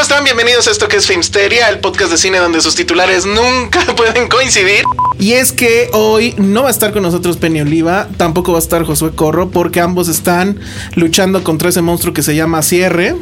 ¿Cómo 0.00 0.08
están? 0.08 0.24
Bienvenidos 0.24 0.66
a 0.66 0.70
esto 0.70 0.88
que 0.88 0.96
es 0.96 1.06
Filmsteria, 1.06 1.68
el 1.68 1.80
podcast 1.80 2.10
de 2.10 2.16
cine 2.16 2.38
donde 2.38 2.62
sus 2.62 2.74
titulares 2.74 3.26
nunca 3.26 3.84
pueden 3.96 4.28
coincidir. 4.28 4.82
Y 5.18 5.32
es 5.32 5.52
que 5.52 5.90
hoy 5.92 6.34
no 6.38 6.62
va 6.62 6.68
a 6.68 6.70
estar 6.70 6.90
con 6.94 7.02
nosotros 7.02 7.36
Penny 7.36 7.60
Oliva, 7.60 8.08
tampoco 8.16 8.52
va 8.52 8.58
a 8.58 8.62
estar 8.62 8.82
Josué 8.84 9.10
Corro, 9.14 9.50
porque 9.50 9.82
ambos 9.82 10.08
están 10.08 10.58
luchando 10.94 11.44
contra 11.44 11.68
ese 11.68 11.82
monstruo 11.82 12.14
que 12.14 12.22
se 12.22 12.34
llama 12.34 12.62
Cierre 12.62 13.14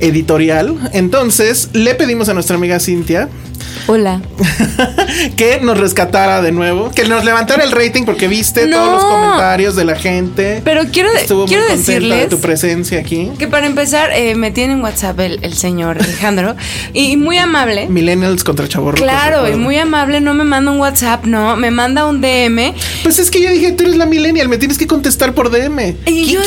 Editorial. 0.00 0.90
Entonces, 0.92 1.68
le 1.72 1.94
pedimos 1.94 2.28
a 2.28 2.34
nuestra 2.34 2.56
amiga 2.56 2.80
Cintia 2.80 3.28
Hola. 3.86 4.20
que 5.36 5.60
nos 5.60 5.78
rescatara 5.78 6.42
de 6.42 6.52
nuevo, 6.52 6.90
que 6.90 7.04
nos 7.04 7.24
levantara 7.24 7.62
el 7.64 7.70
rating 7.72 8.04
porque 8.04 8.28
viste 8.28 8.66
No. 8.66 8.76
todos 8.76 8.92
los 8.94 9.04
comentarios 9.04 9.76
de 9.76 9.84
la 9.84 9.96
gente. 9.96 10.60
Pero 10.64 10.82
quiero, 10.92 11.12
de- 11.12 11.20
Estuvo 11.20 11.40
muy 11.40 11.48
quiero 11.48 11.64
de 11.66 11.76
decirles 11.76 12.28
tu 12.28 12.38
presencia 12.40 13.00
aquí. 13.00 13.30
que 13.38 13.46
para 13.48 13.66
empezar 13.66 14.10
eh, 14.12 14.34
me 14.34 14.50
tiene 14.50 14.74
en 14.74 14.82
WhatsApp 14.82 15.18
el, 15.20 15.38
el 15.42 15.54
señor 15.54 15.98
Alejandro 16.00 16.56
y 16.92 17.16
muy 17.16 17.38
amable. 17.38 17.86
Millennials 17.88 18.44
contra 18.44 18.66
chavorrucos. 18.68 19.02
Claro, 19.02 19.48
y 19.48 19.56
muy 19.56 19.76
amable, 19.76 20.20
no 20.20 20.34
me 20.34 20.44
manda 20.44 20.70
un 20.70 20.78
WhatsApp, 20.80 21.24
no, 21.24 21.56
me 21.56 21.70
manda 21.70 22.06
un 22.06 22.20
DM. 22.20 22.74
Pues 23.02 23.18
es 23.18 23.30
que 23.30 23.40
yo 23.42 23.50
dije, 23.50 23.72
tú 23.72 23.84
eres 23.84 23.96
la 23.96 24.06
millennial, 24.06 24.48
me 24.48 24.58
tienes 24.58 24.78
que 24.78 24.86
contestar 24.86 25.34
por 25.34 25.50
DM. 25.50 25.96
Y 26.06 26.26
¿Qui- 26.26 26.30
yo 26.32 26.40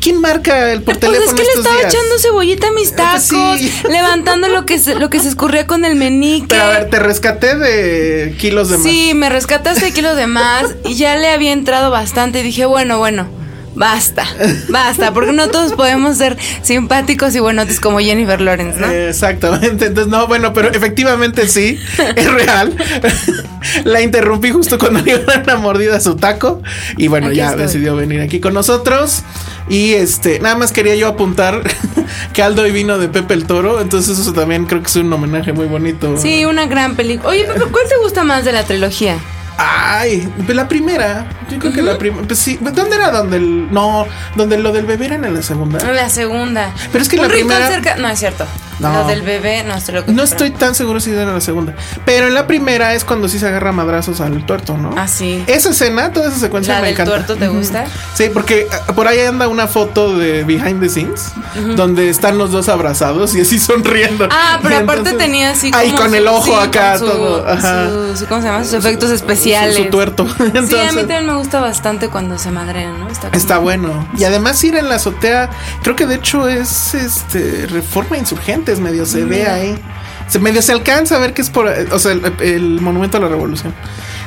¿Quién, 0.00 0.20
marca 0.20 0.72
el 0.72 0.82
por 0.82 0.98
Pues 0.98 1.00
teléfono 1.00 1.30
es 1.30 1.34
que 1.34 1.42
le 1.42 1.52
estaba 1.62 1.76
días? 1.76 1.94
echando 1.94 2.18
cebollita 2.20 2.69
mis 2.72 2.92
tacos, 2.96 3.58
sí. 3.58 3.72
levantando 3.88 4.48
lo 4.48 4.66
que 4.66 4.78
se, 4.78 4.94
lo 4.94 5.10
que 5.10 5.20
se 5.20 5.28
escurría 5.28 5.66
con 5.66 5.84
el 5.84 5.96
menique. 5.96 6.46
Pero 6.48 6.62
a 6.62 6.68
ver, 6.68 6.90
te 6.90 6.98
rescaté 6.98 7.56
de 7.56 8.34
kilos 8.38 8.68
de 8.70 8.78
más. 8.78 8.86
Sí, 8.86 9.12
me 9.14 9.28
rescataste 9.28 9.92
kilos 9.92 10.16
de 10.16 10.26
más 10.26 10.74
y 10.84 10.94
ya 10.94 11.16
le 11.16 11.28
había 11.30 11.52
entrado 11.52 11.90
bastante 11.90 12.40
y 12.40 12.42
dije, 12.42 12.66
bueno, 12.66 12.98
bueno, 12.98 13.28
basta, 13.74 14.26
basta, 14.68 15.12
porque 15.12 15.32
no 15.32 15.48
todos 15.48 15.72
podemos 15.72 16.16
ser 16.16 16.36
simpáticos 16.62 17.34
y 17.34 17.40
buenotes 17.40 17.80
como 17.80 18.00
Jennifer 18.00 18.40
Lawrence, 18.40 18.78
¿no? 18.80 18.90
Exactamente, 18.90 19.86
entonces 19.86 20.08
no, 20.08 20.26
bueno, 20.26 20.52
pero 20.52 20.70
efectivamente 20.72 21.46
sí, 21.48 21.78
es 22.16 22.32
real. 22.32 22.74
La 23.84 24.00
interrumpí 24.00 24.50
justo 24.50 24.78
cuando 24.78 25.00
le 25.00 25.12
iba 25.12 25.20
a 25.20 25.24
dar 25.24 25.42
una 25.44 25.56
mordida 25.56 25.96
a 25.96 26.00
su 26.00 26.16
taco 26.16 26.62
y 26.96 27.08
bueno, 27.08 27.28
Aquí 27.28 27.36
ya 27.36 27.50
estoy. 27.50 27.62
decidió 27.62 27.94
venir 27.96 28.20
aquí 28.20 28.40
con 28.40 28.54
nosotros 28.54 29.22
y 29.68 29.92
este, 29.92 30.40
nada 30.40 30.56
más 30.56 30.72
quería 30.72 30.96
yo 30.96 31.06
apuntar 31.08 31.62
que 32.32 32.42
Aldo 32.42 32.62
hoy 32.62 32.72
vino 32.72 32.98
de 32.98 33.08
Pepe 33.08 33.34
el 33.34 33.44
Toro, 33.44 33.80
entonces 33.80 34.18
eso 34.18 34.32
también 34.32 34.66
creo 34.66 34.80
que 34.82 34.88
es 34.88 34.96
un 34.96 35.12
homenaje 35.12 35.52
muy 35.52 35.66
bonito. 35.66 36.16
Sí, 36.16 36.44
una 36.44 36.66
gran 36.66 36.96
película. 36.96 37.28
Oye, 37.30 37.44
Pepe, 37.44 37.66
¿cuál 37.70 37.84
te 37.88 37.96
gusta 38.02 38.24
más 38.24 38.44
de 38.44 38.52
la 38.52 38.64
trilogía? 38.64 39.16
Ay, 39.62 40.26
pues 40.46 40.56
la 40.56 40.66
primera, 40.68 41.26
yo 41.50 41.58
creo 41.58 41.72
que 41.72 41.82
la 41.82 41.98
primera, 41.98 42.26
pues 42.26 42.38
sí, 42.38 42.58
¿dónde 42.60 42.96
era 42.96 43.10
donde 43.10 43.36
el, 43.36 43.70
no, 43.70 44.06
donde 44.34 44.56
lo 44.58 44.72
del 44.72 44.86
bebé 44.86 45.06
era 45.06 45.16
en 45.16 45.34
la 45.34 45.42
segunda? 45.42 45.78
La 45.92 46.08
segunda. 46.08 46.72
Pero 46.90 47.02
es 47.02 47.08
que 47.10 47.16
Un 47.16 47.22
la 47.22 47.28
primera- 47.28 47.68
cerca. 47.68 47.96
No 47.96 48.08
es 48.08 48.18
cierto. 48.18 48.46
No. 48.80 48.92
Lo 48.92 49.06
del 49.06 49.22
bebé, 49.22 49.62
no 49.64 49.74
estoy 49.74 49.94
loco. 49.94 50.10
No 50.12 50.22
estoy 50.22 50.50
tan 50.50 50.74
seguro 50.74 51.00
si 51.00 51.10
era 51.12 51.24
la 51.32 51.40
segunda. 51.40 51.74
Pero 52.04 52.26
en 52.28 52.34
la 52.34 52.46
primera 52.46 52.94
es 52.94 53.04
cuando 53.04 53.28
sí 53.28 53.38
se 53.38 53.46
agarra 53.46 53.72
madrazos 53.72 54.20
al 54.20 54.44
tuerto, 54.46 54.76
¿no? 54.76 54.94
Ah, 54.96 55.06
sí. 55.06 55.44
Esa 55.46 55.70
escena, 55.70 56.12
toda 56.12 56.28
esa 56.28 56.38
secuencia 56.38 56.74
¿La 56.74 56.80
me 56.80 56.86
del 56.86 56.94
encanta. 56.94 57.12
tuerto 57.12 57.36
te 57.36 57.48
gusta? 57.48 57.84
Sí, 58.14 58.30
porque 58.32 58.66
ah, 58.72 58.92
por 58.94 59.06
ahí 59.06 59.20
anda 59.20 59.48
una 59.48 59.66
foto 59.66 60.16
de 60.16 60.44
behind 60.44 60.80
the 60.80 60.88
scenes 60.88 61.30
donde 61.76 62.08
están 62.08 62.38
los 62.38 62.50
dos 62.52 62.68
abrazados 62.68 63.34
y 63.34 63.40
así 63.42 63.58
sonriendo. 63.58 64.26
Ah, 64.30 64.58
pero 64.62 64.78
aparte 64.78 65.12
tenía 65.12 65.50
así 65.50 65.70
Ahí 65.74 65.88
como 65.90 66.02
con 66.02 66.10
su- 66.10 66.16
el 66.16 66.26
ojo 66.28 66.44
sí, 66.44 66.52
acá 66.68 66.90
con 66.92 66.98
su- 67.00 67.06
todo. 67.06 67.48
Ajá. 67.48 67.86
su- 68.16 68.26
¿Cómo 68.26 68.40
se 68.40 68.46
llama? 68.48 68.64
Sus 68.64 68.72
efectos 68.74 69.10
especiales. 69.10 69.76
Su, 69.76 69.84
tuerto. 69.90 70.26
Sí, 70.70 70.76
a 70.78 70.92
mí 70.92 70.98
también 71.00 71.26
me 71.26 71.34
gusta 71.34 71.60
bastante 71.60 72.08
cuando 72.08 72.38
se 72.38 72.50
madrean, 72.50 72.98
¿no? 73.00 73.08
Está, 73.08 73.28
Está 73.32 73.58
bueno. 73.58 74.08
Y 74.16 74.24
además 74.24 74.62
ir 74.64 74.76
en 74.76 74.88
la 74.88 74.96
azotea, 74.96 75.50
creo 75.82 75.96
que 75.96 76.06
de 76.06 76.14
hecho 76.16 76.48
es 76.48 76.94
este 76.94 77.66
reforma 77.66 78.16
medio 78.78 79.06
se 79.06 79.24
ve 79.24 79.46
ahí. 79.48 79.76
Se 80.28 80.38
medio 80.38 80.62
se 80.62 80.70
alcanza 80.70 81.16
a 81.16 81.18
ver 81.18 81.34
que 81.34 81.42
es 81.42 81.50
por, 81.50 81.66
o 81.66 81.98
sea, 81.98 82.12
el, 82.12 82.22
el 82.40 82.80
monumento 82.80 83.16
a 83.16 83.20
la 83.20 83.28
revolución. 83.28 83.74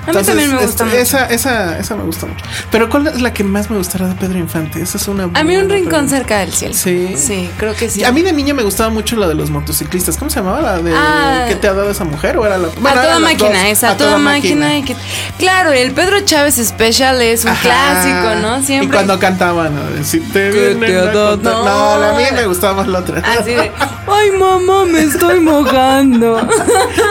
A 0.05 0.11
mí 0.11 0.23
también 0.23 0.51
me 0.55 0.61
gusta 0.61 0.83
mucho. 0.85 0.97
Esa, 0.97 1.25
esa, 1.27 1.77
esa 1.79 1.95
me 1.95 2.03
gusta 2.03 2.25
mucho. 2.25 2.43
Pero 2.71 2.89
¿cuál 2.89 3.07
es 3.07 3.21
la 3.21 3.33
que 3.33 3.43
más 3.43 3.69
me 3.69 3.77
gustará 3.77 4.07
de 4.07 4.15
Pedro 4.15 4.37
Infante? 4.37 4.81
Esa 4.81 4.97
es 4.97 5.07
una. 5.07 5.29
A 5.33 5.43
mí 5.43 5.55
un 5.57 5.69
rincón 5.69 5.89
pregunta. 5.89 6.15
cerca 6.17 6.39
del 6.39 6.53
cielo. 6.53 6.73
Sí. 6.73 7.15
Sí, 7.17 7.49
creo 7.57 7.73
que 7.75 7.89
sí. 7.89 8.03
A 8.03 8.11
mí 8.11 8.21
de 8.21 8.33
niño 8.33 8.53
me 8.53 8.63
gustaba 8.63 8.89
mucho 8.89 9.15
la 9.15 9.27
de 9.27 9.35
los 9.35 9.49
motociclistas. 9.49 10.17
¿Cómo 10.17 10.29
se 10.29 10.37
llamaba? 10.39 10.61
La 10.61 10.77
de 10.79 10.93
Ah. 10.95 11.45
¿Qué 11.47 11.55
te 11.55 11.67
ha 11.67 11.73
dado 11.73 11.89
esa 11.91 12.03
mujer? 12.03 12.37
¿O 12.37 12.45
era 12.45 12.57
la 12.57 12.67
a 12.67 12.93
toda 12.93 13.19
máquina, 13.19 13.49
dos. 13.63 13.67
esa, 13.71 13.91
a 13.91 13.97
toda, 13.97 14.17
máquina. 14.17 14.77
y 14.77 14.83
que- 14.83 14.95
Claro, 15.37 15.71
el 15.71 15.91
Pedro 15.91 16.19
Chávez 16.21 16.55
Special 16.55 17.21
es 17.21 17.43
un 17.45 17.51
Ajá. 17.51 17.61
clásico, 17.61 18.35
¿no? 18.41 18.61
Siempre. 18.61 18.87
Y 18.87 18.91
cuando 18.91 19.19
cantaban, 19.19 19.73
¿no? 19.75 20.03
Si 20.03 20.19
te 20.19 20.49
¿Qué 20.51 20.75
vienen 20.75 20.79
te 20.79 20.99
a 20.99 21.13
No, 21.13 21.35
No. 21.37 22.03
a 22.03 22.13
mí 22.17 22.23
me 22.33 22.45
gustaba 22.45 22.73
más 22.75 22.87
la 22.87 22.99
otra. 22.99 23.21
Así 23.39 23.51
de, 23.51 23.71
ay 24.07 24.31
mamá, 24.37 24.85
me 24.85 25.01
estoy 25.03 25.39
mojando. 25.39 26.39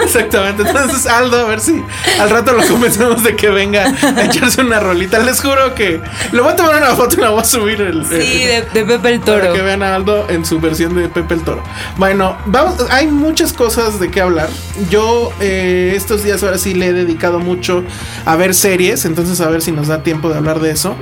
Exactamente. 0.02 0.62
Entonces, 0.62 1.06
Aldo, 1.06 1.40
a 1.40 1.44
ver 1.44 1.60
si 1.60 1.82
al 2.20 2.30
rato 2.30 2.52
lo 2.52 2.62
convencemos 2.82 3.22
de 3.22 3.36
que 3.36 3.48
venga 3.50 3.84
a 4.02 4.24
echarse 4.24 4.60
una 4.60 4.80
rolita. 4.80 5.18
Les 5.20 5.40
juro 5.40 5.74
que 5.74 6.00
le 6.32 6.40
voy 6.40 6.52
a 6.52 6.56
tomar 6.56 6.76
una 6.76 6.94
foto 6.96 7.16
y 7.16 7.20
la 7.20 7.30
voy 7.30 7.40
a 7.40 7.44
subir. 7.44 7.80
El, 7.80 8.04
Sí, 8.06 8.42
el- 8.42 8.64
de, 8.72 8.80
de 8.80 8.84
Pepe 8.84 9.08
el 9.10 9.20
Toro. 9.20 9.40
Para 9.40 9.52
que 9.52 9.62
vean 9.62 9.82
a 9.82 9.94
Aldo 9.94 10.26
en 10.28 10.44
su 10.44 10.58
versión 10.60 10.94
de 10.96 11.08
Pepe 11.08 11.34
el 11.34 11.42
Toro. 11.42 11.62
Bueno, 11.96 12.36
vamos, 12.46 12.74
hay 12.90 13.06
muchas 13.06 13.52
cosas 13.52 14.00
de 14.00 14.10
qué 14.10 14.20
hablar. 14.20 14.48
Yo 14.90 15.30
eh, 15.40 15.92
estos 15.96 16.24
días 16.24 16.42
ahora 16.42 16.58
sí 16.58 16.74
le 16.74 16.88
he 16.88 16.92
dedicado 16.92 17.38
mucho 17.38 17.84
a 18.26 18.36
ver 18.36 18.54
series, 18.54 19.04
entonces 19.04 19.40
a 19.40 19.48
ver 19.48 19.62
si 19.62 19.70
nos 19.72 19.86
da 19.88 20.02
tiempo 20.02 20.28
de 20.28 20.36
hablar 20.36 20.60
de 20.60 20.70
eso. 20.72 20.96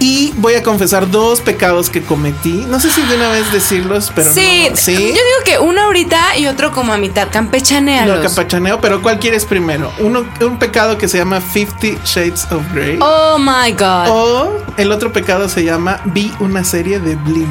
Y 0.00 0.32
voy 0.36 0.54
a 0.54 0.62
confesar 0.62 1.10
dos 1.10 1.40
pecados 1.40 1.90
que 1.90 2.02
cometí. 2.02 2.64
No 2.68 2.80
sé 2.80 2.90
si 2.90 3.00
de 3.02 3.16
una 3.16 3.30
vez 3.30 3.50
decirlos, 3.52 4.12
pero 4.14 4.32
sí, 4.32 4.68
no. 4.70 4.76
Sí. 4.76 4.94
yo 4.94 5.00
digo 5.00 5.44
que 5.44 5.58
uno 5.58 5.82
ahorita 5.82 6.36
y 6.36 6.46
otro 6.46 6.72
como 6.72 6.92
a 6.92 6.98
mitad. 6.98 7.26
Lo 7.26 7.32
Campechanealos. 7.32 8.20
capachaneo, 8.20 8.80
pero 8.80 9.02
¿cuál 9.02 9.18
quieres 9.18 9.44
primero? 9.44 9.92
Uno, 10.00 10.24
un 10.40 10.58
pecado 10.58 10.98
que 10.98 11.08
se 11.08 11.18
llama 11.18 11.40
Fifty 11.40 11.96
Shades 12.04 12.46
of 12.52 12.62
Grey. 12.72 12.98
Oh 13.00 13.38
my 13.38 13.72
god. 13.72 14.08
O 14.08 14.52
el 14.76 14.92
otro 14.92 15.12
pecado 15.12 15.48
se 15.48 15.64
llama 15.64 16.00
Vi 16.06 16.32
una 16.40 16.64
serie 16.64 16.98
de 17.00 17.16
Blim. 17.16 17.48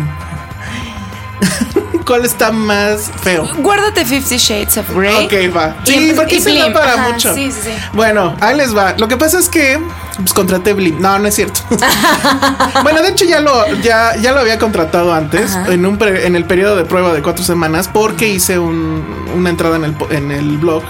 ¿Cuál 2.05 2.25
está 2.25 2.51
más 2.51 3.09
feo? 3.21 3.47
Guárdate 3.59 4.03
Fifty 4.05 4.37
Shades 4.37 4.77
of 4.77 4.89
Grey. 4.95 5.25
Ok, 5.25 5.55
va. 5.55 5.75
Sí, 5.85 5.93
empe- 6.11 6.15
porque 6.15 6.35
y 6.35 6.41
se 6.41 6.53
da 6.57 6.73
para 6.73 6.93
Ajá, 6.95 7.09
mucho. 7.11 7.33
sí, 7.33 7.51
sí, 7.51 7.59
sí. 7.63 7.69
Bueno, 7.93 8.35
ahí 8.41 8.57
les 8.57 8.75
va. 8.75 8.93
Lo 8.97 9.07
que 9.07 9.15
pasa 9.17 9.39
es 9.39 9.47
que 9.47 9.79
pues, 10.17 10.33
contraté 10.33 10.73
Blim. 10.73 10.99
No, 11.01 11.17
no 11.19 11.27
es 11.27 11.35
cierto. 11.35 11.61
bueno, 12.83 13.01
de 13.01 13.09
hecho 13.09 13.25
ya 13.25 13.39
lo, 13.39 13.65
ya, 13.81 14.15
ya 14.17 14.31
lo 14.33 14.41
había 14.41 14.59
contratado 14.59 15.13
antes, 15.13 15.55
Ajá. 15.55 15.71
en, 15.73 15.85
un 15.85 15.97
pre- 15.97 16.27
en 16.27 16.35
el 16.35 16.45
periodo 16.45 16.75
de 16.75 16.85
prueba 16.85 17.13
de 17.13 17.21
cuatro 17.21 17.43
semanas, 17.43 17.89
porque 17.91 18.27
hice 18.27 18.59
un- 18.59 19.03
una 19.35 19.49
entrada 19.49 19.77
en 19.77 19.85
el, 19.85 19.95
en 20.11 20.31
el 20.31 20.57
blog 20.57 20.83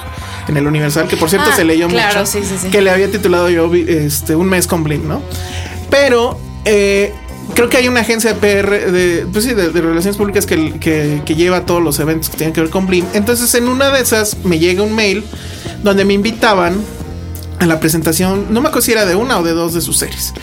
en 0.48 0.57
el 0.57 0.68
Universal, 0.68 1.07
que 1.07 1.16
por 1.16 1.30
cierto 1.30 1.51
Ah, 1.54 1.56
se 1.56 1.63
leyó 1.63 1.88
claro, 1.88 2.19
mucho, 2.19 2.25
sí, 2.31 2.44
sí, 2.44 2.57
sí. 2.62 2.69
que 2.69 2.81
le 2.81 2.89
había 2.92 3.09
titulado 3.09 3.50
yo 3.50 3.71
este, 3.74 4.36
un 4.36 4.48
mes 4.50 4.68
con 4.68 4.83
Blim, 4.83 5.07
¿no? 5.07 5.21
Pero 5.89 6.38
eh, 6.66 7.13
creo 7.56 7.69
que 7.69 7.78
hay 7.78 7.88
una 7.88 8.01
agencia 8.01 8.34
de 8.34 8.40
PR, 8.40 8.92
de, 8.92 9.28
pues 9.31 9.45
sí, 9.45 9.54
de, 9.54 9.69
de 9.69 9.81
relaciones 9.81 10.18
públicas 10.18 10.45
que, 10.45 10.74
que- 10.80 11.22
que 11.25 11.36
lleva 11.36 11.66
todos 11.66 11.81
los 11.81 12.00
eventos 12.00 12.30
que 12.30 12.38
tienen 12.38 12.54
que 12.54 12.62
ver 12.62 12.69
con 12.69 12.88
Blim. 12.88 13.06
Entonces 13.13 13.54
en 13.56 13.68
una 13.68 13.90
de 13.92 14.01
esas 14.01 14.38
me 14.44 14.60
llega 14.60 14.84
un 14.84 14.94
mail 14.95 15.24
donde 15.84 16.06
me 16.06 16.13
invitaban 16.13 16.75
a 17.60 17.66
la 17.66 17.80
presentación, 17.80 18.48
no 18.50 18.62
me 18.62 18.68
acuerdo 18.69 18.86
si 18.86 18.92
era 18.92 19.06
de 19.06 19.16
una 19.16 19.38
o 19.40 19.44
de 19.44 19.51
dos 19.51 19.74
de 19.74 19.81
sus 19.81 19.98
series. 19.98 20.34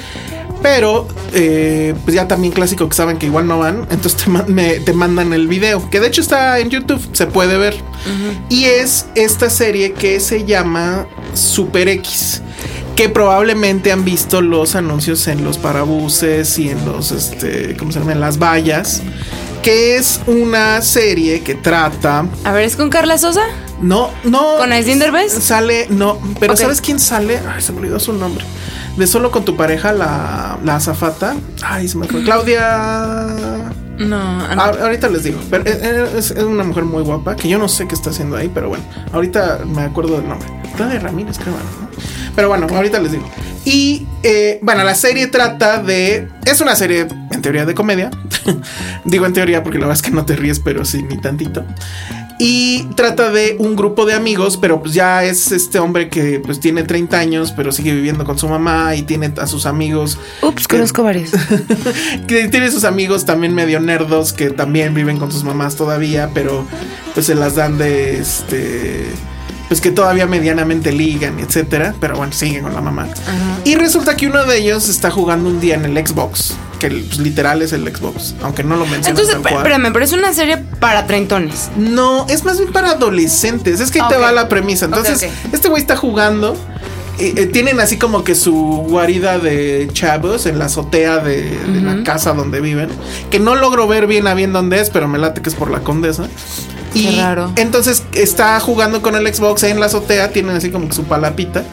Pero, 0.62 1.08
eh, 1.32 1.94
pues 2.04 2.14
ya 2.14 2.28
también 2.28 2.52
clásico 2.52 2.86
que 2.86 2.94
saben 2.94 3.16
que 3.16 3.24
igual 3.24 3.46
no 3.46 3.58
van, 3.58 3.86
entonces 3.90 4.16
te, 4.22 4.30
ma- 4.30 4.44
me- 4.46 4.78
te 4.80 4.92
mandan 4.92 5.32
el 5.32 5.48
video, 5.48 5.88
que 5.88 6.00
de 6.00 6.08
hecho 6.08 6.20
está 6.20 6.58
en 6.58 6.68
YouTube, 6.68 7.00
se 7.12 7.26
puede 7.26 7.56
ver. 7.56 7.74
Y 8.50 8.64
es 8.64 9.06
esta 9.14 9.48
serie 9.48 9.92
que 9.94 10.20
se 10.20 10.44
llama 10.44 11.06
Super 11.32 11.88
X, 11.88 12.42
que 12.96 13.08
probablemente 13.08 13.92
han 13.92 14.04
visto 14.04 14.40
los 14.40 14.74
anuncios 14.74 15.26
en 15.28 15.44
los 15.44 15.58
parabuses 15.58 16.58
y 16.58 16.70
en 16.70 16.84
los, 16.84 17.12
este, 17.12 17.76
¿cómo 17.76 17.92
se 17.92 18.00
llama? 18.00 18.12
En 18.12 18.20
las 18.20 18.38
vallas, 18.38 19.02
que 19.62 19.96
es 19.96 20.20
una 20.26 20.80
serie 20.82 21.42
que 21.42 21.54
trata... 21.54 22.26
A 22.44 22.52
ver, 22.52 22.64
¿es 22.64 22.76
con 22.76 22.90
Carla 22.90 23.18
Sosa? 23.18 23.42
No, 23.80 24.10
no. 24.24 24.58
¿Con 24.58 24.72
Aislinn 24.72 24.98
Derbez? 24.98 25.32
Sale, 25.32 25.86
no. 25.88 26.18
Pero. 26.38 26.56
¿sabes 26.56 26.80
quién 26.80 27.00
sale? 27.00 27.40
Ay, 27.48 27.62
se 27.62 27.72
me 27.72 27.78
olvidó 27.78 27.98
su 27.98 28.12
nombre. 28.12 28.44
De 28.96 29.06
solo 29.06 29.30
con 29.30 29.44
tu 29.44 29.56
pareja, 29.56 29.92
la, 29.92 30.58
la 30.64 30.76
azafata. 30.76 31.36
Ay, 31.62 31.88
se 31.88 31.96
me 31.96 32.06
fue. 32.06 32.22
Claudia. 32.22 32.60
No, 33.98 34.16
ah, 34.16 34.54
no. 34.54 34.62
Ah, 34.62 34.72
ahorita 34.82 35.08
les 35.08 35.24
digo. 35.24 35.38
Pero 35.50 35.64
es 35.64 36.30
una 36.32 36.64
mujer 36.64 36.84
muy 36.84 37.02
guapa 37.02 37.36
que 37.36 37.48
yo 37.48 37.58
no 37.58 37.68
sé 37.68 37.86
qué 37.86 37.94
está 37.94 38.10
haciendo 38.10 38.36
ahí, 38.36 38.50
pero 38.52 38.68
bueno, 38.68 38.84
ahorita 39.12 39.60
me 39.66 39.82
acuerdo 39.82 40.16
del 40.16 40.28
nombre. 40.28 40.48
Claudia 40.76 41.00
Ramírez, 41.00 41.38
creo. 41.38 41.54
¿no? 41.54 41.90
Pero 42.40 42.48
bueno, 42.48 42.66
ahorita 42.74 42.98
les 43.00 43.12
digo. 43.12 43.30
Y 43.66 44.06
eh, 44.22 44.60
bueno, 44.62 44.82
la 44.82 44.94
serie 44.94 45.26
trata 45.26 45.82
de. 45.82 46.26
Es 46.46 46.62
una 46.62 46.74
serie 46.74 47.06
en 47.30 47.42
teoría 47.42 47.66
de 47.66 47.74
comedia. 47.74 48.10
digo 49.04 49.26
en 49.26 49.34
teoría 49.34 49.62
porque 49.62 49.78
la 49.78 49.84
verdad 49.84 50.02
es 50.02 50.10
que 50.10 50.10
no 50.10 50.24
te 50.24 50.36
ríes, 50.36 50.58
pero 50.58 50.86
sí, 50.86 51.02
ni 51.02 51.20
tantito. 51.20 51.66
Y 52.38 52.84
trata 52.94 53.30
de 53.30 53.56
un 53.58 53.76
grupo 53.76 54.06
de 54.06 54.14
amigos, 54.14 54.56
pero 54.56 54.80
pues 54.80 54.94
ya 54.94 55.22
es 55.22 55.52
este 55.52 55.78
hombre 55.78 56.08
que 56.08 56.40
pues 56.40 56.60
tiene 56.60 56.82
30 56.82 57.18
años, 57.18 57.52
pero 57.54 57.72
sigue 57.72 57.92
viviendo 57.92 58.24
con 58.24 58.38
su 58.38 58.48
mamá 58.48 58.94
y 58.96 59.02
tiene 59.02 59.34
a 59.36 59.46
sus 59.46 59.66
amigos 59.66 60.16
Ups, 60.40 60.66
conozco 60.66 61.02
varios. 61.02 61.32
que 62.26 62.48
tiene 62.48 62.70
sus 62.70 62.84
amigos 62.84 63.26
también 63.26 63.54
medio 63.54 63.80
nerdos 63.80 64.32
que 64.32 64.48
también 64.48 64.94
viven 64.94 65.18
con 65.18 65.30
sus 65.30 65.44
mamás 65.44 65.76
todavía, 65.76 66.30
pero 66.32 66.64
pues 67.12 67.26
se 67.26 67.34
las 67.34 67.56
dan 67.56 67.76
de 67.76 68.18
este 68.18 69.04
pues 69.70 69.80
que 69.80 69.90
todavía 69.92 70.26
medianamente 70.26 70.90
ligan, 70.90 71.38
etcétera, 71.38 71.94
pero 72.00 72.16
bueno, 72.16 72.32
siguen 72.32 72.64
con 72.64 72.74
la 72.74 72.80
mamá. 72.80 73.06
Y 73.64 73.76
resulta 73.76 74.16
que 74.16 74.26
uno 74.26 74.44
de 74.44 74.58
ellos 74.58 74.88
está 74.88 75.10
jugando 75.12 75.48
un 75.48 75.60
día 75.60 75.76
en 75.76 75.84
el 75.84 76.06
Xbox, 76.06 76.54
que 76.80 76.88
pues, 76.90 77.18
literal 77.20 77.62
es 77.62 77.72
el 77.72 77.84
Xbox, 77.86 78.34
aunque 78.42 78.64
no 78.64 78.74
lo 78.74 78.82
mencionan 78.84 79.10
Entonces, 79.10 79.34
tal 79.34 79.42
pe- 79.44 79.50
cual. 79.50 79.62
espérame, 79.66 79.92
pero 79.92 80.04
es 80.04 80.12
una 80.12 80.32
serie 80.32 80.56
para 80.80 81.06
treintones. 81.06 81.70
No, 81.76 82.26
es 82.28 82.44
más 82.44 82.58
bien 82.58 82.72
para 82.72 82.90
adolescentes. 82.90 83.78
Es 83.78 83.92
que 83.92 84.00
ahí 84.00 84.08
te 84.08 84.16
va 84.16 84.32
la 84.32 84.48
premisa. 84.48 84.86
Entonces, 84.86 85.28
este 85.52 85.68
güey 85.68 85.80
está 85.80 85.94
jugando. 85.96 86.56
eh, 87.20 87.34
eh, 87.36 87.46
tienen 87.46 87.78
así 87.80 87.96
como 87.96 88.24
que 88.24 88.34
su 88.34 88.54
guarida 88.88 89.38
de 89.38 89.88
chavos 89.92 90.46
en 90.46 90.58
la 90.58 90.64
azotea 90.64 91.18
de, 91.18 91.42
de 91.58 91.80
la 91.80 92.02
casa 92.02 92.32
donde 92.32 92.60
viven. 92.60 92.88
Que 93.30 93.38
no 93.38 93.54
logro 93.54 93.86
ver 93.86 94.08
bien 94.08 94.26
a 94.26 94.34
bien 94.34 94.52
dónde 94.52 94.80
es, 94.80 94.90
pero 94.90 95.06
me 95.06 95.18
late 95.18 95.42
que 95.42 95.48
es 95.50 95.54
por 95.54 95.70
la 95.70 95.80
condesa. 95.80 96.24
Y 96.94 97.16
raro. 97.16 97.52
entonces 97.56 98.02
está 98.12 98.58
jugando 98.60 99.02
con 99.02 99.14
el 99.14 99.32
Xbox 99.32 99.62
en 99.62 99.80
la 99.80 99.86
azotea. 99.86 100.30
Tienen 100.30 100.56
así 100.56 100.70
como 100.70 100.88
que 100.88 100.94
su 100.94 101.04
palapita. 101.04 101.64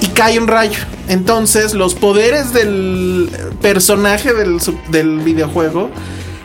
Y 0.00 0.06
cae 0.08 0.38
un 0.38 0.46
rayo. 0.46 0.78
Entonces, 1.08 1.74
los 1.74 1.94
poderes 1.94 2.52
del 2.52 3.30
personaje 3.60 4.32
del, 4.32 4.58
del 4.90 5.18
videojuego 5.20 5.90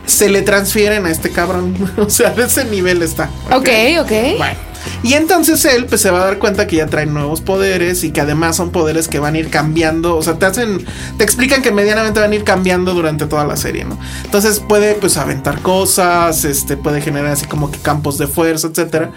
se 0.06 0.28
le 0.28 0.42
transfieren 0.42 1.06
a 1.06 1.10
este 1.10 1.30
cabrón. 1.30 1.74
o 1.96 2.10
sea, 2.10 2.30
de 2.30 2.44
ese 2.44 2.64
nivel 2.64 3.02
está. 3.02 3.30
Ok, 3.50 3.68
ok. 4.00 4.12
Bueno. 4.38 4.73
Y 5.02 5.14
entonces 5.14 5.64
él 5.64 5.86
pues 5.86 6.00
se 6.00 6.10
va 6.10 6.22
a 6.22 6.24
dar 6.24 6.38
cuenta 6.38 6.66
que 6.66 6.76
ya 6.76 6.86
traen 6.86 7.12
nuevos 7.14 7.40
poderes 7.40 8.04
y 8.04 8.10
que 8.10 8.20
además 8.20 8.56
son 8.56 8.70
poderes 8.70 9.08
que 9.08 9.18
van 9.18 9.34
a 9.34 9.38
ir 9.38 9.50
cambiando, 9.50 10.16
o 10.16 10.22
sea, 10.22 10.34
te 10.38 10.46
hacen 10.46 10.84
te 11.18 11.24
explican 11.24 11.62
que 11.62 11.70
medianamente 11.72 12.20
van 12.20 12.32
a 12.32 12.34
ir 12.34 12.44
cambiando 12.44 12.94
durante 12.94 13.26
toda 13.26 13.44
la 13.46 13.56
serie, 13.56 13.84
¿no? 13.84 13.98
Entonces 14.24 14.60
puede 14.60 14.94
pues 14.94 15.16
aventar 15.16 15.60
cosas, 15.60 16.44
este 16.44 16.76
puede 16.76 17.00
generar 17.00 17.32
así 17.32 17.46
como 17.46 17.70
que 17.70 17.78
campos 17.78 18.18
de 18.18 18.26
fuerza, 18.26 18.68
etcétera. 18.68 19.10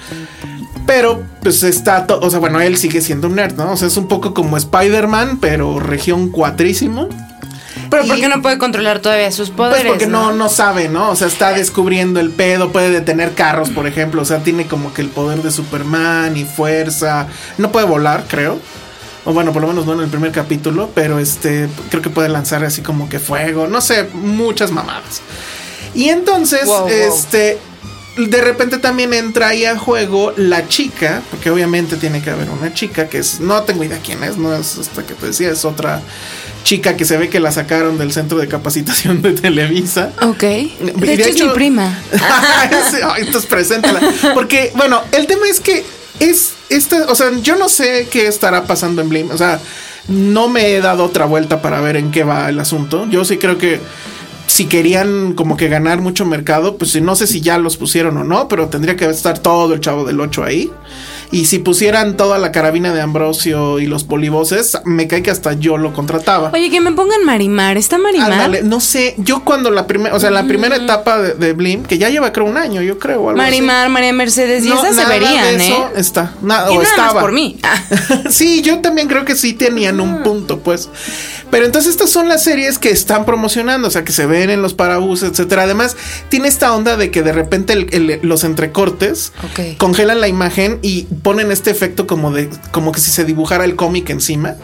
Pero 0.86 1.22
pues 1.44 1.64
está, 1.64 2.08
to- 2.08 2.20
o 2.22 2.30
sea, 2.30 2.40
bueno, 2.40 2.62
él 2.62 2.78
sigue 2.78 3.02
siendo 3.02 3.28
un 3.28 3.36
nerd, 3.36 3.56
¿no? 3.58 3.74
O 3.74 3.78
sea, 3.78 3.88
es 3.90 3.98
un 3.98 4.08
poco 4.08 4.34
como 4.34 4.56
Spider-Man, 4.58 5.40
pero 5.42 5.80
región 5.80 6.30
cuatrísimo. 6.30 7.10
Pero 7.90 8.06
¿por 8.06 8.20
qué 8.20 8.28
no 8.28 8.42
puede 8.42 8.58
controlar 8.58 9.00
todavía 9.00 9.32
sus 9.32 9.50
Pues 9.50 9.70
poderes? 9.72 9.92
porque 9.92 10.08
no, 10.08 10.32
no 10.34 10.50
sabe, 10.50 10.90
¿no? 10.90 11.10
O 11.12 11.16
sea, 11.16 11.28
está 11.28 11.52
descubriendo 11.54 12.20
el 12.20 12.32
pedo, 12.32 12.72
puede 12.72 12.90
detener 12.92 13.34
carros, 13.34 13.70
por 13.70 13.88
ejemplo. 13.88 14.22
O 14.22 14.26
sea, 14.26 14.40
tiene 14.40 14.68
como 14.68 14.94
que 14.94 15.02
el 15.02 15.10
poder 15.10 15.42
de 15.44 15.52
Superman 15.52 16.36
y 16.38 16.46
fuerza. 16.46 17.28
No 17.58 17.72
puede 17.72 17.86
volar, 17.86 18.26
creo. 18.28 18.60
O 19.26 19.34
bueno, 19.34 19.52
por 19.52 19.62
lo 19.62 19.68
menos 19.68 19.86
no 19.86 19.94
en 19.94 20.00
el 20.02 20.08
primer 20.08 20.32
capítulo, 20.32 20.90
pero 20.96 21.20
este, 21.20 21.68
creo 21.90 22.02
que 22.02 22.10
puede 22.10 22.30
lanzar 22.30 22.64
así 22.64 22.82
como 22.82 23.10
que 23.10 23.20
fuego, 23.20 23.68
no 23.68 23.82
sé, 23.82 24.08
muchas 24.14 24.72
mamadas. 24.72 25.22
Y 25.94 26.10
entonces, 26.10 26.66
Wow, 26.66 26.80
wow. 26.82 26.88
este, 26.88 27.58
de 28.18 28.42
repente 28.42 28.78
también 28.78 29.14
entra 29.14 29.50
ahí 29.50 29.66
a 29.66 29.78
juego 29.78 30.32
la 30.38 30.68
chica, 30.70 31.22
porque 31.30 31.50
obviamente 31.50 31.98
tiene 31.98 32.22
que 32.22 32.30
haber 32.30 32.50
una 32.50 32.74
chica 32.74 33.10
que 33.10 33.18
es, 33.18 33.42
no 33.42 33.64
tengo 33.64 33.84
idea 33.84 34.00
quién 34.02 34.24
es, 34.24 34.38
no 34.38 34.54
es 34.56 34.78
esta 34.78 35.04
que 35.04 35.14
te 35.14 35.26
decía, 35.28 35.52
es 35.52 35.66
otra 35.66 36.02
chica 36.68 36.98
que 36.98 37.06
se 37.06 37.16
ve 37.16 37.30
que 37.30 37.40
la 37.40 37.54
sacaron 37.54 37.98
del 37.98 38.12
centro 38.12 38.38
de 38.38 38.50
capacitación 38.50 39.22
de 39.22 39.32
Televisa. 39.32 40.12
Ok. 40.22 40.42
De, 40.42 40.94
de 40.98 41.14
hecho, 41.14 41.30
es 41.30 41.44
mi 41.46 41.50
prima. 41.54 41.98
Entonces 43.18 43.46
preséntala. 43.50 44.02
Porque, 44.34 44.74
bueno, 44.76 45.02
el 45.14 45.28
tema 45.28 45.48
es 45.48 45.62
que 45.62 45.86
es 46.20 46.56
esta, 46.68 47.06
o 47.10 47.16
sea, 47.16 47.32
yo 47.42 47.56
no 47.56 47.70
sé 47.70 48.10
qué 48.12 48.28
estará 48.28 48.66
pasando 48.66 49.02
en 49.02 49.08
Blim. 49.08 49.32
O 49.32 49.38
sea, 49.38 49.62
no 50.10 50.50
me 50.50 50.76
he 50.76 50.82
dado 50.82 51.06
otra 51.06 51.24
vuelta 51.24 51.62
para 51.62 51.80
ver 51.80 51.96
en 51.96 52.12
qué 52.12 52.26
va 52.26 52.50
el 52.50 52.60
asunto. 52.60 53.08
Yo 53.10 53.24
sí 53.24 53.38
creo 53.38 53.58
que 53.58 53.80
si 54.48 54.66
querían 54.66 55.36
como 55.36 55.56
que 55.56 55.70
ganar 55.70 56.02
mucho 56.02 56.26
mercado, 56.26 56.76
pues 56.78 57.02
no 57.02 57.16
sé 57.16 57.28
si 57.28 57.40
ya 57.40 57.58
los 57.60 57.78
pusieron 57.78 58.18
o 58.18 58.26
no, 58.26 58.50
pero 58.50 58.68
tendría 58.68 58.98
que 58.98 59.06
estar 59.06 59.40
todo 59.40 59.74
el 59.74 59.80
chavo 59.80 60.04
del 60.04 60.20
8 60.20 60.44
ahí. 60.44 60.70
Y 61.30 61.46
si 61.46 61.60
pusieran 61.60 62.16
toda 62.16 62.38
la 62.38 62.52
carabina 62.54 62.94
de 62.94 63.02
Ambrosio 63.02 63.80
y 63.80 63.86
los 63.86 64.06
polivoces, 64.06 64.78
me 64.86 65.08
cae 65.08 65.22
que 65.22 65.30
hasta 65.32 65.54
yo 65.54 65.78
lo 65.78 65.94
contrataba. 65.94 66.52
Oye, 66.54 66.70
que 66.70 66.80
me 66.80 66.94
pongan 66.94 67.26
Marimar. 67.26 67.76
¿Está 67.78 67.98
Marimar? 67.98 68.32
Ándale, 68.32 68.64
no 68.64 68.80
sé, 68.80 69.14
yo 69.18 69.44
cuando 69.44 69.70
la 69.70 69.88
primera, 69.88 70.16
o 70.16 70.20
sea, 70.20 70.32
la 70.32 70.46
primera 70.46 70.78
etapa 70.78 71.20
de, 71.20 71.34
de 71.34 71.54
Blim, 71.54 71.84
que 71.84 71.98
ya 71.98 72.10
lleva 72.10 72.32
creo 72.32 72.46
un 72.46 72.58
año, 72.58 72.82
yo 72.82 72.98
creo, 72.98 73.18
algo 73.30 73.32
así. 73.32 73.38
Marimar, 73.52 73.90
María 73.90 74.14
Mercedes. 74.14 74.66
Y 74.66 74.70
No, 74.70 74.80
esas 74.80 74.96
se 74.96 75.02
nada 75.02 75.14
de 75.14 75.20
verían, 75.20 75.62
eso 75.62 75.74
¿eh? 75.74 76.00
Está, 76.00 76.34
nada, 76.42 76.72
Y 76.72 76.78
o 76.78 76.82
nada 76.82 76.96
más 76.96 77.06
estaba. 77.08 77.22
por 77.22 77.32
mí. 77.34 77.58
Ah. 77.64 77.78
sí, 78.30 78.62
yo 78.62 78.80
también 78.80 79.08
creo 79.10 79.26
que 79.26 79.36
sí 79.36 79.54
tenían 79.54 80.00
un 80.00 80.24
punto, 80.24 80.60
pues. 80.60 80.90
Pero 81.50 81.66
entonces 81.66 81.92
estas 81.92 82.10
son 82.10 82.28
las 82.28 82.44
series 82.44 82.78
que 82.78 82.90
están 82.90 83.26
promocionando, 83.26 83.88
o 83.88 83.92
sea, 83.92 84.04
que 84.04 84.12
se 84.12 84.26
ven 84.26 84.50
en 84.50 84.62
los 84.62 84.74
parabuses, 84.74 85.32
etcétera. 85.32 85.64
Además, 85.64 85.96
tiene 86.30 86.48
esta 86.48 86.74
onda 86.76 86.98
de 86.98 87.10
que 87.10 87.24
de 87.24 87.32
repente 87.32 87.74
el- 87.74 87.88
el- 87.94 88.20
los 88.24 88.44
entrecortes 88.44 89.32
congelan 89.78 90.20
la 90.22 90.28
imagen 90.28 90.80
y 90.82 91.04
ponen 91.24 91.52
este 91.52 91.72
efecto 91.72 92.06
como 92.08 92.32
de, 92.32 92.50
como 92.72 92.92
que 92.92 93.00
si 93.00 93.12
se 93.12 93.24
dibujara 93.24 93.64
el 93.66 93.76
cómic 93.76 94.10
encima. 94.10 94.56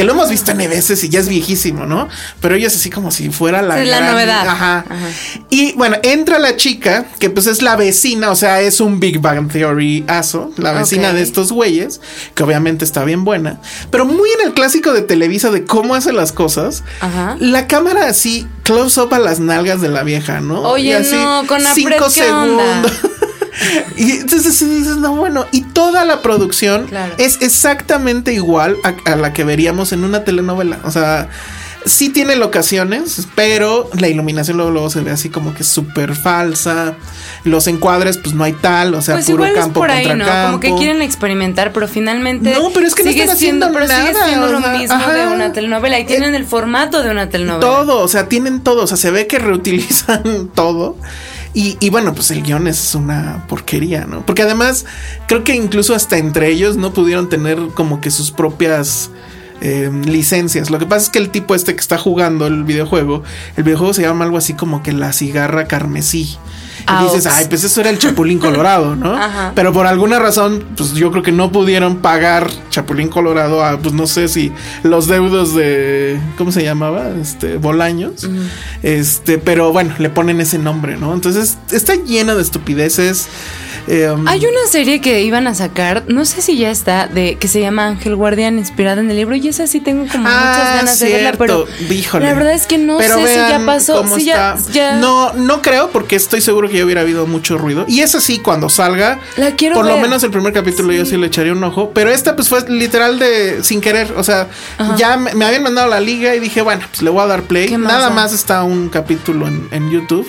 Que 0.00 0.06
lo 0.06 0.12
hemos 0.12 0.30
visto 0.30 0.52
N 0.52 0.66
veces 0.66 1.04
y 1.04 1.10
ya 1.10 1.20
es 1.20 1.28
viejísimo, 1.28 1.84
¿no? 1.84 2.08
Pero 2.40 2.54
ellos 2.54 2.74
así 2.74 2.88
como 2.88 3.10
si 3.10 3.28
fuera 3.28 3.60
la, 3.60 3.84
la 3.84 4.12
novedad. 4.12 4.48
Ajá. 4.48 4.78
Ajá. 4.88 5.08
Y 5.50 5.74
bueno, 5.74 5.98
entra 6.02 6.38
la 6.38 6.56
chica, 6.56 7.04
que 7.18 7.28
pues 7.28 7.46
es 7.46 7.60
la 7.60 7.76
vecina, 7.76 8.30
o 8.30 8.34
sea, 8.34 8.62
es 8.62 8.80
un 8.80 8.98
Big 8.98 9.20
Bang 9.20 9.52
Theory 9.52 10.06
aso, 10.08 10.52
la 10.56 10.72
vecina 10.72 11.12
de 11.12 11.20
estos 11.20 11.52
güeyes, 11.52 12.00
que 12.34 12.42
obviamente 12.42 12.82
está 12.82 13.04
bien 13.04 13.26
buena, 13.26 13.60
pero 13.90 14.06
muy 14.06 14.30
en 14.40 14.46
el 14.46 14.54
clásico 14.54 14.94
de 14.94 15.02
Televisa 15.02 15.50
de 15.50 15.66
cómo 15.66 15.94
hace 15.94 16.14
las 16.14 16.32
cosas. 16.32 16.82
Ajá. 17.00 17.36
La 17.38 17.66
cámara 17.66 18.06
así, 18.06 18.48
close 18.62 18.98
up 19.02 19.12
a 19.12 19.18
las 19.18 19.38
nalgas 19.38 19.82
de 19.82 19.90
la 19.90 20.02
vieja, 20.02 20.40
¿no? 20.40 20.62
Oye, 20.62 20.88
Y 20.88 20.92
así, 20.92 21.14
no, 21.14 21.46
con 21.46 21.60
Apret, 21.60 21.74
cinco 21.74 22.08
segundos. 22.08 22.90
Y 23.96 24.12
entonces 24.12 24.58
dices, 24.58 24.96
no, 24.96 25.14
bueno, 25.16 25.46
y 25.52 25.62
toda 25.80 26.04
la 26.04 26.20
producción 26.22 26.86
Claro. 26.86 27.14
es 27.18 27.38
exactamente 27.40 28.32
igual 28.32 28.76
a, 28.84 29.12
a 29.12 29.16
la 29.16 29.32
que 29.32 29.44
veríamos 29.44 29.92
en 29.92 30.04
una 30.04 30.24
telenovela. 30.24 30.78
O 30.84 30.90
sea, 30.90 31.28
sí 31.86 32.10
tiene 32.10 32.36
locaciones, 32.36 33.26
pero 33.34 33.88
la 33.98 34.08
iluminación 34.08 34.56
luego, 34.58 34.70
luego 34.70 34.90
se 34.90 35.00
ve 35.00 35.10
así 35.10 35.30
como 35.30 35.54
que 35.54 35.64
súper 35.64 36.14
falsa. 36.14 36.94
Los 37.44 37.66
encuadres, 37.68 38.18
pues 38.18 38.34
no 38.34 38.44
hay 38.44 38.52
tal, 38.52 38.94
o 38.94 39.00
sea, 39.00 39.14
Pues 39.14 39.26
puro 39.30 39.44
campo 39.54 39.80
por 39.80 39.90
ahí, 39.90 40.06
contra 40.06 40.26
¿no? 40.26 40.30
campo. 40.30 40.46
Como 40.48 40.60
que 40.60 40.74
quieren 40.82 41.00
experimentar, 41.00 41.72
pero 41.72 41.88
finalmente. 41.88 42.52
No, 42.52 42.68
pero 42.74 42.86
es 42.86 42.94
que 42.94 43.02
no 43.02 43.10
sigue 43.10 43.22
están 43.22 43.38
siendo, 43.38 43.66
haciendo 43.66 43.86
pero 43.88 44.00
sigue 44.00 44.12
nada, 44.12 44.26
siendo 44.26 44.52
lo 44.52 44.60
sea, 44.60 44.72
mismo 44.72 44.94
ajá. 44.94 45.12
de 45.14 45.26
una 45.28 45.52
telenovela 45.52 45.98
y 45.98 46.04
tienen 46.04 46.34
el 46.34 46.44
formato 46.44 47.02
de 47.02 47.10
una 47.10 47.30
telenovela. 47.30 47.60
Todo, 47.66 48.00
o 48.00 48.08
sea, 48.08 48.28
tienen 48.28 48.60
todo, 48.60 48.82
o 48.84 48.86
sea, 48.86 48.98
se 48.98 49.10
ve 49.10 49.26
que 49.26 49.38
reutilizan 49.38 50.50
todo. 50.54 50.96
Y, 51.52 51.76
y 51.80 51.90
bueno, 51.90 52.14
pues 52.14 52.30
el 52.30 52.42
guion 52.42 52.68
es 52.68 52.94
una 52.94 53.44
porquería, 53.48 54.04
¿no? 54.04 54.24
Porque 54.24 54.42
además 54.42 54.86
creo 55.26 55.42
que 55.42 55.54
incluso 55.54 55.94
hasta 55.94 56.16
entre 56.16 56.48
ellos 56.48 56.76
no 56.76 56.92
pudieron 56.92 57.28
tener 57.28 57.58
como 57.74 58.00
que 58.00 58.10
sus 58.10 58.30
propias 58.30 59.10
eh, 59.60 59.90
licencias. 60.04 60.70
Lo 60.70 60.78
que 60.78 60.86
pasa 60.86 61.04
es 61.04 61.10
que 61.10 61.18
el 61.18 61.30
tipo 61.30 61.54
este 61.54 61.74
que 61.74 61.80
está 61.80 61.98
jugando 61.98 62.46
el 62.46 62.64
videojuego, 62.64 63.22
el 63.56 63.64
videojuego 63.64 63.94
se 63.94 64.02
llama 64.02 64.24
algo 64.24 64.38
así 64.38 64.54
como 64.54 64.82
que 64.82 64.92
la 64.92 65.12
cigarra 65.12 65.66
carmesí. 65.66 66.38
Y 66.88 67.04
dices, 67.04 67.26
ay, 67.26 67.46
pues 67.48 67.62
eso 67.62 67.80
era 67.80 67.90
el 67.90 67.98
Chapulín 67.98 68.38
Colorado, 68.40 68.96
¿no? 68.96 69.14
Ajá. 69.14 69.52
Pero 69.54 69.72
por 69.72 69.86
alguna 69.86 70.18
razón, 70.18 70.64
pues 70.76 70.92
yo 70.94 71.10
creo 71.10 71.22
que 71.22 71.32
no 71.32 71.52
pudieron 71.52 71.96
pagar 71.98 72.50
Chapulín 72.70 73.08
Colorado 73.08 73.64
a, 73.64 73.78
pues 73.78 73.94
no 73.94 74.06
sé 74.06 74.28
si 74.28 74.52
los 74.82 75.06
deudos 75.06 75.54
de, 75.54 76.18
¿cómo 76.36 76.52
se 76.52 76.62
llamaba? 76.62 77.10
Este, 77.20 77.58
Bolaños. 77.58 78.28
Este, 78.82 79.38
pero 79.38 79.72
bueno, 79.72 79.94
le 79.98 80.10
ponen 80.10 80.40
ese 80.40 80.58
nombre, 80.58 80.96
¿no? 80.96 81.12
Entonces 81.14 81.58
está 81.70 81.94
lleno 81.94 82.34
de 82.34 82.42
estupideces. 82.42 83.28
Eh, 83.92 84.08
Hay 84.26 84.38
una 84.46 84.70
serie 84.70 85.00
que 85.00 85.22
iban 85.22 85.48
a 85.48 85.54
sacar, 85.54 86.04
no 86.06 86.24
sé 86.24 86.42
si 86.42 86.56
ya 86.56 86.70
está, 86.70 87.08
de 87.08 87.36
que 87.38 87.48
se 87.48 87.60
llama 87.60 87.88
Ángel 87.88 88.14
Guardián, 88.14 88.56
inspirada 88.58 89.00
en 89.00 89.10
el 89.10 89.16
libro, 89.16 89.34
y 89.34 89.48
esa 89.48 89.66
sí 89.66 89.80
tengo 89.80 90.06
como 90.10 90.28
Ah, 90.28 90.54
muchas 90.54 90.74
ganas 90.76 90.98
de 91.00 91.08
verla, 91.12 91.32
pero. 91.36 91.66
Híjole. 91.90 92.24
la 92.26 92.34
verdad 92.34 92.52
es 92.52 92.66
que 92.68 92.78
no 92.78 92.98
Pero 92.98 93.16
sé 93.16 93.26
si 93.26 93.34
ya 93.34 93.60
pasó, 93.66 94.16
si 94.16 94.24
ya, 94.26 94.56
No, 95.00 95.32
no 95.32 95.60
creo, 95.60 95.90
porque 95.90 96.14
estoy 96.14 96.40
seguro 96.40 96.68
que 96.68 96.78
ya 96.78 96.84
hubiera 96.84 97.00
habido 97.00 97.26
mucho 97.26 97.58
ruido. 97.58 97.84
Y 97.88 98.00
esa 98.00 98.20
sí, 98.20 98.38
cuando 98.38 98.68
salga, 98.68 99.18
La 99.36 99.56
quiero 99.56 99.74
por 99.74 99.86
lo 99.86 99.98
menos 99.98 100.22
el 100.22 100.30
primer 100.30 100.52
capítulo 100.52 100.92
yo 100.92 101.04
sí 101.04 101.16
le 101.16 101.26
echaría 101.26 101.52
un 101.52 101.64
ojo. 101.64 101.90
Pero 101.92 102.10
esta, 102.10 102.36
pues 102.36 102.48
fue 102.48 102.60
literal 102.70 103.18
de 103.18 103.64
sin 103.64 103.80
querer. 103.80 104.12
O 104.16 104.22
sea, 104.22 104.46
ya 104.96 105.16
me, 105.16 105.34
me 105.34 105.44
habían 105.46 105.64
mandado 105.64 105.88
la 105.88 105.98
liga 106.00 106.34
y 106.36 106.38
dije, 106.38 106.62
bueno, 106.62 106.82
pues 106.88 107.02
le 107.02 107.10
voy 107.10 107.22
a 107.22 107.26
dar 107.26 107.42
play. 107.42 107.68
¿Qué 107.68 107.76
más 107.78 107.92
Nada 107.92 108.04
da? 108.08 108.14
más 108.14 108.32
está 108.32 108.62
un 108.62 108.88
capítulo 108.88 109.48
en, 109.48 109.66
en 109.72 109.90
YouTube. 109.90 110.26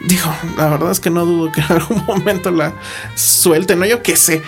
Digo, 0.00 0.30
la 0.58 0.68
verdad 0.68 0.90
es 0.90 1.00
que 1.00 1.10
no 1.10 1.24
dudo 1.24 1.50
que 1.50 1.60
en 1.60 1.72
algún 1.72 2.04
momento 2.06 2.50
la 2.50 2.74
suelten, 3.14 3.78
¿no? 3.78 3.86
Yo 3.86 4.02
qué 4.02 4.16
sé. 4.16 4.42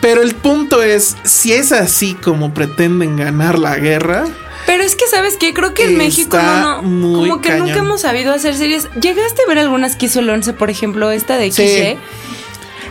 Pero 0.00 0.22
el 0.22 0.34
punto 0.34 0.82
es, 0.82 1.16
si 1.24 1.52
es 1.52 1.72
así 1.72 2.14
como 2.14 2.54
pretenden 2.54 3.16
ganar 3.16 3.58
la 3.58 3.76
guerra, 3.76 4.24
Pero 4.66 4.82
es 4.82 4.96
que, 4.96 5.06
¿sabes 5.06 5.36
qué? 5.38 5.52
Creo 5.52 5.74
que 5.74 5.84
en 5.84 5.98
México 5.98 6.38
no, 6.38 6.80
no 6.80 6.82
muy 6.82 7.28
como 7.28 7.40
que 7.42 7.50
cañón. 7.50 7.66
nunca 7.68 7.80
hemos 7.80 8.00
sabido 8.00 8.32
hacer 8.32 8.54
series. 8.56 8.88
¿Llegaste 9.00 9.42
a 9.42 9.48
ver 9.48 9.58
algunas 9.58 9.94
que 9.96 10.06
hizo 10.06 10.20
el 10.20 10.30
11, 10.30 10.54
por 10.54 10.70
ejemplo, 10.70 11.10
esta 11.10 11.36
de 11.36 11.52
Sí. 11.52 11.98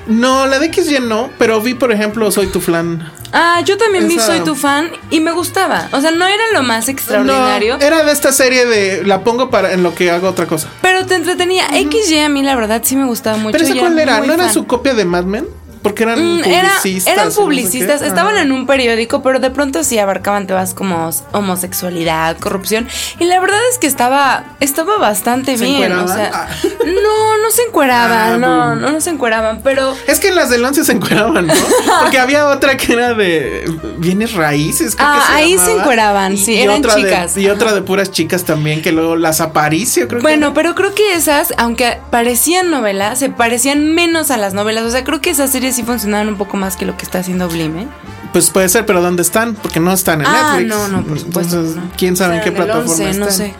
No, 0.08 0.46
la 0.48 0.60
de 0.60 0.72
XY 0.74 1.00
no, 1.02 1.30
pero 1.38 1.62
vi, 1.62 1.74
por 1.74 1.92
ejemplo, 1.92 2.30
Soy 2.32 2.48
tu 2.48 2.60
flan. 2.62 3.10
Ah, 3.32 3.62
yo 3.66 3.78
también 3.78 4.08
vi 4.08 4.20
Soy 4.20 4.42
tu 4.42 4.56
fan 4.56 4.92
y 5.10 5.20
me 5.20 5.32
gustaba. 5.32 5.88
O 5.92 6.02
sea, 6.02 6.12
no 6.12 6.26
era 6.26 6.44
lo 6.54 6.62
más 6.64 6.88
extraordinario, 6.90 7.78
No, 7.78 7.84
era 7.84 8.04
de 8.04 8.12
esta 8.12 8.32
serie 8.32 8.66
de 8.66 9.04
la 9.06 9.24
pongo 9.24 9.50
para 9.50 9.74
en 9.74 9.82
lo 9.84 9.96
que 9.96 10.12
hago 10.12 10.28
otra 10.30 10.46
cosa. 10.46 10.70
pero 10.82 11.06
te 11.06 11.16
entretenía. 11.16 11.66
XY 11.70 12.20
a 12.20 12.30
mí 12.30 12.44
la 12.44 12.56
verdad 12.56 12.82
sí 12.84 12.96
me 12.96 13.06
gustaba 13.06 13.38
mucho. 13.38 13.54
Pero 13.58 13.64
esa 13.66 13.76
cuál 13.80 13.98
era? 13.98 14.20
¿No 14.20 14.34
era 14.34 14.46
fan. 14.46 14.54
su 14.54 14.66
copia 14.68 14.94
de 14.94 15.06
Mad 15.06 15.24
Men? 15.24 15.48
Porque 15.84 16.04
eran 16.04 16.38
Mm, 16.38 16.40
era- 16.46 16.70
publicistas. 16.80 17.14
eran 17.14 17.26
no 17.26 17.32
sé 17.32 17.38
qué. 17.38 17.44
publicistas, 17.44 18.02
estaban 18.02 18.36
Ah. 18.38 18.42
en 18.42 18.52
un 18.52 18.66
periódico, 18.66 19.22
pero 19.22 19.40
de 19.40 19.52
pronto 19.52 19.84
sí 19.84 20.00
abarcaban 20.00 20.48
temas 20.48 20.74
como 20.74 21.12
homosexualidad, 21.34 22.38
corrupción. 22.40 22.88
Y 23.20 23.26
la 23.26 23.40
verdad 23.40 23.60
es 23.72 23.78
que 23.78 23.88
estaba, 23.88 24.46
estaba 24.60 24.98
bastante 24.98 25.58
¿Se 25.58 25.66
bien. 25.66 25.92
O 25.92 26.08
sea, 26.08 26.32
Ah. 26.34 26.48
no, 26.86 27.38
no 27.38 27.52
se 27.52 27.64
encueraban, 27.64 28.34
Ah, 28.34 28.38
no, 28.38 28.76
no, 28.76 28.92
no 28.92 29.02
se 29.02 29.10
encueraban, 29.12 29.62
pero 29.64 29.94
Es 30.08 30.20
que 30.20 30.30
en 30.30 30.36
las 30.36 30.50
del 30.50 30.64
11 30.64 30.84
se 30.84 30.94
encueraban, 30.94 31.48
¿no? 31.48 31.54
Porque 32.02 32.18
había 32.20 32.48
otra 32.48 32.78
que 32.78 32.94
era 32.94 33.14
de 33.14 33.66
bienes 33.98 34.34
raíces. 34.34 34.96
creo 34.96 35.08
Ah, 35.08 35.20
que 35.20 35.28
se 35.28 35.34
ahí 35.40 35.58
se 35.58 35.72
encueraban, 35.78 36.38
sí, 36.38 36.60
eran 36.62 36.82
de- 36.82 36.90
chicas. 36.90 37.38
y 37.38 37.50
otra 37.50 37.74
de 37.74 37.82
puras 37.82 38.12
chicas 38.12 38.44
también, 38.46 38.82
que 38.82 38.92
luego 38.92 39.16
las 39.16 39.42
Aparicio, 39.42 40.08
creo 40.08 40.20
que. 40.20 40.24
Bueno, 40.24 40.54
pero 40.54 40.74
creo 40.76 40.96
que 40.96 41.14
esas, 41.16 41.54
aunque 41.58 41.98
parecían 42.10 42.72
novelas, 42.72 43.20
se 43.20 43.30
parecían 43.30 43.94
menos 43.94 44.32
a 44.32 44.38
las 44.38 44.54
novelas. 44.54 44.84
O 44.86 44.92
sea, 44.92 45.04
creo 45.04 45.20
que 45.22 45.30
esas 45.32 45.52
series 45.52 45.73
sí 45.74 45.84
funcionaban 45.84 46.28
un 46.30 46.38
poco 46.38 46.58
más 46.58 46.78
que 46.78 46.86
lo 46.86 46.96
que 46.98 47.04
está 47.04 47.20
haciendo 47.20 47.48
Blim, 47.50 47.78
¿eh? 47.80 47.88
Pues 48.32 48.50
puede 48.50 48.70
ser, 48.70 48.86
pero 48.86 49.02
¿dónde 49.02 49.22
están? 49.22 49.56
Porque 49.56 49.80
no 49.80 49.92
están 49.94 50.22
en 50.22 50.28
Ah, 50.28 50.54
Netflix. 50.58 50.70
no, 50.76 50.88
no, 50.88 51.04
por 51.04 51.20
supuesto, 51.20 51.56
Entonces. 51.60 51.84
¿quién 51.98 52.16
sabe 52.18 52.36
en 52.36 52.42
O 52.42 52.44
qué 52.44 52.50
sea, 52.52 52.58
en 52.58 52.62
el 52.62 52.68
plataforma 52.68 53.06
11, 53.06 53.20
no 53.20 53.28
están? 53.28 53.48
sé. 53.48 53.54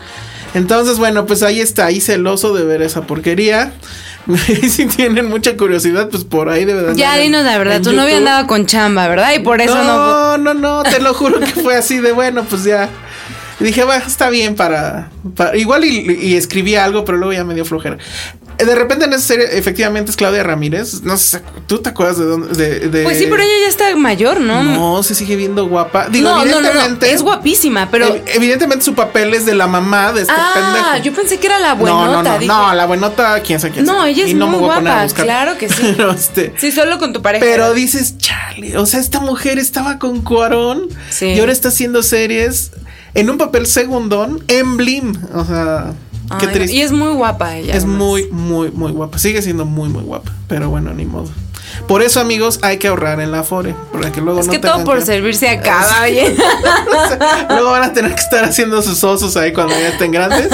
Entonces, 0.54 0.98
bueno, 0.98 1.26
pues 1.26 1.42
ahí 1.42 1.60
está, 1.60 1.86
ahí 1.86 2.00
celoso 2.00 2.54
de 2.54 2.64
ver 2.64 2.82
esa 2.82 3.02
porquería. 3.02 3.72
Y 4.48 4.70
si 4.70 4.86
tienen 4.86 5.28
mucha 5.28 5.54
curiosidad, 5.56 6.08
pues 6.08 6.24
por 6.24 6.48
ahí 6.48 6.64
de 6.64 6.72
andar 6.72 6.94
Ya 6.96 7.14
dinos 7.18 7.44
la 7.44 7.58
verdad, 7.58 7.82
tu 7.82 7.92
novia 7.92 8.16
andaba 8.16 8.46
con 8.46 8.64
chamba, 8.64 9.06
¿verdad? 9.06 9.32
Y 9.34 9.40
por 9.40 9.60
eso 9.60 9.74
no. 9.74 10.38
no, 10.38 10.38
no, 10.38 10.54
no, 10.54 10.82
te 10.82 10.98
lo 11.00 11.12
juro 11.12 11.40
que 11.40 11.46
fue 11.46 11.76
así 11.76 11.98
de 11.98 12.12
bueno, 12.12 12.42
pues 12.44 12.64
ya. 12.64 12.88
Y 13.60 13.64
dije, 13.64 13.84
va, 13.84 13.98
está 13.98 14.30
bien 14.30 14.54
para. 14.56 15.10
para- 15.36 15.54
igual 15.56 15.84
y, 15.84 16.10
y 16.22 16.36
escribí 16.36 16.74
algo, 16.74 17.04
pero 17.04 17.18
luego 17.18 17.32
ya 17.34 17.44
me 17.44 17.54
dio 17.54 17.64
flojera. 17.66 17.98
Eh, 18.58 18.64
De 18.64 18.74
repente 18.74 19.04
en 19.06 19.12
esa 19.12 19.26
serie, 19.26 19.46
efectivamente, 19.58 20.10
es 20.10 20.16
Claudia 20.16 20.42
Ramírez. 20.42 21.02
No 21.02 21.16
sé, 21.16 21.40
¿tú 21.66 21.78
te 21.80 21.88
acuerdas 21.90 22.18
de 22.18 22.24
dónde? 22.24 22.48
De, 22.54 22.88
de- 22.88 23.02
Pues 23.02 23.18
sí, 23.18 23.26
pero 23.28 23.42
ella 23.42 23.52
ya 23.62 23.68
está 23.68 23.96
mayor, 23.96 24.40
¿no? 24.40 24.62
No, 24.62 25.02
se 25.02 25.14
sigue 25.14 25.36
viendo 25.36 25.66
guapa. 25.66 26.08
Digo, 26.08 26.28
no, 26.28 26.36
no, 26.38 26.44
no, 26.44 26.50
no, 26.60 26.68
evidentemente. 26.68 27.12
Es 27.12 27.22
guapísima, 27.22 27.88
pero. 27.90 28.06
ev- 28.14 28.22
Evidentemente 28.26 28.84
su 28.84 28.94
papel 28.94 29.34
es 29.34 29.46
de 29.46 29.54
la 29.54 29.66
mamá 29.66 30.12
de 30.12 30.22
este 30.22 30.32
ah, 30.36 30.52
pendejo. 30.54 31.04
yo 31.04 31.12
pensé 31.14 31.38
que 31.38 31.46
era 31.46 31.58
la 31.58 31.74
no, 31.74 31.80
buenota. 31.80 32.06
no, 32.12 32.22
no, 32.22 32.38
dije. 32.38 32.46
no, 32.46 32.74
la 32.74 32.86
buenota, 32.86 33.40
quién 33.42 33.60
sabe 33.60 33.72
quién 33.74 33.84
No, 33.86 34.02
sea. 34.02 34.08
ella 34.08 34.24
es 34.24 34.30
Y 34.30 34.34
no 34.34 34.46
me 34.46 34.52
muy 34.58 34.60
guapa, 34.66 35.06
claro 35.14 35.56
que 35.58 35.68
sí. 35.68 35.96
Este. 36.14 36.54
Sí, 36.58 36.70
solo 36.72 36.98
con 36.98 37.12
tu 37.12 37.22
pareja. 37.22 37.44
Pero 37.44 37.74
dices, 37.74 38.18
chale, 38.18 38.76
o 38.78 38.86
sea, 38.86 39.00
esta 39.00 39.20
mujer 39.20 39.58
estaba 39.58 39.98
con 39.98 40.22
Cuarón 40.22 40.88
Sí. 41.10 41.26
y 41.26 41.40
ahora 41.40 41.52
está 41.52 41.68
haciendo 41.68 42.02
series 42.02 42.70
en 43.14 43.30
un 43.30 43.38
papel 43.38 43.66
segundón 43.66 44.42
en 44.48 44.76
Blim. 44.76 45.14
O 45.34 45.44
sea, 45.44 45.92
qué 46.38 46.46
Ay, 46.46 46.54
triste. 46.54 46.76
Y 46.76 46.80
es 46.80 46.92
muy 46.92 47.12
guapa 47.14 47.56
ella. 47.56 47.74
Es 47.74 47.84
además. 47.84 47.98
muy, 47.98 48.28
muy, 48.30 48.70
muy 48.70 48.92
guapa. 48.92 49.18
Sigue 49.18 49.42
siendo 49.42 49.64
muy, 49.64 49.88
muy 49.88 50.02
guapa. 50.02 50.32
Pero 50.48 50.70
bueno, 50.70 50.92
ni 50.94 51.04
modo. 51.04 51.28
Por 51.86 52.02
eso, 52.02 52.20
amigos, 52.20 52.58
hay 52.62 52.78
que 52.78 52.88
ahorrar 52.88 53.20
en 53.20 53.30
la 53.32 53.40
Afore. 53.40 53.74
Para 53.92 54.10
que 54.12 54.20
luego 54.20 54.40
Es 54.40 54.46
no 54.46 54.52
que 54.52 54.58
todo 54.58 54.84
por 54.84 54.98
que- 54.98 55.06
servirse 55.06 55.48
acaba, 55.48 56.02
oye. 56.02 56.34
Luego 57.48 57.70
van 57.70 57.82
a 57.84 57.92
tener 57.92 58.14
que 58.14 58.20
estar 58.20 58.44
haciendo 58.44 58.80
sus 58.82 59.02
osos 59.04 59.36
ahí 59.36 59.52
cuando 59.52 59.74
ya 59.74 59.88
estén 59.88 60.10
grandes. 60.12 60.48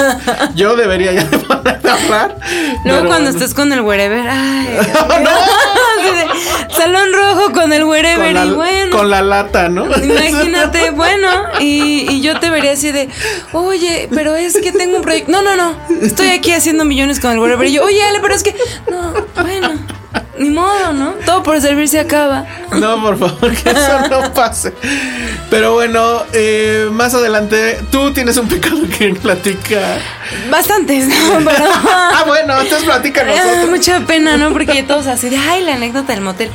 Yo 0.55 0.75
debería 0.75 1.11
ya 1.13 1.23
de 1.23 1.37
ponerme 1.39 1.89
a 1.89 1.93
ahorrar. 1.93 2.37
Luego 2.85 3.07
cuando 3.07 3.15
bueno. 3.25 3.29
estés 3.29 3.53
con 3.53 3.71
el 3.73 3.81
wherever, 3.81 4.27
ay. 4.27 4.77
Así 5.99 6.15
de, 6.15 6.75
Salón 6.75 7.09
rojo 7.13 7.51
con 7.53 7.71
el 7.73 7.83
wherever 7.83 8.25
con 8.25 8.33
la, 8.33 8.45
y 8.45 8.51
bueno. 8.51 8.97
con 8.97 9.09
la 9.09 9.21
lata, 9.21 9.69
¿no? 9.69 9.85
Imagínate, 9.85 10.91
bueno, 10.91 11.27
y, 11.59 12.07
y 12.11 12.21
yo 12.21 12.39
te 12.39 12.49
vería 12.49 12.71
así 12.73 12.91
de, 12.91 13.09
oye, 13.53 14.07
pero 14.13 14.35
es 14.35 14.57
que 14.59 14.71
tengo 14.71 14.97
un 14.97 15.01
proyecto. 15.03 15.31
No, 15.31 15.41
no, 15.41 15.55
no, 15.55 15.75
estoy 16.01 16.29
aquí 16.29 16.51
haciendo 16.53 16.85
millones 16.85 17.19
con 17.19 17.31
el 17.31 17.39
wherever. 17.39 17.67
Y 17.67 17.73
yo, 17.73 17.83
oye, 17.83 18.01
Ale, 18.03 18.19
pero 18.21 18.33
es 18.33 18.43
que, 18.43 18.55
no, 18.89 19.13
bueno, 19.41 19.71
ni 20.41 20.49
modo, 20.49 20.91
¿no? 20.93 21.11
Todo 21.25 21.43
por 21.43 21.61
servirse 21.61 21.99
acaba. 21.99 22.45
No, 22.79 23.01
por 23.01 23.17
favor, 23.17 23.53
que 23.55 23.69
eso 23.69 23.99
no 24.09 24.33
pase. 24.33 24.73
Pero 25.49 25.73
bueno, 25.73 26.23
eh, 26.33 26.87
más 26.91 27.13
adelante, 27.13 27.79
tú 27.91 28.11
tienes 28.11 28.37
un 28.37 28.47
pecado 28.47 28.79
que 28.97 29.13
platicar. 29.15 29.99
Bastantes, 30.49 31.07
¿no? 31.07 31.15
Pero. 31.45 31.65
Ah, 32.13 32.23
bueno, 32.27 32.53
entonces 32.59 32.83
platica 32.83 33.23
da 33.23 33.31
nosotros. 33.35 33.69
mucha 33.69 33.99
pena, 34.01 34.37
¿no? 34.37 34.51
Porque 34.51 34.83
todos 34.83 35.07
así 35.07 35.29
de, 35.29 35.37
ay, 35.37 35.63
la 35.63 35.75
anécdota 35.75 36.13
del 36.13 36.21
motel. 36.21 36.49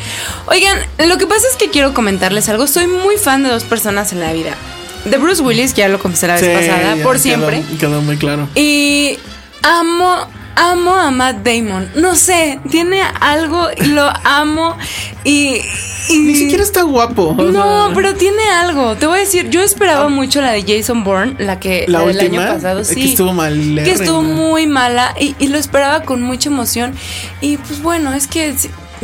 Oigan, 0.46 0.78
lo 1.08 1.16
que 1.18 1.26
pasa 1.26 1.46
es 1.50 1.56
que 1.56 1.70
quiero 1.70 1.92
comentarles 1.94 2.48
algo. 2.48 2.66
Soy 2.66 2.86
muy 2.86 3.16
fan 3.16 3.42
de 3.42 3.48
dos 3.48 3.64
personas 3.64 4.12
en 4.12 4.20
la 4.20 4.32
vida. 4.32 4.54
De 5.06 5.16
Bruce 5.18 5.42
Willis, 5.42 5.72
que 5.72 5.80
ya 5.80 5.88
lo 5.88 5.98
confesé 5.98 6.26
la 6.26 6.34
vez 6.34 6.42
Sí, 6.42 6.48
pasada, 6.52 6.96
por 7.02 7.14
quedó- 7.16 7.22
siempre. 7.22 7.64
Quedó 7.80 8.00
muy 8.02 8.16
claro. 8.16 8.48
Y 8.54 9.18
amo, 9.62 10.28
amo 10.56 10.94
a 10.94 11.10
Matt 11.10 11.44
Damon. 11.46 11.90
No 11.94 12.16
sé, 12.16 12.58
tiene 12.70 13.00
algo, 13.20 13.68
y 13.76 13.86
lo 13.86 14.10
amo. 14.24 14.76
Y. 15.24 15.60
y- 16.08 16.18
Ni 16.18 16.34
siquiera 16.34 16.62
está 16.62 16.82
guapo. 16.82 17.34
No, 17.38 17.86
sea, 17.86 17.94
pero 17.94 18.14
tiene 18.14 18.42
algo. 18.50 18.96
Te 18.96 19.06
voy 19.06 19.18
a 19.18 19.20
decir, 19.20 19.48
yo 19.50 19.60
esperaba 19.62 20.08
mucho 20.08 20.40
la 20.40 20.52
de 20.52 20.62
Jason 20.62 21.04
Bourne, 21.04 21.36
la 21.38 21.60
que 21.60 21.84
La 21.88 22.00
del 22.00 22.16
última, 22.16 22.42
año 22.44 22.54
pasado, 22.54 22.84
sí. 22.84 22.94
que 22.96 23.04
estuvo 23.10 23.32
malérrima. 23.32 23.82
Que 23.84 23.92
estuvo 23.92 24.22
muy 24.22 24.66
mala 24.66 25.14
y, 25.20 25.34
y 25.38 25.48
lo 25.48 25.58
esperaba 25.58 26.02
con 26.02 26.22
mucha 26.22 26.48
emoción. 26.48 26.94
Y 27.40 27.56
pues 27.58 27.82
bueno, 27.82 28.12
es 28.14 28.26
que 28.26 28.54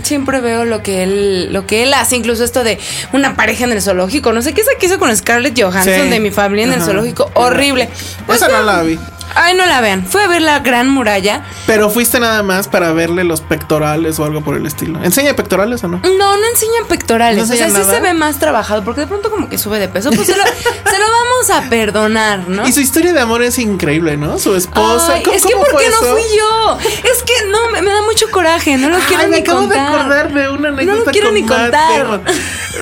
siempre 0.03 0.41
veo 0.41 0.65
lo 0.65 0.83
que 0.83 1.03
él 1.03 1.53
lo 1.53 1.67
que 1.67 1.83
él 1.83 1.95
hace, 1.95 2.17
incluso 2.17 2.45
esto 2.45 2.65
de 2.65 2.79
una 3.13 3.35
pareja 3.37 3.65
en 3.65 3.73
el 3.73 3.83
zoológico. 3.83 4.33
No 4.33 4.43
sé 4.43 4.55
qué 4.55 4.61
esa 4.63 4.71
que 4.79 4.87
hizo 4.87 4.99
con 4.99 5.15
Scarlett 5.17 5.61
Johansson 5.61 6.05
Sí. 6.05 6.09
de 6.11 6.21
mi 6.21 6.31
familia 6.31 6.65
en 6.67 6.73
el 6.73 6.83
zoológico. 6.83 7.31
Horrible. 7.35 7.89
Pues 8.27 8.39
Esa 8.43 8.49
no 8.49 8.63
la 8.63 8.83
vi. 8.83 8.99
Ay, 9.35 9.55
no 9.55 9.65
la 9.65 9.81
vean. 9.81 10.05
Fue 10.05 10.23
a 10.23 10.29
ver 10.29 10.43
la 10.43 10.59
gran 10.59 10.91
muralla. 10.91 11.43
Pero 11.67 11.89
fuiste 11.89 12.21
nada 12.21 12.43
más 12.43 12.69
para 12.69 12.93
verle 12.93 13.25
los 13.25 13.41
pectorales 13.41 14.19
o 14.19 14.27
algo 14.27 14.43
por 14.45 14.57
el 14.59 14.67
estilo. 14.67 15.03
¿Enseña 15.03 15.35
pectorales 15.35 15.83
o 15.85 15.89
no? 15.89 16.01
No, 16.03 16.37
no 16.37 16.47
enseñan 16.53 16.87
pectorales. 16.87 17.39
¿No 17.39 17.45
o 17.45 17.47
sea, 17.47 17.71
sí 17.71 17.83
se 17.91 18.01
ve 18.01 18.13
más 18.13 18.39
trabajado 18.39 18.85
porque 18.85 19.01
de 19.03 19.07
pronto 19.07 19.31
como 19.31 19.49
que 19.49 19.57
sube 19.57 19.79
de 19.79 19.89
peso. 19.89 20.11
Pues 20.11 20.27
se 20.27 20.37
lo, 20.37 20.43
se 20.45 20.99
lo 20.99 21.05
vamos 21.07 21.51
a 21.51 21.71
perdonar, 21.71 22.47
¿no? 22.49 22.69
Y 22.69 22.73
su 22.73 22.81
historia 22.81 23.15
de 23.15 23.21
amor 23.21 23.43
es 23.43 23.59
increíble, 23.59 24.19
¿no? 24.19 24.39
Su 24.39 24.55
esposa. 24.55 25.15
Ay, 25.15 25.23
¿Cómo- 25.23 25.35
es 25.37 25.47
que 25.47 25.53
cómo 25.55 25.65
¿por 25.65 25.73
fue 25.73 25.85
qué 25.85 25.91
no 25.91 25.97
fui 26.13 26.23
yo? 26.37 26.79
Es 27.11 27.23
que 27.23 27.33
no, 27.51 27.71
me, 27.71 27.81
me 27.81 27.91
da 27.91 28.03
mucho 28.03 28.31
coraje, 28.31 28.77
no 28.77 28.91
lo 28.91 28.99
quiero 28.99 29.23
Ay, 29.23 29.27
ni 29.31 29.37
me 29.37 29.39
acabo 29.39 29.61
contar. 29.61 29.82
De 29.91 29.97
acordar 29.99 30.33
de 30.35 30.49
una 30.51 30.69
anécdota. 30.69 30.99
No 30.99 31.05
lo 31.05 31.11
quiero 31.13 31.27
con 31.29 31.35
ni 31.35 31.43
contar. 31.43 32.21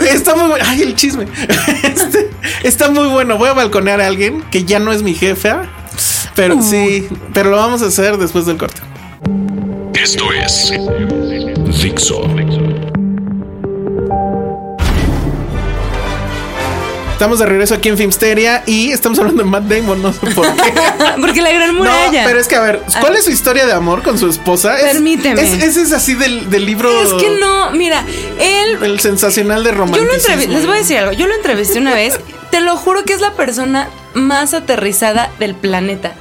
Está 0.09 0.35
muy 0.35 0.49
bueno. 0.49 0.65
Ay, 0.69 0.83
el 0.83 0.95
chisme. 0.95 1.27
Este, 1.83 2.31
está 2.63 2.91
muy 2.91 3.09
bueno. 3.09 3.37
Voy 3.39 3.49
a 3.49 3.53
balconear 3.55 4.01
a 4.01 4.07
alguien 4.07 4.43
que 4.51 4.65
ya 4.65 4.79
no 4.79 4.93
es 4.93 5.03
mi 5.03 5.15
jefa. 5.15 5.63
Pero 6.35 6.57
Uh. 6.57 6.63
sí, 6.63 7.09
pero 7.35 7.51
lo 7.51 7.57
vamos 7.57 7.83
a 7.83 7.87
hacer 7.87 8.17
después 8.17 8.47
del 8.47 8.57
corte. 8.57 8.81
Esto 9.95 10.25
es 10.33 10.73
Dixo. 11.83 12.23
Estamos 17.21 17.39
de 17.39 17.45
regreso 17.45 17.75
aquí 17.75 17.91
en 17.91 17.99
Filmsteria 17.99 18.63
y 18.65 18.93
estamos 18.93 19.19
hablando 19.19 19.43
de 19.43 19.51
Matt 19.51 19.65
Damon, 19.65 20.01
no 20.01 20.11
sé 20.11 20.21
por 20.35 20.47
qué. 20.57 20.73
Porque 21.21 21.43
la 21.43 21.51
gran 21.51 21.75
No, 21.75 21.81
muralla. 21.81 22.25
pero 22.25 22.41
es 22.41 22.49
que 22.49 22.57
a 22.57 22.63
ver, 22.63 22.81
¿cuál 22.99 23.15
es 23.15 23.27
su 23.27 23.31
historia 23.31 23.67
de 23.67 23.75
amor 23.75 24.03
con 24.03 24.19
su 24.19 24.27
esposa? 24.27 24.79
Es- 24.79 24.95
Permíteme. 24.95 25.43
Es, 25.43 25.63
ese 25.63 25.83
es 25.83 25.93
así 25.93 26.15
del, 26.15 26.49
del 26.49 26.65
libro. 26.65 26.91
Es 27.03 27.13
que 27.23 27.29
no, 27.39 27.73
mira, 27.73 28.07
él 28.39 28.79
El 28.83 29.01
sensacional 29.01 29.63
de 29.65 29.69
Yo 29.69 29.77
lo 29.77 29.81
romanticismo. 29.83 30.15
entrevisté, 30.15 30.51
les 30.51 30.67
voy 30.67 30.77
a 30.77 30.79
decir 30.79 30.97
algo, 30.97 31.13
yo 31.13 31.27
lo 31.27 31.35
entrevisté 31.35 31.79
una 31.79 31.93
vez, 31.93 32.19
te 32.51 32.63
lo 32.63 32.75
juro 32.79 33.05
que 33.05 33.13
es 33.13 33.21
la 33.21 33.33
persona 33.33 33.91
más 34.15 34.55
aterrizada 34.55 35.31
del 35.39 35.55
planeta. 35.55 36.15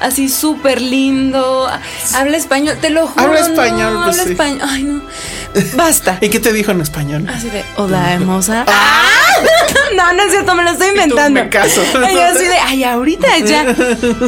Así 0.00 0.30
súper 0.30 0.80
lindo, 0.80 1.68
habla 2.14 2.36
español, 2.38 2.78
te 2.80 2.88
lo 2.88 3.06
juro. 3.08 3.26
Habla 3.26 3.40
no, 3.40 3.46
español, 3.46 3.92
pues 4.04 4.08
habla 4.18 4.24
sí. 4.24 4.30
español. 4.30 4.60
Ay, 4.62 4.82
no. 4.84 5.02
Basta. 5.74 6.16
¿Y 6.22 6.30
qué 6.30 6.40
te 6.40 6.52
dijo 6.54 6.70
en 6.70 6.80
español? 6.80 7.26
Así 7.28 7.50
de, 7.50 7.62
hola, 7.76 8.14
hermosa. 8.14 8.64
No, 9.94 10.12
no 10.12 10.22
es 10.24 10.30
cierto, 10.30 10.54
me 10.54 10.62
lo 10.64 10.70
estoy 10.70 10.88
inventando. 10.88 11.40
Ah. 11.40 11.44
me 11.44 11.50
caso. 11.50 11.82
Y 11.82 12.14
yo 12.14 12.22
así 12.24 12.44
de, 12.44 12.56
ay, 12.58 12.84
ahorita 12.84 13.38
ya. 13.38 13.64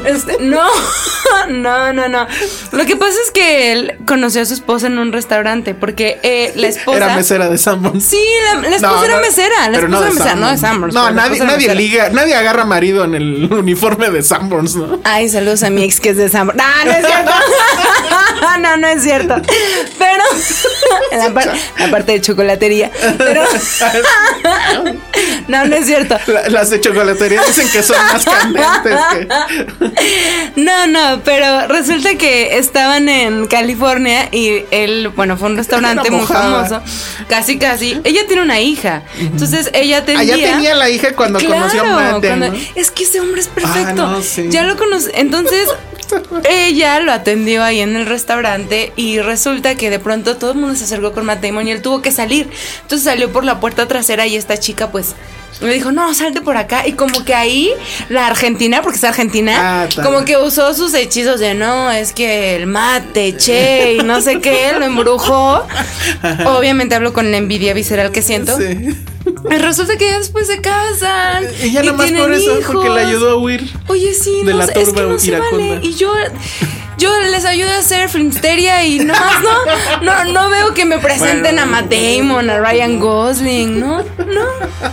Este, 0.06 0.36
no, 0.40 0.62
no, 1.48 1.92
no, 1.92 2.08
no. 2.08 2.26
Lo 2.72 2.84
que 2.86 2.96
pasa 2.96 3.16
es 3.24 3.30
que 3.32 3.72
él 3.72 3.96
conoció 4.06 4.42
a 4.42 4.44
su 4.44 4.54
esposa 4.54 4.86
en 4.86 4.98
un 4.98 5.12
restaurante 5.12 5.74
porque 5.74 6.18
eh, 6.22 6.52
la 6.56 6.68
esposa. 6.68 6.96
Era 6.96 7.16
mesera 7.16 7.48
de 7.48 7.58
Sanborns. 7.58 8.04
Sí, 8.04 8.22
la, 8.44 8.60
la 8.60 8.76
esposa 8.76 8.94
No, 8.96 9.04
era 9.04 9.14
no, 9.16 9.20
mesera. 9.20 9.68
La 9.68 9.78
esposa 9.78 9.98
de 10.00 10.06
era 10.06 10.14
mesera, 10.14 10.34
no 10.36 10.50
de 10.50 10.58
Sanborns. 10.58 10.94
No, 10.94 11.10
nadie, 11.10 11.74
liga, 11.74 12.10
nadie 12.10 12.34
agarra 12.34 12.64
marido 12.64 13.04
en 13.04 13.14
el 13.14 13.44
uniforme 13.52 14.10
de 14.10 14.22
Sanborns, 14.22 14.76
¿no? 14.76 15.00
Ay, 15.04 15.28
saludos 15.28 15.62
a 15.62 15.70
mi 15.70 15.82
ex 15.84 16.00
que 16.00 16.10
es 16.10 16.16
de 16.16 16.28
Sanborns. 16.28 16.62
No, 16.62 16.84
no 16.84 16.90
es 16.92 17.06
cierto. 17.06 17.32
no, 18.60 18.76
no 18.76 18.86
es 18.88 19.02
cierto. 19.02 19.34
Pero 19.98 20.22
la, 21.12 21.30
par- 21.34 21.54
la 21.78 21.90
parte 21.90 22.12
de 22.12 22.20
chocolatería. 22.20 22.90
Pero 23.18 23.42
no, 25.48 25.64
no 25.64 25.76
es 25.76 25.86
cierto. 25.86 26.16
La- 26.26 26.48
las 26.48 26.70
de 26.70 26.80
chocolatería 26.80 27.42
dicen 27.46 27.68
que 27.70 27.82
son 27.82 27.96
más 28.12 28.24
candentes 28.24 28.98
que. 29.12 29.28
No, 30.56 30.86
no, 30.86 31.20
pero 31.24 31.66
resulta 31.68 32.16
que 32.16 32.58
estaban 32.58 33.08
en 33.08 33.46
California 33.46 34.28
y 34.32 34.64
él, 34.70 35.08
bueno, 35.14 35.36
fue 35.36 35.48
un 35.50 35.56
restaurante 35.56 36.10
muy 36.10 36.26
famoso. 36.26 36.82
Casi, 37.28 37.58
casi. 37.58 38.00
Ella 38.04 38.22
tiene 38.26 38.42
una 38.42 38.60
hija. 38.60 39.02
Entonces 39.18 39.70
ella 39.72 40.04
tenía. 40.04 40.20
Allá 40.34 40.52
tenía 40.52 40.74
la 40.74 40.90
hija 40.90 41.14
cuando 41.14 41.38
conoció 41.40 41.82
a 41.82 41.84
Matt 41.84 42.24
cuando-. 42.24 42.52
Es 42.74 42.90
que 42.90 43.04
ese 43.04 43.20
hombre 43.20 43.40
es 43.40 43.48
perfecto. 43.48 43.88
Ah, 43.88 43.92
no, 43.92 44.22
sí. 44.22 44.46
Ya 44.50 44.62
lo 44.64 44.76
conocí. 44.76 45.08
Entonces, 45.14 45.68
ella 46.48 47.00
lo 47.00 47.12
atendió 47.12 47.62
ahí 47.62 47.80
en 47.80 47.96
el 47.96 48.06
restaurante 48.06 48.92
y 48.96 49.20
resulta 49.20 49.74
que 49.76 49.90
de 49.90 49.98
pronto 49.98 50.36
todo 50.36 50.52
el 50.52 50.58
mundo 50.58 50.74
se 50.74 50.84
acercó 50.84 51.12
con 51.12 51.24
Matt 51.26 51.40
Damon 51.42 51.68
y 51.68 51.72
él 51.72 51.82
tuvo 51.82 52.02
que 52.02 52.10
salir. 52.12 52.50
Entonces 52.82 53.04
salió 53.04 53.30
por 53.30 53.44
la 53.44 53.60
puerta 53.60 53.86
trasera 53.86 54.26
y 54.26 54.36
esta 54.36 54.58
chica, 54.58 54.90
pues. 54.90 55.14
Le 55.60 55.74
dijo, 55.74 55.90
no, 55.90 56.14
salte 56.14 56.40
por 56.40 56.56
acá. 56.56 56.86
Y 56.86 56.92
como 56.92 57.24
que 57.24 57.34
ahí, 57.34 57.72
la 58.08 58.26
Argentina, 58.28 58.80
porque 58.82 58.98
es 58.98 59.04
Argentina, 59.04 59.82
Ah, 59.82 59.88
como 60.02 60.24
que 60.24 60.36
usó 60.36 60.72
sus 60.74 60.94
hechizos 60.94 61.40
de 61.40 61.54
no, 61.54 61.90
es 61.90 62.12
que 62.12 62.54
el 62.56 62.66
mate, 62.66 63.36
che, 63.36 63.94
y 63.94 63.98
no 64.04 64.20
sé 64.20 64.40
qué, 64.40 64.72
lo 64.78 64.84
embrujó. 64.84 65.66
Obviamente 66.46 66.94
hablo 66.94 67.12
con 67.12 67.30
la 67.30 67.36
envidia 67.38 67.74
visceral 67.74 68.12
que 68.12 68.22
siento. 68.22 68.56
Sí. 68.56 68.96
Y 69.50 69.54
resulta 69.56 69.96
que 69.96 70.06
ya 70.08 70.18
después 70.18 70.46
se 70.46 70.60
casan. 70.60 71.44
Y 71.62 71.72
ya 71.72 71.82
nada 71.82 71.96
más 71.96 72.10
por 72.12 72.32
eso, 72.32 72.60
porque 72.66 72.88
le 72.88 72.94
hijos. 73.02 73.08
ayudó 73.08 73.30
a 73.30 73.36
huir. 73.36 73.70
Oye, 73.88 74.14
sí, 74.14 74.42
de 74.44 74.52
no 74.52 74.58
la 74.58 74.66
sé, 74.66 74.72
es 74.72 74.78
que 74.78 74.84
turba 74.94 75.02
no 75.12 75.18
se 75.18 75.38
vale. 75.38 75.80
Y 75.82 75.94
yo, 75.94 76.12
yo 76.98 77.10
les 77.30 77.44
ayudo 77.44 77.70
a 77.70 77.78
hacer 77.78 78.08
filmsteria 78.08 78.84
y 78.84 78.98
no, 78.98 79.14
no, 79.14 80.02
no, 80.02 80.24
no 80.32 80.50
veo 80.50 80.74
que 80.74 80.84
me 80.84 80.98
presenten 80.98 81.56
Bueno. 81.56 81.62
a 81.62 81.66
Matt 81.66 81.86
Damon, 81.90 82.50
a 82.50 82.58
Ryan 82.58 82.98
Gosling, 82.98 83.80
no, 83.80 84.02
no, 84.02 84.46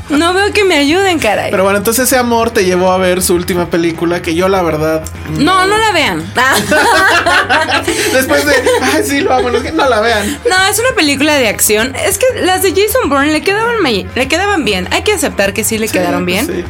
no 0.09 0.33
veo 0.33 0.53
que 0.53 0.63
me 0.63 0.77
ayuden, 0.77 1.19
caray. 1.19 1.51
Pero 1.51 1.63
bueno, 1.63 1.79
entonces 1.79 2.05
ese 2.05 2.17
amor 2.17 2.51
te 2.51 2.63
llevó 2.63 2.91
a 2.91 2.97
ver 2.97 3.21
su 3.21 3.33
última 3.35 3.69
película, 3.69 4.21
que 4.21 4.35
yo 4.35 4.47
la 4.47 4.61
verdad. 4.61 5.03
no, 5.37 5.65
no 5.65 5.77
la 5.77 5.91
vean. 5.91 6.23
Después 8.13 8.45
de. 8.45 8.53
Ay, 8.81 9.03
sí, 9.03 9.21
lo 9.21 9.33
amo, 9.33 9.49
no, 9.49 9.89
la 9.89 9.99
vean. 10.01 10.39
No, 10.49 10.65
es 10.69 10.79
una 10.79 10.95
película 10.95 11.35
de 11.35 11.47
acción. 11.47 11.95
Es 11.95 12.17
que 12.17 12.25
las 12.41 12.61
de 12.61 12.69
Jason 12.69 13.09
Bourne 13.09 13.31
le 13.31 13.41
quedaban, 13.41 13.75
le 13.83 14.27
quedaban 14.27 14.63
bien. 14.65 14.87
Hay 14.91 15.03
que 15.03 15.13
aceptar 15.13 15.53
que 15.53 15.63
sí 15.63 15.77
le 15.77 15.87
quedaron 15.87 16.25
bien. 16.25 16.45
Sí. 16.47 16.63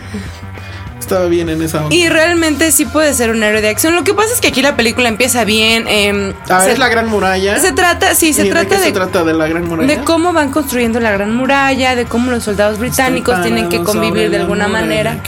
Estaba 1.05 1.27
bien 1.27 1.49
en 1.49 1.61
esa 1.61 1.83
onda. 1.83 1.95
Y 1.95 2.09
realmente 2.09 2.71
sí 2.71 2.85
puede 2.85 3.13
ser 3.13 3.29
un 3.29 3.43
héroe 3.43 3.61
de 3.61 3.69
acción. 3.69 3.93
Lo 3.93 4.03
que 4.03 4.15
pasa 4.15 4.33
es 4.33 4.41
que 4.41 4.47
aquí 4.47 4.63
la 4.63 4.75
película 4.75 5.07
empieza 5.07 5.43
bien. 5.45 5.83
A 6.49 6.57
ver, 6.57 6.65
se, 6.65 6.71
es 6.73 6.79
la 6.79 6.89
gran 6.89 7.07
muralla. 7.07 7.59
se 7.59 7.71
trata, 7.73 8.15
sí, 8.15 8.33
se 8.33 8.41
¿Y 8.41 8.45
de 8.45 8.49
trata 8.49 8.69
qué 8.69 8.77
de, 8.77 8.83
se 8.85 8.91
trata 8.91 9.23
de 9.23 9.33
la 9.35 9.47
gran 9.47 9.67
muralla? 9.67 9.87
de 9.95 10.03
cómo 10.03 10.33
van 10.33 10.49
construyendo 10.51 10.99
la 10.99 11.11
gran 11.11 11.35
muralla, 11.35 11.95
de 11.95 12.05
cómo 12.05 12.31
los 12.31 12.43
soldados 12.43 12.79
británicos 12.79 13.39
tienen 13.43 13.69
que 13.69 13.83
convivir 13.83 14.31
de 14.31 14.37
alguna 14.37 14.67
manera. 14.67 15.21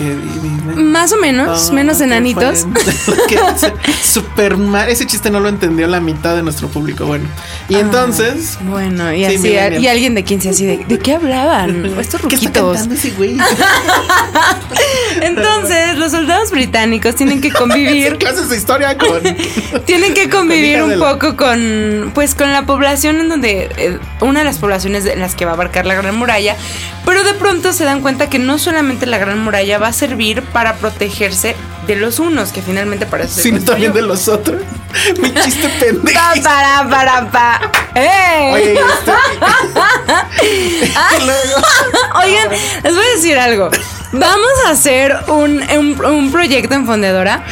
Más 0.75 1.11
o 1.13 1.17
menos, 1.17 1.69
Ah, 1.69 1.73
menos 1.73 1.97
qué 1.99 2.03
enanitos. 2.05 2.65
fuerte. 2.65 3.27
Que 3.27 3.37
se- 3.57 3.73
Super 4.03 4.57
mal. 4.57 4.89
Ese 4.89 5.05
chiste 5.05 5.29
no 5.29 5.39
lo 5.39 5.49
entendió 5.49 5.85
la 5.87 5.99
mitad 5.99 6.35
de 6.35 6.41
nuestro 6.43 6.69
público. 6.69 7.05
Bueno, 7.05 7.25
y 7.69 7.75
Ah. 7.75 7.79
entonces. 7.81 8.57
Bueno, 8.61 9.13
y 9.13 9.25
Sí, 9.37 9.55
así, 9.55 9.79
y 9.81 9.87
alguien 9.87 10.15
de 10.15 10.23
15 10.23 10.49
así 10.49 10.65
de, 10.65 10.85
¿de 10.85 10.97
qué 10.99 11.13
hablaban? 11.15 11.85
Estos 11.99 12.21
¿Qué 12.27 12.35
está 12.35 12.61
ruquitos. 12.61 12.87
ese 12.91 13.11
güey? 13.11 13.37
Entonces, 15.21 15.66
los 15.97 16.11
soldados 16.11 16.51
británicos 16.51 17.15
tienen 17.15 17.41
que 17.41 17.49
¿Qué 17.49 17.53
convivir 17.57 18.17
clases 18.17 18.49
de 18.49 18.57
historia 18.57 18.97
con.? 18.97 19.21
Tienen 19.85 20.13
que 20.13 20.29
convivir 20.29 20.81
un 20.83 20.99
la- 20.99 21.11
poco 21.13 21.35
con, 21.37 22.11
pues, 22.13 22.35
con 22.35 22.51
la 22.51 22.65
población 22.65 23.19
en 23.19 23.29
donde, 23.29 23.69
eh, 23.77 23.99
una 24.21 24.39
de 24.39 24.45
las 24.45 24.57
poblaciones 24.57 25.05
en 25.05 25.19
las 25.19 25.35
que 25.35 25.45
va 25.45 25.51
a 25.51 25.53
abarcar 25.55 25.85
la 25.85 25.95
Gran 25.95 26.15
Muralla, 26.15 26.55
pero 27.05 27.23
de 27.23 27.33
pronto 27.33 27.73
se 27.73 27.83
dan 27.85 28.01
cuenta 28.01 28.29
que 28.29 28.39
no 28.39 28.57
solamente 28.57 29.05
la 29.05 29.17
Gran 29.17 29.39
Muralla 29.39 29.77
va 29.77 29.87
a 29.87 29.93
servir 29.93 30.41
para 30.41 30.75
protegerse 30.75 31.55
de 31.87 31.95
los 31.95 32.19
unos, 32.19 32.51
que 32.51 32.61
finalmente 32.61 33.05
para 33.05 33.23
eso 33.23 33.35
se 33.35 33.43
Sino 33.43 33.61
también 33.61 33.93
de 33.93 34.01
los 34.01 34.27
otros. 34.27 34.61
Mi 35.21 35.33
chiste 35.33 35.69
pendejo. 35.79 36.19
Pa, 36.19 36.33
para, 36.43 36.89
para, 36.89 37.31
pa. 37.31 37.61
¡Ey! 37.95 38.53
Oye, 38.53 38.73
este. 38.73 39.11
Oigan, 42.15 42.49
les 42.83 42.95
voy 42.95 43.05
a 43.05 43.15
decir 43.15 43.37
algo. 43.37 43.69
Vamos 44.13 44.49
a 44.65 44.71
hacer 44.71 45.15
un, 45.27 45.61
un- 45.77 46.05
un 46.05 46.31
proyecto 46.31 46.75
en 46.75 46.85
Fondedora 46.85 47.43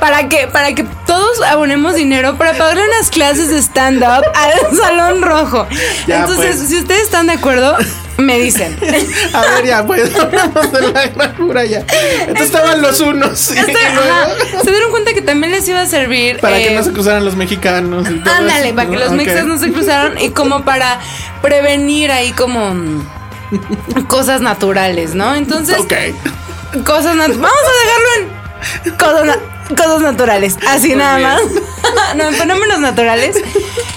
para 0.00 0.28
que, 0.28 0.46
para 0.46 0.72
que 0.74 0.84
todos 1.06 1.40
abonemos 1.42 1.94
dinero 1.94 2.36
para 2.36 2.52
pagarle 2.52 2.82
unas 2.88 3.10
clases 3.10 3.48
de 3.50 3.58
stand-up 3.60 4.24
al 4.34 4.76
Salón 4.76 5.22
Rojo. 5.22 5.66
Ya, 6.06 6.20
Entonces, 6.20 6.56
pues. 6.56 6.68
si 6.68 6.78
ustedes 6.78 7.02
están 7.02 7.26
de 7.26 7.32
acuerdo, 7.34 7.76
me 8.16 8.38
dicen. 8.38 8.76
A 9.32 9.40
ver, 9.40 9.66
ya, 9.66 9.84
pues 9.84 10.14
hablamos 10.18 10.70
de 10.72 10.80
la 10.92 11.06
gran 11.08 11.34
muralla. 11.42 11.84
Entonces 12.20 12.46
estaban 12.46 12.80
los 12.80 13.00
unos. 13.00 13.50
y 13.54 13.58
Este, 13.58 13.72
luego- 13.72 14.00
ajá, 14.10 14.28
se 14.64 14.70
dieron 14.70 14.90
cuenta 14.92 15.14
que 15.14 15.22
también 15.22 15.50
les 15.52 15.66
iba 15.68 15.80
a 15.80 15.86
servir. 15.86 16.38
Para 16.38 16.58
que 16.58 16.72
eh, 16.72 16.76
no 16.76 16.84
se 16.84 16.92
cruzaran 16.92 17.24
los 17.24 17.34
mexicanos. 17.34 18.08
y 18.08 18.20
todo 18.20 18.34
Ándale, 18.34 18.66
eso, 18.68 18.76
para 18.76 18.88
que 18.88 18.96
los 18.96 19.08
Ok. 19.08 19.14
mexas 19.14 19.44
no 19.46 19.58
se 19.58 19.72
cruzaron 19.72 20.16
y 20.18 20.30
como 20.30 20.64
para 20.64 21.00
prevenir 21.42 22.12
ahí 22.12 22.30
como 22.32 22.72
cosas 24.08 24.40
naturales, 24.40 25.14
¿no? 25.14 25.34
Entonces, 25.34 25.78
Ok. 25.80 25.92
cosas 26.84 27.16
nat- 27.16 27.28
vamos 27.36 27.50
a 27.50 27.74
dejarlo 27.84 28.08
en 28.84 28.92
cosas, 28.96 29.24
cosas 29.68 30.00
naturales, 30.02 30.56
así 30.68 30.88
Muy 30.88 30.96
nada 30.96 31.16
bien. 31.18 31.28
más. 31.30 31.42
no, 32.16 32.28
en 32.28 32.34
fenómenos 32.34 32.80
naturales. 32.80 33.36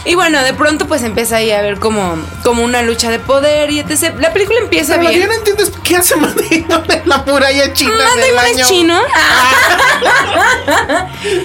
Y 0.06 0.16
bueno, 0.16 0.42
de 0.44 0.54
pronto 0.54 0.88
pues 0.88 1.04
empieza 1.04 1.38
ahí 1.38 1.52
a 1.52 1.60
haber 1.60 1.80
como, 1.80 2.16
como 2.44 2.64
una 2.64 2.82
lucha 2.82 3.10
de 3.10 3.20
poder 3.20 3.70
y 3.72 3.80
etc. 3.80 4.16
La 4.20 4.32
película 4.34 4.60
empieza 4.60 4.96
Pero 4.98 5.10
bien. 5.10 5.22
yo 5.22 5.28
no 5.28 5.34
entiendo 5.34 5.64
es 5.64 5.72
qué 5.84 5.98
hace 5.98 6.16
Madrid 6.16 6.64
en 6.90 7.10
la 7.10 7.18
muralla 7.26 7.74
china 7.74 7.92
Matt 7.92 8.16
del 8.16 8.36
Damon 8.36 8.46
año. 8.46 8.60
es 8.64 8.68
chino. 8.68 9.00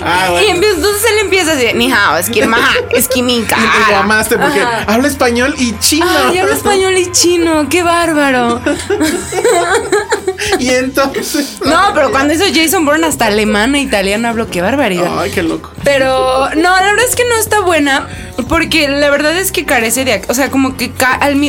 Ah, 0.04 0.26
Y 0.28 0.30
bueno. 0.30 0.48
empieza- 0.50 0.76
entonces 0.76 1.02
él 1.10 1.18
empieza 1.20 1.52
así, 1.52 1.66
ni 1.74 1.92
hao, 1.92 2.16
es 2.18 2.30
que 2.30 2.46
maja, 2.46 2.74
es 2.90 3.08
que 3.08 3.22
mi 3.22 3.38
Y 3.38 3.42
te 3.42 3.46
cara". 3.54 3.64
llamaste 3.90 4.38
porque 4.38 4.60
Ajá. 4.60 4.84
habla 4.88 5.08
español 5.08 5.54
y 5.58 5.76
chino. 5.78 6.06
Ay, 6.28 6.38
habla 6.38 6.54
español 6.54 6.96
y 6.98 7.10
chino, 7.12 7.68
qué 7.68 7.82
bárbaro. 7.82 8.60
Y 10.58 10.68
entonces. 10.70 11.58
No, 11.64 11.92
pero 11.94 12.10
cuando 12.10 12.34
hizo 12.34 12.44
Jason 12.52 12.84
Bourne 12.84 13.06
hasta 13.06 13.26
alemán 13.26 13.74
e 13.74 13.80
italiano 14.12 14.28
habló, 14.28 14.50
qué 14.50 14.60
barbaridad. 14.62 15.18
Ay, 15.18 15.30
qué 15.30 15.42
loco. 15.42 15.70
Pero 15.84 16.48
no, 16.56 16.76
la 16.76 16.82
verdad 16.82 17.04
es 17.08 17.16
que 17.16 17.24
no 17.24 17.36
está 17.38 17.60
buena 17.60 18.08
porque 18.48 18.88
la 18.88 19.08
verdad 19.10 19.36
es 19.38 19.52
que 19.52 19.64
carece 19.64 20.04
de, 20.04 20.20
ac- 20.20 20.26
o 20.28 20.34
sea, 20.34 20.50
como 20.50 20.76
que 20.76 20.92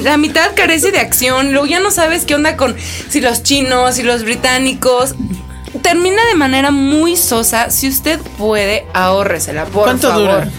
la 0.04 0.17
mitad 0.17 0.52
carece 0.56 0.91
de 0.91 0.99
acción, 0.99 1.52
luego 1.52 1.65
ya 1.67 1.80
no 1.80 1.91
sabes 1.91 2.26
qué 2.26 2.36
onda 2.36 2.56
con 2.56 2.76
si 3.10 3.19
los 3.21 3.43
chinos, 3.43 3.95
si 3.95 4.04
los 4.04 4.23
británicos. 4.23 5.15
Termina 5.82 6.23
de 6.28 6.36
manera 6.36 6.69
muy 6.71 7.17
sosa. 7.17 7.69
Si 7.71 7.89
usted 7.89 8.19
puede, 8.38 8.86
ahórresela, 8.93 9.65
por 9.65 9.84
¿Cuánto 9.86 10.10
favor. 10.10 10.21
dura? 10.45 10.52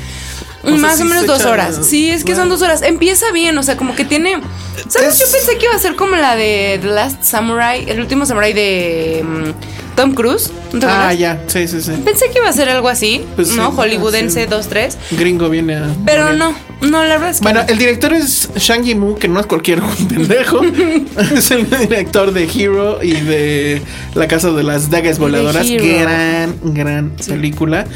O 0.66 0.70
Más 0.70 0.96
sí 0.96 1.02
o 1.02 1.06
menos 1.06 1.26
dos 1.26 1.40
echa- 1.40 1.50
horas. 1.50 1.80
Sí, 1.86 2.10
es 2.10 2.24
que 2.24 2.34
son 2.34 2.48
dos 2.48 2.62
horas. 2.62 2.82
Empieza 2.82 3.30
bien, 3.32 3.56
o 3.58 3.62
sea, 3.62 3.76
como 3.76 3.94
que 3.94 4.04
tiene. 4.04 4.40
¿Sabes? 4.88 5.14
Es- 5.14 5.18
Yo 5.20 5.26
pensé 5.30 5.58
que 5.58 5.66
iba 5.66 5.74
a 5.74 5.78
ser 5.78 5.94
como 5.96 6.16
la 6.16 6.36
de 6.36 6.78
The 6.80 6.88
Last 6.88 7.22
Samurai, 7.22 7.84
el 7.88 8.00
último 8.00 8.26
samurai 8.26 8.52
de 8.52 9.24
mm, 9.24 9.94
Tom 9.96 10.14
Cruise. 10.14 10.50
¿No 10.72 10.80
te 10.80 10.86
Ah, 10.86 11.12
ya, 11.14 11.40
sí, 11.46 11.68
sí, 11.68 11.80
sí. 11.80 11.92
Pensé 12.04 12.30
que 12.30 12.38
iba 12.38 12.48
a 12.48 12.52
ser 12.52 12.68
algo 12.68 12.88
así, 12.88 13.24
Pues 13.36 13.48
sí, 13.48 13.56
¿no? 13.56 13.70
Hollywoodense 13.70 14.44
sí. 14.44 14.50
2-3. 14.50 14.96
Gringo 15.12 15.48
viene 15.48 15.76
a. 15.76 15.86
Pero 16.04 16.32
no, 16.32 16.52
no, 16.80 17.04
la 17.04 17.14
verdad 17.14 17.30
es 17.30 17.38
que. 17.38 17.42
Bueno, 17.44 17.62
no. 17.62 17.68
el 17.68 17.78
director 17.78 18.12
es 18.12 18.48
Shang 18.56 18.82
Yimou, 18.84 19.16
que 19.16 19.28
no 19.28 19.38
es 19.40 19.46
cualquier 19.46 19.80
pendejo. 20.08 20.60
es 21.36 21.50
el 21.52 21.68
director 21.70 22.32
de 22.32 22.44
Hero 22.52 22.98
y 23.02 23.12
de 23.12 23.82
La 24.14 24.26
Casa 24.26 24.50
de 24.50 24.62
las 24.64 24.90
Dagas 24.90 25.18
Voladoras. 25.18 25.66
Gran, 25.70 26.56
gran 26.62 27.10
película. 27.10 27.86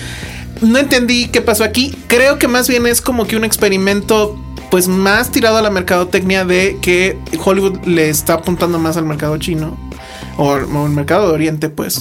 No 0.61 0.79
entendí 0.79 1.29
qué 1.29 1.41
pasó 1.41 1.65
aquí. 1.65 1.95
Creo 2.07 2.39
que 2.39 2.49
más 2.49 2.69
bien 2.69 2.87
es 2.87 3.01
como 3.01 3.27
que 3.27 3.37
un 3.37 3.45
experimento. 3.45 4.39
Pues 4.71 4.87
más 4.87 5.31
tirado 5.31 5.57
a 5.57 5.63
la 5.63 5.71
mercadotecnia 5.71 6.45
de 6.45 6.77
que 6.83 7.19
Hollywood 7.43 7.87
le 7.87 8.11
está 8.11 8.35
apuntando 8.35 8.79
más 8.79 8.99
al 8.99 9.07
mercado 9.07 9.39
chino 9.39 9.79
o, 10.37 10.53
o 10.53 10.87
el 10.87 10.93
mercado 10.93 11.29
de 11.29 11.33
Oriente, 11.33 11.69
pues. 11.71 12.01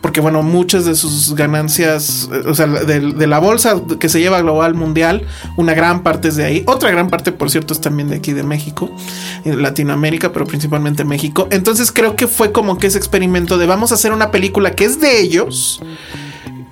Porque, 0.00 0.20
bueno, 0.20 0.42
muchas 0.42 0.84
de 0.84 0.94
sus 0.94 1.34
ganancias, 1.34 2.28
eh, 2.32 2.42
o 2.46 2.54
sea, 2.54 2.66
de, 2.66 3.00
de 3.00 3.26
la 3.26 3.40
bolsa 3.40 3.80
que 3.98 4.08
se 4.08 4.20
lleva 4.20 4.40
global 4.40 4.74
mundial, 4.74 5.26
una 5.56 5.74
gran 5.74 6.02
parte 6.02 6.28
es 6.28 6.36
de 6.36 6.44
ahí. 6.44 6.62
Otra 6.66 6.90
gran 6.90 7.10
parte, 7.10 7.32
por 7.32 7.50
cierto, 7.50 7.74
es 7.74 7.80
también 7.80 8.08
de 8.08 8.16
aquí 8.16 8.32
de 8.32 8.42
México, 8.42 8.90
Latinoamérica, 9.44 10.32
pero 10.32 10.46
principalmente 10.46 11.04
México. 11.04 11.48
Entonces 11.50 11.92
creo 11.92 12.16
que 12.16 12.26
fue 12.26 12.52
como 12.52 12.78
que 12.78 12.86
ese 12.86 12.98
experimento 12.98 13.58
de 13.58 13.66
vamos 13.66 13.92
a 13.92 13.96
hacer 13.96 14.12
una 14.12 14.30
película 14.30 14.70
que 14.70 14.84
es 14.84 15.00
de 15.00 15.20
ellos. 15.20 15.82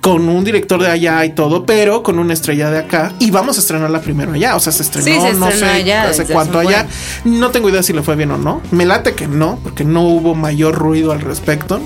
Con 0.03 0.27
un 0.27 0.43
director 0.43 0.81
de 0.81 0.89
allá 0.89 1.23
y 1.23 1.29
todo, 1.29 1.65
pero 1.65 2.03
con 2.03 2.19
una 2.19 2.33
estrella 2.33 2.69
de 2.69 2.77
acá. 2.79 3.13
Y 3.19 3.31
vamos 3.31 3.57
a 3.57 3.61
estrenarla 3.61 4.01
primero 4.01 4.33
allá. 4.33 4.55
O 4.55 4.59
sea, 4.59 4.73
se 4.73 4.83
estrenó, 4.83 5.05
Sí, 5.05 5.13
se 5.13 5.33
no 5.39 5.47
estrenó 5.47 5.73
sé 5.73 5.77
allá 5.79 6.09
hace 6.09 6.25
cuánto 6.25 6.59
allá. 6.59 6.85
No 7.23 7.51
tengo 7.51 7.69
idea 7.69 7.81
si 7.81 7.93
le 7.93 8.03
fue 8.03 8.17
bien 8.17 8.29
o 8.31 8.37
no. 8.37 8.61
Me 8.71 8.85
late 8.85 9.13
que 9.13 9.27
no, 9.27 9.59
porque 9.63 9.85
no 9.85 10.01
hubo 10.03 10.35
mayor 10.35 10.75
ruido 10.75 11.13
al 11.13 11.21
respecto. 11.21 11.79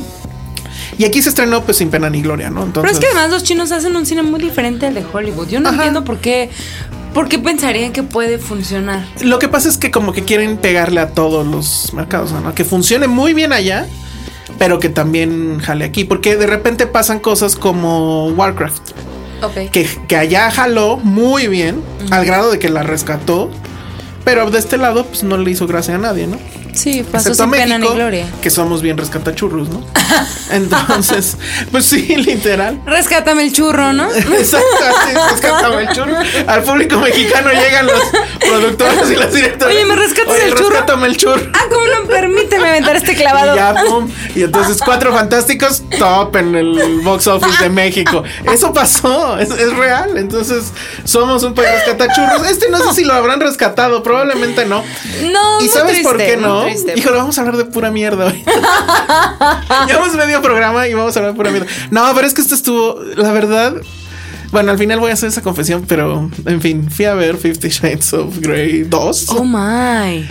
Y 0.97 1.05
aquí 1.05 1.21
se 1.21 1.29
estrenó 1.29 1.63
pues 1.63 1.77
sin 1.77 1.91
pena 1.91 2.09
ni 2.09 2.23
gloria, 2.23 2.49
¿no? 2.49 2.63
Entonces, 2.63 2.91
Pero 2.91 2.93
es 2.93 2.99
que 2.99 3.05
además 3.17 3.29
los 3.31 3.43
chinos 3.43 3.71
hacen 3.71 3.95
un 3.95 4.07
cine 4.07 4.23
muy 4.23 4.39
diferente 4.41 4.87
al 4.87 4.95
de 4.95 5.05
Hollywood. 5.13 5.47
Yo 5.47 5.59
no 5.59 5.69
Ajá. 5.69 5.75
entiendo 5.75 6.03
por 6.03 6.17
qué. 6.17 6.49
¿Por 7.13 7.29
qué 7.29 7.39
pensarían 7.39 7.93
que 7.93 8.03
puede 8.03 8.37
funcionar? 8.37 9.05
lo 9.21 9.39
que 9.39 9.47
pasa 9.47 9.69
es 9.69 9.77
que 9.77 9.89
como 9.91 10.11
que 10.13 10.23
quieren 10.23 10.57
pegarle 10.57 10.99
a 10.99 11.09
todos 11.09 11.45
los 11.47 11.93
mercados, 11.93 12.31
¿no? 12.31 12.53
Que 12.53 12.63
funcione 12.65 13.07
muy 13.07 13.33
bien 13.33 13.53
allá, 13.53 13.87
pero 14.57 14.79
que 14.79 14.89
también 14.89 15.59
jale 15.59 15.85
aquí. 15.85 16.03
Porque 16.03 16.35
de 16.37 16.47
repente 16.47 16.87
pasan 16.87 17.19
cosas 17.19 17.55
como 17.55 18.27
Warcraft, 18.29 18.81
Ok. 19.43 19.71
que, 19.71 19.87
que 20.07 20.15
allá 20.15 20.49
jaló 20.51 20.97
muy 20.97 21.47
bien, 21.47 21.81
al 22.11 22.25
grado 22.25 22.51
de 22.51 22.59
que 22.59 22.69
la 22.69 22.83
rescató. 22.83 23.49
Pero 24.23 24.49
de 24.51 24.59
este 24.59 24.77
lado, 24.77 25.05
pues 25.05 25.23
no 25.23 25.37
le 25.37 25.51
hizo 25.51 25.67
gracia 25.67 25.95
a 25.95 25.97
nadie, 25.99 26.27
¿no? 26.27 26.37
Sí, 26.73 27.01
pasó 27.09 27.29
Excepto 27.29 27.43
sin 27.43 27.51
pena 27.51 27.65
ni 27.77 27.85
México, 27.85 27.95
gloria. 27.95 28.25
que 28.41 28.49
somos 28.49 28.81
bien 28.81 28.97
rescatachurros, 28.97 29.69
¿no? 29.69 29.81
Entonces, 30.51 31.37
pues 31.71 31.85
sí, 31.85 32.05
literal. 32.17 32.79
Rescátame 32.85 33.43
el 33.43 33.53
churro, 33.53 33.93
¿no? 33.93 34.13
Exacto, 34.15 34.65
es, 35.09 35.31
rescátame 35.31 35.83
el 35.83 35.89
churro. 35.89 36.13
Al 36.47 36.63
público 36.63 36.99
mexicano 36.99 37.49
llegan 37.51 37.87
los 37.87 38.01
productores 38.39 39.09
y 39.11 39.15
los 39.15 39.33
directores. 39.33 39.75
Oye, 39.75 39.85
¿me 39.85 39.95
rescatas 39.95 40.33
Oye, 40.33 40.43
el 40.45 40.53
churro? 40.55 40.69
Rescátame 40.71 41.07
el 41.07 41.17
churro. 41.17 41.51
Ah, 41.53 41.63
¿cómo 41.91 42.03
no? 42.03 42.07
Permíteme 42.07 42.69
aventar 42.69 42.95
este 42.95 43.15
clavado. 43.15 43.53
Y 43.53 43.57
ya, 43.57 43.75
pum. 43.87 44.09
Y 44.35 44.43
entonces, 44.43 44.79
cuatro 44.83 45.13
fantásticos, 45.13 45.83
top 45.97 46.35
en 46.35 46.55
el 46.55 47.01
box 47.03 47.27
office 47.27 47.63
de 47.63 47.69
México. 47.69 48.23
Eso 48.51 48.73
pasó, 48.73 49.37
es, 49.37 49.49
es 49.49 49.75
real. 49.75 50.17
Entonces, 50.17 50.71
somos 51.03 51.43
un 51.43 51.53
país 51.53 51.69
rescatachurros. 51.71 52.47
Este 52.49 52.69
no 52.69 52.79
sé 52.79 52.93
si 52.93 53.03
lo 53.03 53.13
habrán 53.13 53.39
rescatado, 53.39 54.03
probablemente 54.03 54.65
no. 54.65 54.83
No, 55.31 55.61
¿Y 55.61 55.67
sabes 55.67 55.99
por 55.99 56.17
qué 56.17 56.37
no? 56.37 56.67
Híjole, 56.67 57.17
vamos 57.17 57.37
a 57.37 57.41
hablar 57.41 57.57
de 57.57 57.65
pura 57.65 57.91
mierda 57.91 58.25
hoy. 58.25 58.43
Llevamos 59.87 60.13
medio 60.15 60.41
programa 60.41 60.87
y 60.87 60.93
vamos 60.93 61.15
a 61.15 61.19
hablar 61.19 61.33
de 61.33 61.37
pura 61.37 61.51
mierda. 61.51 61.67
No, 61.91 62.11
pero 62.15 62.27
es 62.27 62.33
que 62.33 62.41
esto 62.41 62.55
estuvo, 62.55 62.99
la 63.15 63.31
verdad. 63.31 63.75
Bueno, 64.51 64.71
al 64.71 64.77
final 64.77 64.99
voy 64.99 65.11
a 65.11 65.13
hacer 65.13 65.29
esa 65.29 65.41
confesión, 65.41 65.85
pero 65.87 66.29
en 66.45 66.61
fin, 66.61 66.89
fui 66.89 67.05
a 67.05 67.13
ver 67.13 67.37
Fifty 67.37 67.69
Shades 67.69 68.13
of 68.13 68.39
Grey 68.39 68.83
2. 68.83 69.29
Oh 69.29 69.43
my. 69.43 70.25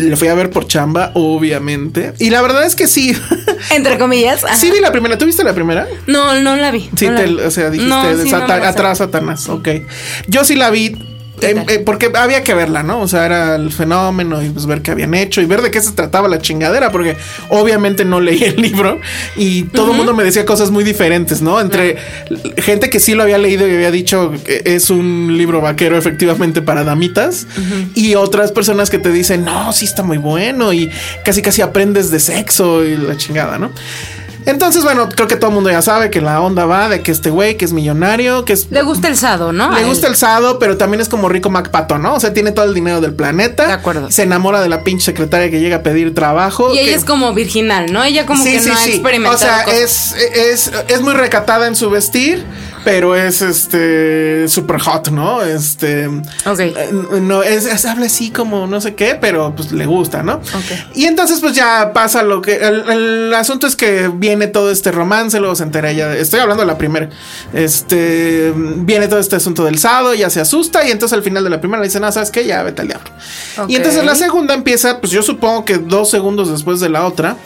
Lo 0.00 0.16
fui 0.16 0.28
a 0.28 0.34
ver 0.34 0.50
por 0.50 0.66
chamba, 0.66 1.10
obviamente. 1.14 2.12
Y 2.18 2.30
la 2.30 2.42
verdad 2.42 2.64
es 2.64 2.74
que 2.74 2.86
sí. 2.86 3.16
Entre 3.70 3.98
comillas. 3.98 4.44
ajá. 4.44 4.56
sí 4.56 4.70
vi 4.70 4.80
la 4.80 4.92
primera. 4.92 5.18
¿Tú 5.18 5.26
viste 5.26 5.44
la 5.44 5.54
primera? 5.54 5.86
No, 6.06 6.40
no 6.40 6.56
la 6.56 6.70
vi. 6.70 6.88
Sí, 6.96 7.08
no 7.08 7.16
te- 7.16 7.26
vi. 7.26 7.40
o 7.40 7.50
sea, 7.50 7.70
dijiste 7.70 7.88
No, 7.88 8.22
sí, 8.22 8.32
atrás 8.34 8.98
Satanás, 8.98 9.48
ok. 9.48 9.68
Yo 10.28 10.44
sí 10.44 10.56
la 10.56 10.70
vi. 10.70 10.96
¿Qué 11.40 11.50
eh, 11.50 11.64
eh, 11.68 11.78
porque 11.80 12.10
había 12.14 12.42
que 12.42 12.54
verla, 12.54 12.82
¿no? 12.82 13.00
O 13.00 13.08
sea, 13.08 13.26
era 13.26 13.56
el 13.56 13.72
fenómeno 13.72 14.42
y 14.42 14.50
pues 14.50 14.66
ver 14.66 14.82
qué 14.82 14.90
habían 14.90 15.14
hecho 15.14 15.40
y 15.40 15.46
ver 15.46 15.62
de 15.62 15.70
qué 15.70 15.80
se 15.80 15.92
trataba 15.92 16.28
la 16.28 16.38
chingadera, 16.38 16.92
porque 16.92 17.16
obviamente 17.48 18.04
no 18.04 18.20
leí 18.20 18.42
el 18.44 18.56
libro 18.56 19.00
y 19.36 19.64
todo 19.64 19.92
el 19.92 19.96
mundo 19.96 20.14
me 20.14 20.24
decía 20.24 20.44
cosas 20.44 20.70
muy 20.70 20.84
diferentes, 20.84 21.42
¿no? 21.42 21.60
Entre 21.60 21.96
gente 22.58 22.90
que 22.90 23.00
sí 23.00 23.14
lo 23.14 23.22
había 23.22 23.38
leído 23.38 23.66
y 23.66 23.74
había 23.74 23.90
dicho 23.90 24.32
que 24.44 24.62
es 24.64 24.90
un 24.90 25.36
libro 25.36 25.60
vaquero 25.60 25.96
efectivamente 25.96 26.62
para 26.62 26.84
damitas 26.84 27.46
y 27.94 28.14
otras 28.14 28.52
personas 28.52 28.90
que 28.90 28.98
te 28.98 29.10
dicen, 29.10 29.44
no, 29.44 29.72
sí 29.72 29.84
está 29.84 30.02
muy 30.02 30.18
bueno 30.18 30.72
y 30.72 30.90
casi 31.24 31.42
casi 31.42 31.62
aprendes 31.62 32.10
de 32.10 32.20
sexo 32.20 32.84
y 32.84 32.96
la 32.96 33.16
chingada, 33.16 33.58
¿no? 33.58 33.70
Entonces, 34.46 34.82
bueno, 34.82 35.08
creo 35.08 35.28
que 35.28 35.36
todo 35.36 35.50
el 35.50 35.54
mundo 35.54 35.70
ya 35.70 35.82
sabe 35.82 36.10
que 36.10 36.20
la 36.20 36.40
onda 36.40 36.66
va 36.66 36.88
de 36.88 37.02
que 37.02 37.10
este 37.10 37.30
güey 37.30 37.56
que 37.56 37.64
es 37.64 37.72
millonario, 37.72 38.44
que 38.44 38.52
es 38.52 38.70
Le 38.70 38.82
gusta 38.82 39.08
el 39.08 39.16
sado, 39.16 39.52
¿no? 39.52 39.72
le 39.72 39.84
gusta 39.84 40.08
el 40.08 40.16
sado, 40.16 40.58
pero 40.58 40.76
también 40.76 41.00
es 41.00 41.08
como 41.08 41.28
rico 41.28 41.50
MacPato, 41.50 41.98
¿no? 41.98 42.14
O 42.14 42.20
sea, 42.20 42.32
tiene 42.32 42.52
todo 42.52 42.64
el 42.64 42.74
dinero 42.74 43.00
del 43.00 43.14
planeta. 43.14 43.66
De 43.66 43.72
acuerdo. 43.72 44.10
Se 44.10 44.22
enamora 44.22 44.60
de 44.60 44.68
la 44.68 44.82
pinche 44.84 45.04
secretaria 45.04 45.50
que 45.50 45.60
llega 45.60 45.76
a 45.76 45.82
pedir 45.82 46.14
trabajo. 46.14 46.74
Y 46.74 46.78
ella 46.78 46.96
es 46.96 47.04
como 47.04 47.32
virginal, 47.32 47.92
¿no? 47.92 48.02
Ella 48.04 48.26
como 48.26 48.42
que 48.42 48.60
no 48.60 48.74
ha 48.74 48.86
experimentado. 48.86 49.36
O 49.36 49.38
sea, 49.38 49.64
cosas. 49.64 50.14
es, 50.14 50.14
es, 50.34 50.72
es 50.88 51.00
muy 51.02 51.14
recatada 51.14 51.66
en 51.66 51.76
su 51.76 51.90
vestir, 51.90 52.44
pero 52.84 53.14
es 53.14 53.42
este 53.42 54.48
super 54.48 54.80
hot, 54.80 55.08
¿no? 55.10 55.42
Este. 55.42 56.06
Ok. 56.06 56.58
eh, 56.60 56.90
No, 57.20 57.42
es, 57.42 57.66
es- 57.66 57.84
habla 57.84 58.06
así 58.06 58.30
como 58.30 58.66
no 58.66 58.80
sé 58.80 58.94
qué, 58.94 59.16
pero 59.20 59.54
pues 59.54 59.72
le 59.72 59.86
gusta, 59.86 60.22
¿no? 60.22 60.40
Y 60.94 61.04
entonces, 61.04 61.40
pues 61.40 61.54
ya 61.54 61.92
pasa 61.92 62.22
lo 62.22 62.40
que. 62.40 62.56
El, 62.56 62.88
el 62.90 63.34
asunto 63.34 63.66
es 63.66 63.76
que 63.76 64.10
viene 64.12 64.46
todo 64.46 64.70
este 64.70 64.92
romance, 64.92 65.38
luego 65.40 65.54
se 65.56 65.62
entera 65.64 65.90
ella. 65.90 66.16
Estoy 66.16 66.40
hablando 66.40 66.62
de 66.62 66.66
la 66.66 66.78
primera. 66.78 67.08
Este. 67.52 68.52
Viene 68.56 69.08
todo 69.08 69.20
este 69.20 69.36
asunto 69.36 69.64
del 69.64 69.78
sado, 69.78 70.14
ya 70.14 70.30
se 70.30 70.40
asusta, 70.40 70.86
y 70.86 70.90
entonces 70.90 71.16
al 71.16 71.22
final 71.22 71.44
de 71.44 71.50
la 71.50 71.60
primera 71.60 71.80
le 71.80 71.88
dicen, 71.88 72.02
no, 72.02 72.10
¿sabes 72.12 72.30
qué? 72.30 72.44
Ya 72.46 72.62
vete 72.62 72.82
al 72.82 72.88
diablo. 72.88 73.10
Y 73.68 73.76
entonces 73.76 74.04
la 74.04 74.14
segunda 74.14 74.54
empieza, 74.54 75.00
pues 75.00 75.12
yo 75.12 75.22
supongo 75.22 75.64
que 75.64 75.78
dos 75.78 76.10
segundos 76.10 76.50
después 76.50 76.80
de 76.80 76.88
la 76.88 77.04
otra, 77.06 77.36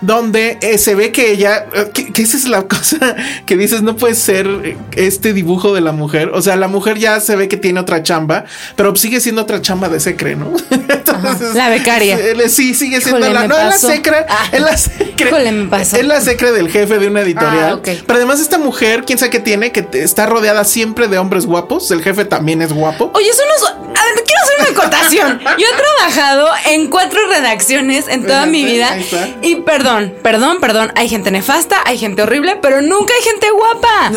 donde 0.00 0.58
eh, 0.60 0.78
se 0.78 0.94
ve 0.94 1.12
que 1.12 1.30
ella, 1.32 1.66
eh, 1.74 1.90
que, 1.92 2.12
que 2.12 2.22
esa 2.22 2.36
es 2.36 2.46
la 2.46 2.62
cosa 2.68 3.14
que 3.46 3.56
dices, 3.56 3.82
no 3.82 3.96
puede 3.96 4.14
ser 4.14 4.46
eh, 4.64 4.76
este 4.96 5.32
dibujo 5.32 5.74
de 5.74 5.80
la 5.80 5.92
mujer. 5.92 6.30
O 6.34 6.42
sea, 6.42 6.56
la 6.56 6.68
mujer 6.68 6.98
ya 6.98 7.20
se 7.20 7.36
ve 7.36 7.48
que 7.48 7.56
tiene 7.56 7.80
otra 7.80 8.02
chamba, 8.02 8.44
pero 8.76 8.94
sigue 8.96 9.20
siendo 9.20 9.42
otra 9.42 9.60
chamba 9.62 9.88
de 9.88 10.00
secre, 10.00 10.36
¿no? 10.36 10.52
Entonces, 10.70 11.54
La 11.54 11.68
becaria. 11.68 12.18
Sí, 12.48 12.74
sigue 12.74 13.00
siendo 13.00 13.20
Híjole, 13.20 13.34
la, 13.34 13.48
no, 13.48 13.56
es 13.56 13.64
la 13.64 13.78
secre, 13.78 14.16
Ah. 14.28 14.48
es 14.52 14.60
la 14.60 14.76
secre. 14.76 15.28
Híjole, 15.28 15.52
me 15.52 15.68
pasó. 15.68 15.96
Es 15.96 16.06
la 16.06 16.20
secre 16.20 16.52
del 16.52 16.70
jefe 16.70 16.98
de 16.98 17.08
una 17.08 17.20
editorial. 17.22 17.70
Ah, 17.70 17.74
ok. 17.74 17.88
Pero 18.06 18.16
además 18.16 18.40
esta 18.40 18.58
mujer, 18.58 19.04
quién 19.06 19.18
sabe 19.18 19.30
qué 19.30 19.40
tiene, 19.40 19.72
que 19.72 19.86
está 19.94 20.26
rodeada 20.26 20.64
siempre 20.64 21.08
de 21.08 21.18
hombres 21.18 21.46
guapos. 21.46 21.90
El 21.90 22.02
jefe 22.02 22.24
también 22.24 22.62
es 22.62 22.72
guapo. 22.72 23.10
Oye, 23.14 23.28
eso 23.28 23.42
no 23.48 23.83
una 24.70 24.80
acotación. 24.82 25.40
Yo 25.58 25.66
he 25.66 25.76
trabajado 25.76 26.48
en 26.70 26.88
cuatro 26.88 27.20
redacciones 27.28 28.08
en 28.08 28.26
toda 28.26 28.46
mi 28.46 28.64
vida. 28.64 28.96
Y 29.42 29.56
perdón, 29.56 30.14
perdón, 30.22 30.58
perdón. 30.60 30.92
Hay 30.96 31.08
gente 31.08 31.30
nefasta, 31.30 31.76
hay 31.84 31.98
gente 31.98 32.22
horrible, 32.22 32.56
pero 32.60 32.82
nunca 32.82 33.12
hay 33.14 33.22
gente 33.22 33.46
guapa. 33.50 34.12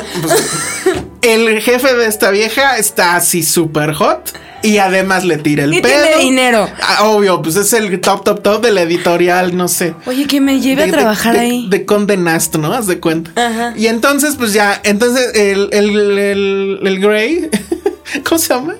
El 1.22 1.62
jefe 1.62 1.94
de 1.96 2.06
esta 2.08 2.32
vieja 2.32 2.78
está 2.78 3.16
así 3.16 3.44
súper 3.44 3.94
hot. 3.94 4.32
Y 4.64 4.80
además 4.80 5.24
le 5.24 5.38
tira 5.38 5.66
el 5.66 5.74
Y 5.74 5.82
pedo. 5.82 6.02
tiene 6.04 6.18
dinero. 6.24 6.68
Ah, 6.82 7.04
obvio, 7.04 7.44
pues 7.44 7.56
es 7.58 7.72
el 7.74 8.02
top, 8.02 8.24
top, 8.24 8.42
top 8.42 8.64
de 8.64 8.72
la 8.72 8.82
editorial, 8.82 9.56
no 9.56 9.68
sé. 9.68 9.94
Oye, 10.08 10.26
que 10.26 10.42
me 10.42 10.60
lleve 10.60 10.82
de- 10.84 10.90
a 10.90 10.92
trabajar 10.94 11.36
de, 11.36 11.40
ahí. 11.42 11.68
De, 11.70 11.86
Conde 11.86 12.18
Nast, 12.18 12.56
¿no? 12.56 12.74
Haz 12.74 12.88
de 12.88 13.00
cuenta. 13.00 13.32
Ajá. 13.36 13.74
Y 13.78 13.86
entonces, 13.86 14.36
pues 14.36 14.54
ya, 14.54 14.82
entonces 14.84 15.36
el, 15.36 15.70
el, 15.72 16.18
el, 16.18 16.80
el 16.84 17.00
Grey, 17.00 17.50
¿cómo 18.28 18.40
se 18.40 18.52
llama? 18.54 18.74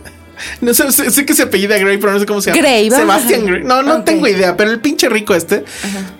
No 0.62 0.74
sé, 0.74 0.92
sé, 0.92 1.12
sé 1.12 1.26
que 1.26 1.34
se 1.34 1.44
apellida 1.44 1.78
Grey, 1.78 1.98
pero 1.98 2.14
no 2.14 2.20
sé 2.20 2.26
cómo 2.26 2.42
se 2.42 2.52
llama. 2.52 2.62
Sebastian 2.90 3.46
dejarlo. 3.46 3.48
Grey. 3.48 3.64
No, 3.64 3.84
no 3.84 4.04
tengo 4.04 4.28
idea, 4.28 4.58
pero 4.58 4.72
el 4.72 4.80
pinche 4.80 5.10
rico 5.10 5.36
este 5.36 5.64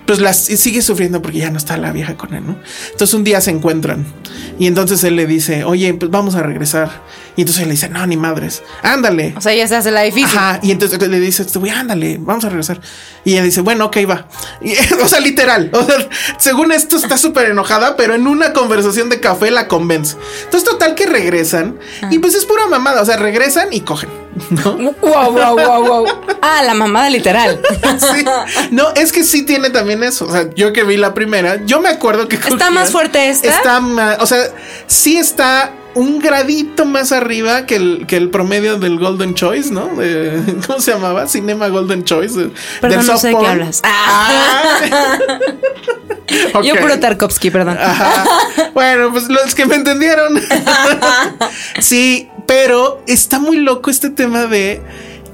pues 0.06 0.20
las 0.20 0.38
sigue 0.38 0.80
sufriendo 0.80 1.20
porque 1.20 1.38
ya 1.38 1.50
no 1.50 1.58
está 1.58 1.76
la 1.76 1.92
vieja 1.92 2.16
con 2.16 2.32
él, 2.32 2.46
¿no? 2.46 2.58
Entonces 2.92 3.12
un 3.14 3.24
día 3.24 3.40
se 3.40 3.50
encuentran 3.50 4.06
y 4.58 4.66
entonces 4.66 5.04
él 5.04 5.16
le 5.16 5.26
dice, 5.26 5.64
oye, 5.64 5.92
pues 5.94 6.10
vamos 6.10 6.34
a 6.34 6.42
regresar. 6.42 7.02
Y 7.36 7.42
entonces 7.42 7.62
él 7.62 7.68
le 7.68 7.74
dice, 7.74 7.88
no, 7.88 8.04
ni 8.06 8.16
madres, 8.16 8.62
ándale. 8.82 9.34
O 9.36 9.40
sea, 9.40 9.54
ya 9.54 9.68
se 9.68 9.76
hace 9.76 9.90
la 9.92 10.02
difícil. 10.02 10.36
Ajá, 10.36 10.58
y 10.62 10.72
entonces 10.72 10.98
le 11.06 11.20
dice, 11.20 11.42
este 11.42 11.58
güey, 11.58 11.70
ándale, 11.70 12.18
vamos 12.18 12.44
a 12.44 12.48
regresar. 12.48 12.80
Y 13.24 13.34
ella 13.34 13.42
dice, 13.42 13.60
bueno, 13.60 13.84
ok, 13.84 13.98
va. 14.08 14.26
Y, 14.60 14.72
o 15.02 15.06
sea, 15.06 15.20
literal. 15.20 15.70
O 15.72 15.84
sea, 15.84 16.08
según 16.38 16.72
esto 16.72 16.96
está 16.96 17.16
súper 17.16 17.50
enojada, 17.50 17.96
pero 17.96 18.14
en 18.14 18.26
una 18.26 18.52
conversación 18.52 19.08
de 19.08 19.20
café 19.20 19.50
la 19.50 19.68
convence. 19.68 20.16
Entonces, 20.44 20.68
total 20.68 20.94
que 20.94 21.06
regresan. 21.06 21.78
Y 22.10 22.18
pues 22.18 22.34
es 22.34 22.44
pura 22.44 22.66
mamada. 22.66 23.02
O 23.02 23.04
sea, 23.04 23.16
regresan 23.16 23.72
y 23.72 23.82
cogen. 23.82 24.07
¿No? 24.50 24.72
Wow, 25.00 25.32
wow, 25.32 25.56
wow, 25.56 25.84
wow. 25.86 26.06
Ah, 26.42 26.62
la 26.64 26.74
mamada 26.74 27.10
literal. 27.10 27.60
Sí. 27.98 28.24
No, 28.70 28.88
es 28.94 29.10
que 29.12 29.24
sí 29.24 29.42
tiene 29.42 29.70
también 29.70 30.02
eso. 30.04 30.26
O 30.26 30.30
sea, 30.32 30.48
yo 30.54 30.72
que 30.72 30.84
vi 30.84 30.96
la 30.96 31.14
primera, 31.14 31.64
yo 31.64 31.80
me 31.80 31.88
acuerdo 31.88 32.28
que. 32.28 32.36
¿Está 32.36 32.70
más 32.70 32.90
fuerte 32.92 33.28
esta? 33.30 33.48
Está 33.48 33.80
más. 33.80 34.18
O 34.20 34.26
sea, 34.26 34.38
sí 34.86 35.16
está 35.16 35.72
un 35.94 36.20
gradito 36.20 36.84
más 36.84 37.10
arriba 37.10 37.66
que 37.66 37.74
el, 37.76 38.04
que 38.06 38.16
el 38.16 38.30
promedio 38.30 38.78
del 38.78 38.98
Golden 39.00 39.34
Choice, 39.34 39.72
¿no? 39.72 39.86
De- 39.96 40.40
¿Cómo 40.66 40.80
se 40.80 40.92
llamaba? 40.92 41.26
Cinema 41.26 41.66
Golden 41.68 42.04
Choice. 42.04 42.38
de- 42.38 42.50
Perdón, 42.80 42.98
del 43.00 43.06
no 43.08 43.18
sé 43.18 43.28
de 43.28 43.36
qué 43.38 43.46
hablas. 43.46 43.80
Ah. 43.82 44.78
Yo 46.62 46.74
Ok. 46.74 46.80
puro 46.80 47.00
Tarkovsky, 47.00 47.50
perdón. 47.50 47.78
Ajá. 47.80 48.24
Bueno, 48.74 49.10
pues 49.10 49.28
los 49.28 49.54
que 49.54 49.64
me 49.66 49.76
entendieron. 49.76 50.38
sí, 51.80 52.30
pero 52.48 53.02
está 53.06 53.38
muy 53.38 53.58
loco 53.58 53.90
este 53.90 54.08
tema 54.08 54.46
de 54.46 54.80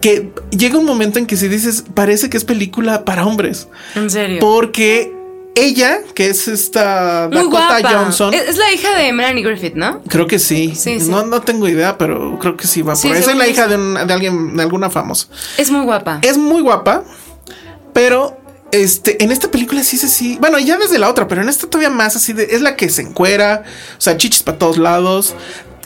que 0.01 0.33
llega 0.51 0.77
un 0.77 0.85
momento 0.85 1.21
en 1.21 1.27
que 1.27 1.37
si 1.37 1.47
dices, 1.47 1.85
parece 1.95 2.29
que 2.29 2.37
es 2.37 2.45
película 2.45 3.05
para 3.05 3.25
hombres. 3.25 3.69
En 3.95 4.11
serio. 4.11 4.41
Porque 4.41 5.15
ella, 5.55 6.01
que 6.17 6.27
es 6.27 6.49
esta 6.49 7.29
Muy 7.33 7.45
Dakota 7.45 7.79
guapa. 7.81 7.89
Johnson. 7.89 8.35
Es, 8.35 8.59
la 8.59 8.73
hija 8.73 8.99
de 8.99 9.13
Melanie 9.13 9.45
Griffith, 9.45 9.75
¿no? 9.75 10.03
Creo 10.09 10.27
que 10.27 10.41
sí. 10.41 10.75
Sí, 10.75 10.99
sí. 10.99 11.09
No, 11.09 11.25
no 11.25 11.41
tengo 11.41 11.69
idea, 11.69 11.97
pero 11.99 12.37
creo 12.41 12.57
que 12.57 12.67
sí 12.67 12.83
va 12.83 12.97
Sí, 12.97 13.07
por. 13.07 13.17
Esa 13.17 13.31
es 13.31 13.37
la 13.37 13.47
hija 13.47 13.69
de, 13.69 13.77
de 13.77 14.13
alguien, 14.13 14.57
de 14.57 14.63
alguna 14.65 14.91
famosa. 14.91 15.29
Es 15.57 15.71
muy 15.71 15.85
guapa. 15.85 16.19
Es 16.23 16.37
muy 16.37 16.63
guapa, 16.63 17.05
pero 17.93 18.37
este, 18.73 19.23
en 19.23 19.31
esta 19.31 19.53
película 19.53 19.85
sí 19.85 19.95
es 19.95 20.03
así. 20.03 20.37
Bueno, 20.41 20.59
ya 20.59 20.77
desde 20.79 20.99
la 20.99 21.09
otra, 21.09 21.29
pero 21.29 21.43
en 21.43 21.49
esta 21.49 21.69
todavía 21.69 21.91
más 21.91 22.17
así 22.17 22.33
de, 22.33 22.49
es 22.51 22.61
la 22.61 22.75
que 22.75 22.89
se 22.89 23.03
encuera, 23.03 23.63
o 23.97 24.01
sea, 24.01 24.17
chichis 24.17 24.43
para 24.43 24.59
todos 24.59 24.79
lados. 24.79 25.37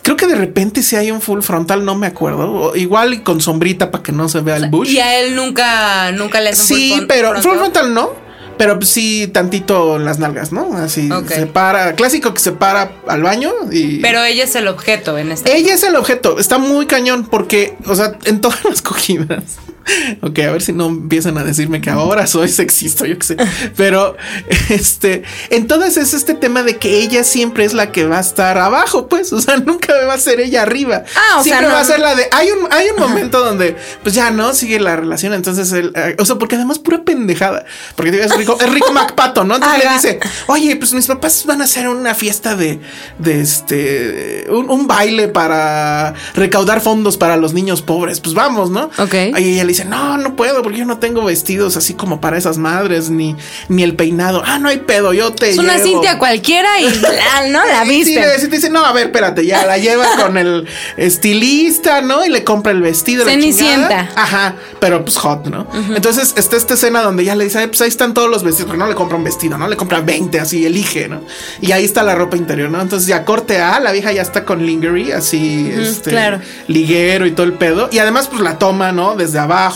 Creo 0.09 0.17
que 0.17 0.27
de 0.27 0.37
repente 0.37 0.83
si 0.83 0.97
hay 0.97 1.11
un 1.11 1.21
full 1.21 1.43
frontal, 1.43 1.85
no 1.85 1.95
me 1.95 2.07
acuerdo. 2.07 2.51
O 2.51 2.77
igual 2.77 3.13
y 3.13 3.19
con 3.21 3.43
sombrita 3.43 3.91
para 3.91 4.03
que 4.03 4.11
no 4.11 4.27
se 4.31 4.41
vea 4.41 4.57
el 4.57 4.71
bush. 4.71 4.89
Y 4.89 5.01
a 5.01 5.21
él 5.21 5.37
nunca, 5.37 6.11
nunca 6.13 6.41
le 6.41 6.49
hacen 6.49 6.65
Sí, 6.79 6.95
full 6.97 7.05
pero 7.07 7.35
full 7.43 7.59
frontal 7.59 7.93
no. 7.93 8.13
Pero 8.57 8.81
sí, 8.81 9.29
tantito 9.29 9.97
en 9.97 10.07
las 10.07 10.19
nalgas, 10.19 10.51
¿no? 10.51 10.75
Así 10.79 11.13
Ok. 11.13 11.29
se 11.29 11.47
para, 11.47 11.95
clásico 11.95 12.33
que 12.33 12.41
se 12.41 12.53
para 12.53 12.91
al 13.07 13.23
baño 13.23 13.53
y. 13.71 13.99
Pero 14.01 14.25
ella 14.25 14.45
es 14.45 14.55
el 14.57 14.67
objeto 14.67 15.19
en 15.19 15.31
este. 15.31 15.55
Ella 15.55 15.75
es 15.75 15.83
el 15.83 15.95
objeto, 15.95 16.39
está 16.39 16.57
muy 16.57 16.87
cañón 16.87 17.27
porque, 17.31 17.77
o 17.85 17.95
sea, 17.95 18.17
en 18.25 18.41
todas 18.41 18.65
las 18.65 18.81
cogidas. 18.83 19.59
Ok, 20.23 20.39
a 20.41 20.51
ver 20.53 20.63
si 20.63 20.73
no 20.73 20.87
empiezan 20.87 21.39
a 21.39 21.45
decirme 21.45 21.81
que 21.81 21.91
ahora 21.91 22.27
soy 22.27 22.49
sexista, 22.49 23.07
yo 23.07 23.19
qué 23.19 23.27
sé. 23.27 23.37
Pero, 23.77 24.17
este, 24.69 25.23
en 25.51 25.67
todas 25.67 25.97
es 25.97 26.15
este 26.15 26.35
tema 26.35 26.63
de 26.63 26.77
que 26.77 26.99
ella 27.01 27.25
siempre 27.25 27.65
es 27.65 27.73
la 27.75 27.93
que 27.93 28.07
va 28.07 28.19
a 28.19 28.21
estar 28.21 28.59
abajo, 28.59 29.09
pues, 29.09 29.33
o 29.33 29.41
sea, 29.41 29.57
nunca 29.65 29.93
va 30.07 30.15
a 30.15 30.19
ser 30.19 30.41
ella 30.41 30.63
arriba. 30.63 31.05
Ah, 31.15 31.39
o 31.39 31.43
sea, 31.43 31.59
siempre 31.59 31.69
no- 31.69 31.75
va 31.75 31.81
a 31.81 31.85
ser 31.85 32.01
la 32.01 32.15
de. 32.15 32.29
Hay 32.33 32.51
un, 32.51 32.73
hay 32.73 32.87
un 32.95 33.01
momento 33.01 33.45
donde, 33.45 33.77
pues 34.03 34.15
ya 34.15 34.31
no 34.31 34.53
sigue 34.55 34.81
la 34.81 34.97
relación, 34.97 35.33
entonces 35.35 35.73
eh, 35.73 36.17
o 36.19 36.25
sea, 36.25 36.37
porque 36.37 36.57
además 36.57 36.79
pura 36.79 37.03
pendejada, 37.03 37.65
porque 37.97 38.11
digo, 38.13 38.25
es 38.25 38.37
rico, 38.37 38.59
es 38.61 38.71
Rick 38.73 38.91
McPato, 38.93 39.45
¿no? 39.45 39.57
Entonces 39.57 39.85
le 39.85 39.93
dice, 39.93 40.21
oye, 40.47 40.77
pues 40.77 40.93
mis 40.93 41.07
papás 41.07 41.45
van 41.47 41.61
a 41.61 41.65
hacer 41.65 41.89
una 41.89 42.15
fiesta 42.15 42.55
de, 42.57 42.81
de 43.19 43.41
este, 43.41 44.47
un, 44.51 44.71
un 44.71 44.87
baile 44.87 45.29
para 45.29 46.15
recaudar 46.35 46.81
fondos 46.81 47.17
para 47.17 47.37
los 47.37 47.53
niños 47.55 47.83
pobres. 47.83 48.21
Pues 48.21 48.35
vamos, 48.35 48.71
¿no? 48.71 48.91
Ok. 48.99 49.15
Y 49.39 49.53
ella 49.55 49.65
le 49.65 49.69
dice, 49.69 49.78
no, 49.85 50.17
no 50.19 50.37
puedo 50.37 50.63
porque 50.63 50.79
yo 50.79 50.85
no 50.85 50.99
tengo 50.99 51.25
vestidos 51.25 51.77
así 51.77 51.95
como 51.95 52.21
para 52.21 52.37
esas 52.39 52.59
madres, 52.59 53.11
ni, 53.11 53.37
ni 53.69 53.83
el 53.83 53.95
peinado. 53.95 54.43
Ah, 54.45 54.59
no 54.59 54.69
hay 54.69 54.79
pedo, 54.79 55.13
yo 55.13 55.33
te 55.33 55.51
Es 55.51 55.59
una 55.59 55.75
llevo". 55.77 55.85
Cintia 55.87 56.19
cualquiera 56.19 56.81
y 56.81 56.85
la, 57.01 57.49
¿no? 57.51 57.65
La 57.67 57.85
viste. 57.85 58.21
le 58.21 58.35
dice, 58.35 58.49
dice, 58.49 58.71
no, 58.71 58.85
a 58.85 58.93
ver, 58.93 59.07
espérate, 59.07 59.45
ya 59.47 59.67
la 59.67 59.79
lleva 59.79 60.07
con 60.17 60.37
el 60.39 60.67
estilista, 60.97 62.01
¿no? 62.01 62.25
Y 62.25 62.29
le 62.31 62.45
compra 62.45 62.73
el 62.73 62.83
vestido. 62.83 63.25
Cenicienta. 63.25 64.09
Ajá, 64.15 64.55
pero 64.81 65.05
pues 65.05 65.17
hot, 65.19 65.47
¿no? 65.47 65.67
Entonces 65.95 66.35
está 66.37 66.57
esta 66.57 66.75
escena 66.75 67.03
donde 67.03 67.25
ya 67.25 67.35
le 67.35 67.45
dice, 67.45 67.59
"Ay, 67.59 67.67
pues 67.69 67.81
ahí 67.81 67.89
están 67.89 68.15
todos 68.15 68.31
los 68.31 68.43
vestidos, 68.43 68.71
pero 68.71 68.79
no 68.79 68.89
le 68.89 68.95
compra 68.95 69.17
un 69.17 69.25
vestido, 69.25 69.59
¿no? 69.59 69.69
Le 69.69 69.77
compra 69.77 70.01
20, 70.01 70.41
así, 70.41 70.65
elige, 70.65 71.09
¿no? 71.09 71.21
Y 71.61 71.73
ahí 71.73 71.85
está 71.85 72.03
la 72.03 72.15
ropa 72.15 72.37
interior, 72.37 72.71
¿no? 72.71 72.81
Entonces 72.81 73.09
ya 73.09 73.25
corte 73.25 73.61
A, 73.61 73.81
la 73.81 73.93
vieja 73.93 74.13
ya 74.13 74.23
está 74.23 74.45
con 74.45 74.65
lingerie, 74.65 75.15
así, 75.15 75.71
este, 75.75 76.11
claro. 76.11 76.41
liguero 76.67 77.27
y 77.27 77.33
todo 77.33 77.47
el 77.47 77.55
pedo. 77.55 77.89
Y 77.93 77.99
además, 77.99 78.29
pues 78.29 78.41
la 78.43 78.59
toma, 78.59 78.93
¿no? 78.93 79.15
Desde 79.17 79.39
abajo, 79.39 79.68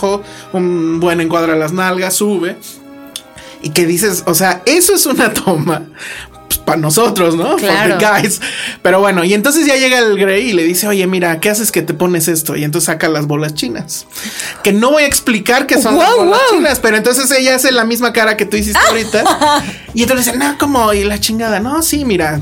un 0.53 1.01
buen 1.01 1.21
encuadre 1.21 1.53
a 1.53 1.57
las 1.57 1.73
nalgas, 1.73 2.15
sube. 2.15 2.57
Y 3.63 3.71
que 3.71 3.87
dices, 3.87 4.25
o 4.27 4.35
sea, 4.35 4.63
eso 4.67 4.95
es 4.95 5.07
una 5.07 5.33
toma. 5.35 5.83
para 6.65 6.79
nosotros, 6.79 7.35
¿no? 7.35 7.57
Claro. 7.57 7.99
For 7.99 7.99
the 7.99 8.23
guys. 8.23 8.41
Pero 8.83 9.01
bueno, 9.01 9.25
y 9.25 9.35
entonces 9.35 9.67
ya 9.67 9.77
llega 9.77 9.99
el 9.99 10.19
Grey 10.19 10.51
y 10.51 10.53
le 10.53 10.65
dice, 10.65 10.87
oye, 10.87 11.07
mira, 11.07 11.41
¿qué 11.41 11.51
haces 11.51 11.73
que 11.73 11.83
te 11.83 11.95
pones 11.95 12.29
esto? 12.29 12.57
Y 12.57 12.65
entonces 12.65 12.87
saca 12.87 13.09
las 13.09 13.27
bolas 13.27 13.55
chinas. 13.55 14.07
Que 14.63 14.73
no 14.73 14.91
voy 14.91 15.05
a 15.05 15.07
explicar 15.07 15.67
qué 15.67 15.81
son 15.81 15.99
las 15.99 16.15
bolas 16.15 16.41
wow. 16.51 16.59
chinas, 16.59 16.81
pero 16.81 16.97
entonces 16.97 17.31
ella 17.31 17.57
hace 17.57 17.73
la 17.73 17.85
misma 17.85 18.13
cara 18.13 18.37
que 18.37 18.47
tú 18.47 18.57
hiciste 18.57 18.81
ahorita. 18.89 19.25
Y 19.95 20.03
entonces 20.03 20.25
dice, 20.27 20.39
no, 20.39 20.57
como, 20.57 20.95
y 20.95 21.05
la 21.05 21.21
chingada, 21.21 21.61
no, 21.61 21.83
sí, 21.83 22.07
mira, 22.07 22.41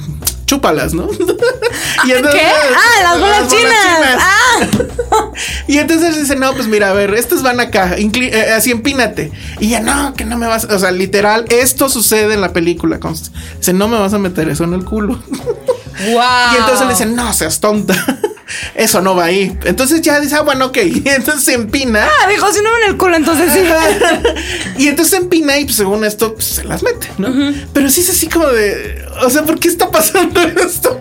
chúpalas, 0.50 0.94
¿no? 0.94 1.08
y 2.06 2.10
entonces- 2.10 2.40
¿Qué? 2.40 2.46
Ah, 2.74 3.02
las 3.02 3.20
bolas 3.20 3.48
chinas. 3.48 4.18
Ah. 4.18 4.66
y 5.68 5.78
entonces 5.78 6.18
dice, 6.18 6.34
no, 6.34 6.52
pues 6.54 6.66
mira, 6.66 6.90
a 6.90 6.92
ver, 6.92 7.14
estas 7.14 7.42
van 7.42 7.60
acá, 7.60 7.94
eh, 7.96 8.52
así 8.56 8.72
empínate. 8.72 9.30
Y 9.60 9.68
ya, 9.68 9.80
no, 9.80 10.14
que 10.14 10.24
no 10.24 10.36
me 10.36 10.48
vas, 10.48 10.64
o 10.64 10.78
sea, 10.78 10.90
literal, 10.90 11.44
esto 11.50 11.88
sucede 11.88 12.34
en 12.34 12.40
la 12.40 12.52
película. 12.52 12.98
consta. 12.98 13.30
Dice, 13.58 13.72
no 13.72 13.86
me 13.86 13.96
vas 13.98 14.12
a 14.12 14.18
meter 14.18 14.48
eso 14.48 14.64
en 14.64 14.74
el 14.74 14.84
culo. 14.84 15.22
Wow. 16.00 16.54
Y 16.54 16.56
entonces 16.56 16.86
le 16.86 16.92
dicen, 16.94 17.14
no 17.14 17.30
seas 17.34 17.60
tonta. 17.60 17.92
Eso 18.74 19.00
no 19.00 19.14
va 19.14 19.24
ahí. 19.24 19.56
Entonces 19.64 20.02
ya 20.02 20.20
dice, 20.20 20.36
ah, 20.36 20.42
bueno, 20.42 20.66
ok. 20.66 20.78
Y 20.78 21.02
entonces 21.08 21.44
se 21.44 21.54
empina. 21.54 22.06
Ah, 22.06 22.28
dijo, 22.28 22.52
si 22.52 22.62
no 22.62 22.70
en 22.82 22.90
el 22.90 22.96
culo, 22.96 23.16
entonces 23.16 23.52
sí. 23.52 23.60
y 24.78 24.88
entonces 24.88 25.10
se 25.10 25.16
empina 25.16 25.58
y 25.58 25.64
pues, 25.64 25.76
según 25.76 26.04
esto 26.04 26.34
pues, 26.34 26.46
se 26.46 26.64
las 26.64 26.82
mete, 26.82 27.08
¿no? 27.18 27.28
Pero 27.72 27.90
sí 27.90 28.00
es 28.00 28.10
así 28.10 28.28
como 28.28 28.46
de, 28.48 29.04
o 29.22 29.30
sea, 29.30 29.42
¿por 29.42 29.58
qué 29.58 29.68
está 29.68 29.90
pasando 29.90 30.40
esto? 30.64 30.98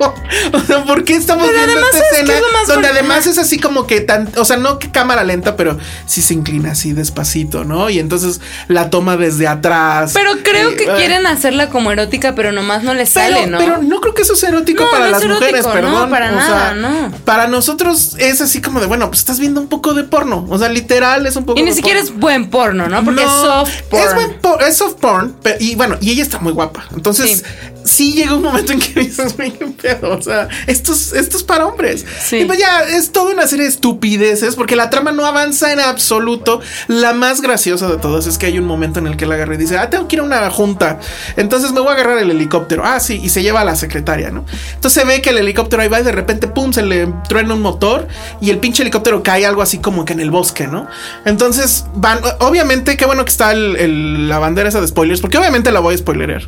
O 0.54 0.60
sea, 0.62 0.84
¿por 0.84 1.04
qué 1.04 1.16
estamos 1.16 1.48
Pero 1.48 1.58
viendo 1.66 1.86
esta 1.86 1.92
¿sabes 1.98 2.04
qué 2.12 2.22
escena 2.22 2.34
es 2.62 2.68
donde 2.68 2.88
además 2.88 3.28
es 3.28 3.38
así 3.38 3.60
como 3.60 3.88
que 3.88 4.02
tan, 4.02 4.30
o 4.38 4.46
sea, 4.46 4.58
no 4.58 4.80
que 4.80 4.92
cámara 4.92 5.24
lenta, 5.24 5.56
pero 5.56 5.78
sí 6.06 6.22
se 6.22 6.34
inclina 6.34 6.72
así 6.72 6.94
despacito, 6.94 7.64
¿no? 7.64 7.90
Y 7.90 8.00
entonces 8.00 8.42
la 8.68 8.90
toma 8.90 9.18
desde 9.18 9.48
atrás. 9.48 10.12
Pero 10.14 10.32
creo 10.44 10.76
que 10.76 10.90
ah, 10.90 10.96
quieren 10.96 11.26
hacerla 11.28 11.70
como 11.70 11.92
erótica, 11.92 12.36
pero 12.36 12.52
nomás 12.52 12.84
no 12.84 12.94
les 12.94 13.12
pero, 13.12 13.36
sale, 13.36 13.48
¿no? 13.48 13.58
pero 13.58 13.82
no 13.82 14.02
creo 14.02 14.14
que 14.14 14.22
eso 14.24 14.36
sea 14.36 14.50
erótico 14.50 14.84
No, 14.84 14.92
para 14.92 15.06
no 15.06 15.12
las 15.12 15.26
mujeres, 15.26 15.50
erótico, 15.50 15.72
perdón. 15.74 15.94
no, 15.94 16.10
para 16.10 16.32
o 16.32 16.36
nada, 16.36 16.68
sea, 16.70 16.76
no. 16.76 17.12
Para 17.26 17.39
nosotros 17.48 18.16
es 18.20 18.42
así 18.42 18.62
como 18.62 18.80
de, 18.80 18.86
bueno, 18.88 19.08
pues 19.08 19.20
estás 19.20 19.40
viendo 19.40 19.62
un 19.62 19.68
poco 19.68 19.94
de 19.94 20.04
porno. 20.04 20.46
O 20.50 20.58
sea, 20.58 20.70
literal 20.70 21.26
es 21.26 21.36
un 21.36 21.46
poco 21.46 21.60
y 21.60 21.64
ni 21.64 21.70
de 21.70 21.76
siquiera 21.76 22.00
porno. 22.00 22.14
es 22.16 22.20
buen 22.20 22.50
porno, 22.50 22.88
¿no? 22.90 23.04
Porque 23.04 23.22
No, 23.24 23.28
es 23.28 23.42
soft 23.42 23.82
porn. 23.90 24.04
Es, 24.08 24.16
buen 24.16 24.34
por- 24.40 24.64
es 24.64 24.78
soft 24.78 24.96
porn. 24.96 25.36
pero- 25.42 25.58
y 25.60 25.76
bueno, 25.76 25.98
y 26.02 26.12
ella 26.12 26.24
está 26.24 26.40
muy 26.40 26.52
guapa. 26.54 26.86
Entonces, 26.96 27.44
sí, 27.84 28.14
llega 28.14 28.36
un 28.36 28.42
momento 28.44 28.74
en 28.74 28.80
que 28.80 29.00
dices, 29.02 29.36
güey, 29.36 29.52
qué 29.52 29.66
pedo. 29.68 30.18
O 30.18 30.22
sea, 30.22 30.48
esto 30.68 30.94
es, 30.94 31.14
esto 31.14 31.38
es 31.38 31.44
para 31.44 31.66
hombres. 31.66 32.06
Sí. 32.24 32.38
Y 32.38 32.46
pues 32.46 32.60
ya 32.60 32.82
es 32.84 33.12
toda 33.12 33.32
una 33.34 33.48
serie 33.48 33.66
de 33.66 33.72
estupideces 33.72 34.56
porque 34.56 34.76
la 34.76 34.90
trama 34.90 35.12
no 35.12 35.26
avanza 35.26 35.72
en 35.72 35.80
absoluto. 35.80 36.62
La 36.88 37.14
más 37.14 37.42
graciosa 37.42 37.88
de 37.88 37.98
todas 37.98 38.28
es 38.28 38.38
que 38.38 38.46
hay 38.48 38.58
un 38.60 38.66
momento 38.66 39.00
en 39.00 39.08
el 39.08 39.18
que 39.18 39.26
la 39.26 39.36
agarra 39.36 39.56
y 39.56 39.58
dice, 39.58 39.78
ah, 39.78 39.90
tengo 39.90 40.08
que 40.08 40.16
ir 40.18 40.22
a 40.22 40.24
una 40.24 40.50
junta. 40.50 41.00
Entonces 41.38 41.72
me 41.72 41.80
voy 41.80 41.90
a 41.90 41.94
agarrar 41.94 42.18
el 42.20 42.30
helicóptero. 42.32 42.84
Ah, 42.86 43.00
sí, 43.00 43.20
y 43.24 43.30
se 43.30 43.42
lleva 43.44 43.62
a 43.62 43.66
la 43.66 43.76
secretaria, 43.76 44.30
¿no? 44.32 44.46
Entonces 44.76 45.02
se 45.02 45.08
ve 45.08 45.22
que 45.22 45.30
el 45.32 45.38
helicóptero 45.38 45.82
ahí 45.82 45.90
va 45.90 46.00
y 46.00 46.04
de 46.04 46.12
repente, 46.12 46.48
pum, 46.48 46.72
se 46.74 46.82
le 46.84 47.08
truena 47.30 47.54
un 47.54 47.62
motor 47.62 48.10
y 48.42 48.50
el 48.50 48.58
pinche 48.58 48.82
helicóptero 48.84 49.24
cae 49.24 49.46
algo 49.46 49.62
así 49.62 49.78
como 49.78 50.04
que 50.04 50.12
en 50.12 50.20
el 50.20 50.32
bosque, 50.32 50.68
¿no? 50.68 50.88
Entonces 51.26 51.86
van, 51.96 52.20
obviamente, 52.40 52.98
qué 52.98 53.06
bueno 53.06 53.24
que 53.24 53.32
está 53.32 53.52
el- 53.54 53.78
el- 53.78 54.28
la 54.28 54.40
bandera 54.40 54.68
esa 54.68 54.82
de 54.82 54.88
spoilers, 54.88 55.22
porque 55.22 55.38
obviamente 55.38 55.72
la 55.72 55.80
voy 55.80 55.94
a 55.96 55.98
spoilerear. 55.98 56.42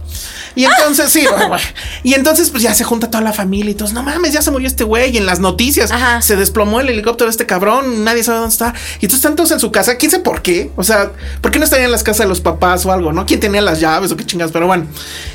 Y 0.55 0.65
entonces, 0.65 1.09
sí, 1.11 1.25
y 2.03 2.13
entonces 2.15 2.49
pues 2.49 2.61
ya 2.63 2.73
se 2.73 2.83
junta 2.83 3.09
toda 3.09 3.23
la 3.23 3.31
familia 3.31 3.71
y 3.71 3.75
todos, 3.75 3.93
no 3.93 4.03
mames, 4.03 4.33
ya 4.33 4.41
se 4.41 4.51
murió 4.51 4.67
este 4.67 4.83
güey. 4.83 5.11
Y 5.13 5.17
en 5.17 5.25
las 5.25 5.39
noticias 5.39 5.91
Ajá. 5.91 6.21
se 6.21 6.35
desplomó 6.35 6.79
el 6.81 6.89
helicóptero 6.89 7.27
de 7.27 7.31
este 7.31 7.45
cabrón, 7.45 8.03
nadie 8.03 8.23
sabe 8.23 8.39
dónde 8.39 8.51
está. 8.53 8.73
Y 8.99 9.05
entonces 9.05 9.17
están 9.19 9.35
todos 9.35 9.51
en 9.51 9.59
su 9.59 9.71
casa, 9.71 9.95
quién 9.95 10.11
sabe 10.11 10.23
por 10.23 10.41
qué. 10.41 10.71
O 10.75 10.83
sea, 10.83 11.11
¿por 11.41 11.51
qué 11.51 11.59
no 11.59 11.65
estarían 11.65 11.85
en 11.85 11.91
las 11.91 12.03
casas 12.03 12.25
de 12.25 12.27
los 12.27 12.41
papás 12.41 12.85
o 12.85 12.91
algo, 12.91 13.13
no? 13.13 13.25
¿Quién 13.25 13.39
tenía 13.39 13.61
las 13.61 13.79
llaves 13.79 14.11
o 14.11 14.17
qué 14.17 14.25
chingas? 14.25 14.51
Pero 14.51 14.67
bueno. 14.67 14.85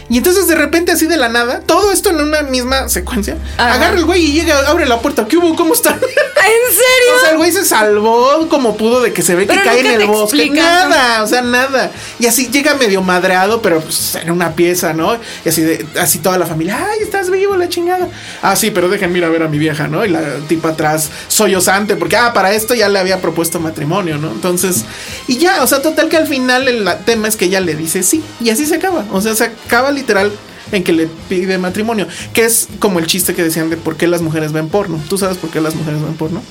Y 0.08 0.18
entonces 0.18 0.46
de 0.48 0.54
repente, 0.54 0.92
así 0.92 1.06
de 1.06 1.16
la 1.16 1.28
nada, 1.28 1.60
todo 1.66 1.90
esto 1.92 2.10
en 2.10 2.20
una 2.20 2.42
misma 2.42 2.88
secuencia, 2.88 3.36
Ajá. 3.56 3.74
agarra 3.74 3.96
el 3.98 4.04
güey 4.04 4.24
y 4.24 4.32
llega, 4.32 4.58
abre 4.68 4.86
la 4.86 5.00
puerta. 5.00 5.26
¿Qué 5.26 5.35
hubo? 5.36 5.54
¿Cómo 5.56 5.74
están? 5.74 5.94
¿En 6.46 6.74
serio? 6.74 7.16
O 7.16 7.20
sea, 7.20 7.30
el 7.30 7.36
güey 7.36 7.52
se 7.52 7.64
salvó 7.64 8.48
como 8.48 8.76
pudo 8.76 9.00
de 9.00 9.12
que 9.12 9.22
se 9.22 9.34
ve 9.34 9.46
que 9.46 9.54
cae 9.54 9.80
en 9.80 10.00
el 10.00 10.06
bosque. 10.06 10.42
explican 10.42 10.90
Nada, 10.90 11.22
o 11.22 11.26
sea, 11.26 11.42
nada. 11.42 11.90
Y 12.18 12.26
así 12.26 12.48
llega 12.48 12.74
medio 12.74 13.02
madreado, 13.02 13.62
pero 13.62 13.80
pues 13.80 14.14
en 14.16 14.30
una 14.30 14.54
pieza, 14.54 14.92
¿no? 14.92 15.18
Y 15.44 15.48
así 15.48 15.62
de, 15.62 15.86
así 15.98 16.18
toda 16.18 16.38
la 16.38 16.46
familia, 16.46 16.86
ay, 16.90 17.00
estás 17.02 17.30
vivo, 17.30 17.56
la 17.56 17.68
chingada. 17.68 18.08
Ah, 18.42 18.54
sí, 18.54 18.70
pero 18.70 18.88
déjenme 18.88 19.18
ir 19.18 19.24
a 19.24 19.28
ver 19.28 19.42
a 19.42 19.48
mi 19.48 19.58
vieja, 19.58 19.88
¿no? 19.88 20.04
Y 20.04 20.08
la 20.08 20.22
tipa 20.48 20.70
atrás 20.70 21.10
sollozante, 21.28 21.96
porque 21.96 22.16
ah, 22.16 22.32
para 22.32 22.52
esto 22.52 22.74
ya 22.74 22.88
le 22.88 22.98
había 22.98 23.20
propuesto 23.20 23.58
matrimonio, 23.58 24.18
¿no? 24.18 24.30
Entonces, 24.30 24.84
y 25.26 25.38
ya, 25.38 25.62
o 25.62 25.66
sea, 25.66 25.82
total 25.82 26.08
que 26.08 26.16
al 26.16 26.26
final 26.26 26.68
el 26.68 26.88
tema 27.04 27.28
es 27.28 27.36
que 27.36 27.46
ella 27.46 27.60
le 27.60 27.74
dice 27.74 28.02
sí, 28.02 28.22
y 28.40 28.50
así 28.50 28.66
se 28.66 28.76
acaba. 28.76 29.04
O 29.12 29.20
sea, 29.20 29.34
se 29.34 29.44
acaba 29.44 29.90
literal 29.90 30.32
en 30.72 30.82
que 30.84 30.92
le 30.92 31.06
pide 31.28 31.58
matrimonio, 31.58 32.06
que 32.32 32.44
es 32.44 32.68
como 32.78 32.98
el 32.98 33.06
chiste 33.06 33.34
que 33.34 33.42
decían 33.42 33.70
de 33.70 33.76
por 33.76 33.96
qué 33.96 34.06
las 34.06 34.22
mujeres 34.22 34.52
ven 34.52 34.68
porno. 34.68 35.00
¿Tú 35.08 35.18
sabes 35.18 35.36
por 35.38 35.50
qué 35.50 35.60
las 35.60 35.74
mujeres 35.74 36.02
ven 36.02 36.14
porno? 36.14 36.42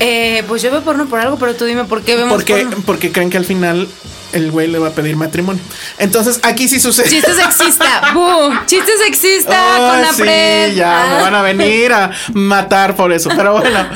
Eh, 0.00 0.42
pues 0.48 0.60
yo 0.62 0.70
veo 0.70 0.82
porno 0.82 1.06
por 1.06 1.20
algo, 1.20 1.38
pero 1.38 1.54
tú 1.54 1.64
dime 1.64 1.84
por 1.84 2.02
qué 2.02 2.16
vemos 2.16 2.32
Porque, 2.34 2.56
porno. 2.66 2.82
porque 2.84 3.12
creen 3.12 3.30
que 3.30 3.36
al 3.36 3.44
final 3.44 3.88
el 4.32 4.50
güey 4.50 4.66
le 4.66 4.80
va 4.80 4.88
a 4.88 4.90
pedir 4.90 5.14
matrimonio. 5.16 5.62
Entonces 5.98 6.40
aquí 6.42 6.68
sí 6.68 6.80
sucede. 6.80 7.08
Chiste 7.08 7.32
sexista. 7.32 8.10
¡Bu! 8.14 8.52
Chiste 8.66 8.90
sexista 9.04 9.74
Ay, 9.76 9.90
con 9.92 10.02
la 10.02 10.12
sí, 10.12 10.22
pred. 10.22 10.74
ya 10.74 11.06
me 11.16 11.22
van 11.22 11.34
a 11.36 11.42
venir 11.42 11.92
a 11.92 12.10
matar 12.32 12.96
por 12.96 13.12
eso. 13.12 13.30
Pero 13.36 13.52
bueno, 13.52 13.86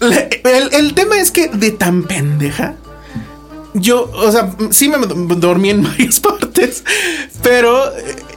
el, 0.00 0.70
el 0.72 0.94
tema 0.94 1.18
es 1.20 1.30
que 1.30 1.48
de 1.48 1.70
tan 1.72 2.04
pendeja. 2.04 2.74
Yo, 3.74 4.10
o 4.14 4.30
sea, 4.32 4.50
sí 4.70 4.88
me 4.88 4.96
dormí 5.36 5.70
en 5.70 5.82
varias 5.84 6.20
partes, 6.20 6.84
pero 7.42 7.92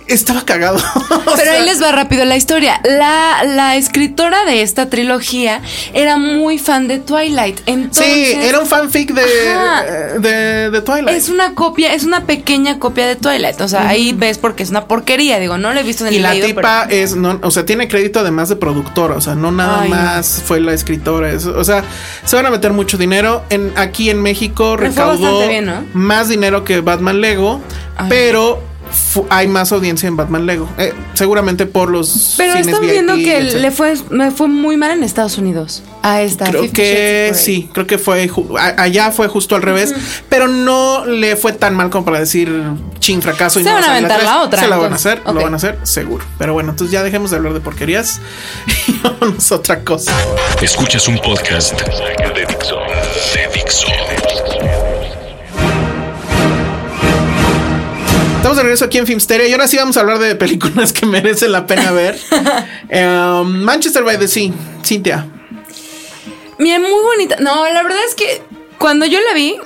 estaba 0.07 0.43
cagado. 0.45 0.77
Pero 1.09 1.35
sea, 1.35 1.53
ahí 1.53 1.65
les 1.65 1.81
va 1.81 1.91
rápido 1.91 2.25
la 2.25 2.35
historia. 2.37 2.79
La, 2.83 3.43
la 3.45 3.75
escritora 3.75 4.45
de 4.45 4.61
esta 4.61 4.89
trilogía 4.89 5.61
era 5.93 6.17
muy 6.17 6.57
fan 6.59 6.87
de 6.87 6.99
Twilight. 6.99 7.59
Entonces, 7.65 8.05
Sí, 8.05 8.37
era 8.41 8.59
un 8.59 8.67
fanfic 8.67 9.11
de, 9.13 10.19
de, 10.19 10.69
de 10.71 10.81
Twilight. 10.81 11.17
Es 11.17 11.29
una 11.29 11.53
copia, 11.53 11.93
es 11.93 12.03
una 12.03 12.25
pequeña 12.25 12.79
copia 12.79 13.07
de 13.07 13.15
Twilight. 13.15 13.59
O 13.61 13.67
sea, 13.67 13.87
ahí 13.87 14.13
ves 14.13 14.37
porque 14.37 14.63
es 14.63 14.69
una 14.69 14.85
porquería. 14.85 15.39
Digo, 15.39 15.57
no 15.57 15.73
lo 15.73 15.79
he 15.79 15.83
visto 15.83 16.03
en 16.03 16.09
el 16.09 16.15
Y 16.15 16.19
la 16.19 16.31
leído, 16.31 16.47
tipa 16.47 16.83
es, 16.89 17.15
no, 17.15 17.39
o 17.43 17.51
sea, 17.51 17.65
tiene 17.65 17.87
crédito 17.87 18.19
además 18.19 18.49
de 18.49 18.55
productora, 18.55 19.15
o 19.15 19.21
sea, 19.21 19.35
no 19.35 19.51
nada 19.51 19.81
Ay, 19.81 19.89
más 19.89 20.41
fue 20.45 20.59
la 20.59 20.73
escritora, 20.73 21.31
es- 21.31 21.45
o 21.45 21.63
sea, 21.63 21.83
se 22.25 22.35
van 22.35 22.45
a 22.45 22.49
meter 22.49 22.71
mucho 22.73 22.97
dinero. 22.97 23.43
En, 23.49 23.71
aquí 23.75 24.09
en 24.09 24.21
México 24.21 24.77
recaudó 24.77 25.19
bastante 25.21 25.47
bien, 25.47 25.65
¿no? 25.65 25.85
más 25.93 26.29
dinero 26.29 26.63
que 26.63 26.81
Batman 26.81 27.21
Lego, 27.21 27.61
Ay. 27.97 28.07
pero 28.09 28.61
hay 29.29 29.47
más 29.47 29.71
audiencia 29.71 30.07
en 30.07 30.15
Batman 30.15 30.45
Lego, 30.45 30.69
eh, 30.77 30.93
seguramente 31.13 31.65
por 31.65 31.89
los 31.89 32.35
Pero 32.37 32.53
cines 32.53 32.67
estamos 32.67 32.81
VIP, 32.81 32.91
viendo 32.91 33.15
que 33.15 33.37
etcétera. 33.37 33.61
le 33.61 33.71
fue, 33.71 33.93
me 34.09 34.31
fue 34.31 34.47
muy 34.47 34.77
mal 34.77 34.91
en 34.91 35.03
Estados 35.03 35.37
Unidos. 35.37 35.83
A 36.03 36.21
esta. 36.21 36.45
Creo 36.45 36.71
que 36.71 37.31
sí, 37.35 37.69
creo 37.73 37.85
que 37.85 37.97
fue 37.97 38.29
allá 38.77 39.11
fue 39.11 39.27
justo 39.27 39.55
al 39.55 39.61
revés, 39.61 39.93
pero 40.29 40.47
no 40.47 41.05
le 41.05 41.35
fue 41.35 41.51
tan 41.53 41.75
mal 41.75 41.89
como 41.89 42.05
para 42.05 42.19
decir 42.19 42.49
chin 42.99 43.21
fracaso 43.21 43.59
y 43.59 43.63
Se 43.63 43.69
no 43.69 43.75
van 43.75 43.83
va 43.83 43.87
a 43.87 43.91
aventar 43.91 44.19
atrás". 44.19 44.31
la 44.31 44.41
otra, 44.43 44.61
Se 44.61 44.67
la 44.67 44.77
van 44.77 44.93
a 44.93 44.95
hacer, 44.95 45.21
lo 45.25 45.33
van 45.33 45.53
a 45.53 45.57
hacer 45.57 45.77
seguro. 45.83 46.23
Pero 46.37 46.53
bueno, 46.53 46.69
entonces 46.69 46.91
ya 46.93 47.03
dejemos 47.03 47.31
de 47.31 47.37
hablar 47.37 47.53
de 47.53 47.59
porquerías 47.59 48.21
y 48.87 48.93
vámonos 48.99 49.51
a 49.51 49.55
otra 49.55 49.83
cosa. 49.83 50.13
Escuchas 50.61 51.07
un 51.09 51.17
podcast 51.19 51.73
de 51.81 52.45
Dixo. 52.47 52.77
De 53.33 53.47
Dixo. 53.53 53.87
Estamos 58.47 58.57
de 58.59 58.63
regreso 58.63 58.85
aquí 58.85 58.97
en 58.97 59.05
Filmsteria 59.05 59.45
y 59.45 59.51
ahora 59.51 59.67
sí 59.67 59.75
vamos 59.75 59.97
a 59.97 59.99
hablar 59.99 60.19
de 60.19 60.33
películas 60.35 60.93
que 60.93 61.05
merecen 61.05 61.51
la 61.51 61.67
pena 61.67 61.91
ver. 61.91 62.17
Um, 62.89 63.61
Manchester 63.61 64.05
by 64.05 64.17
the 64.17 64.25
Sea, 64.29 64.53
Cintia. 64.85 65.25
Mira, 66.57 66.79
muy 66.79 66.89
bonita. 66.89 67.35
No, 67.41 67.65
la 67.67 67.83
verdad 67.83 67.99
es 68.07 68.15
que 68.15 68.41
cuando 68.77 69.05
yo 69.05 69.19
la 69.19 69.33
vi, 69.33 69.57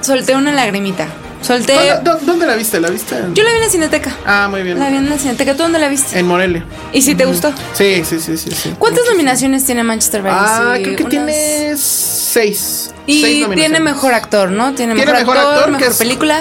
solté 0.00 0.34
una 0.34 0.50
lagrimita. 0.50 1.06
Solté. 1.42 1.74
¿Dónde, 1.74 2.10
dó- 2.10 2.18
dónde 2.22 2.46
la 2.48 2.56
viste? 2.56 2.80
¿La 2.80 2.90
viste? 2.90 3.14
en- 3.18 3.36
Yo 3.36 3.44
la 3.44 3.50
vi 3.50 3.54
en 3.56 3.62
la 3.62 3.68
cineteca. 3.68 4.16
Ah, 4.26 4.48
muy 4.50 4.62
bien. 4.64 4.80
La 4.80 4.90
vi 4.90 4.96
en 4.96 5.08
la 5.08 5.16
cineteca. 5.16 5.52
¿Tú 5.54 5.62
dónde 5.62 5.78
la 5.78 5.86
viste? 5.88 6.18
En 6.18 6.26
Morelia. 6.26 6.64
¿Y 6.92 7.02
si 7.02 7.14
te 7.14 7.24
gustó? 7.24 7.52
Sí, 7.72 8.02
sí, 8.04 8.18
sí, 8.18 8.36
sí. 8.36 8.50
sí. 8.50 8.74
¿Cuántas 8.80 9.04
nominaciones 9.12 9.64
tiene 9.64 9.84
Manchester 9.84 10.22
by 10.22 10.32
the 10.32 10.38
Ah, 10.40 10.72
Sea? 10.74 10.82
creo 10.82 10.96
que 10.96 11.02
Unas- 11.04 11.10
tiene 11.10 11.76
seis. 11.76 12.90
Y 13.06 13.20
seis 13.20 13.46
tiene 13.54 13.78
mejor 13.78 14.12
actor, 14.12 14.50
¿no? 14.50 14.74
Tiene, 14.74 14.96
Tiene 14.96 15.12
mejor, 15.12 15.36
mejor 15.36 15.36
actor, 15.54 15.70
mejor 15.70 15.96
película. 15.96 16.40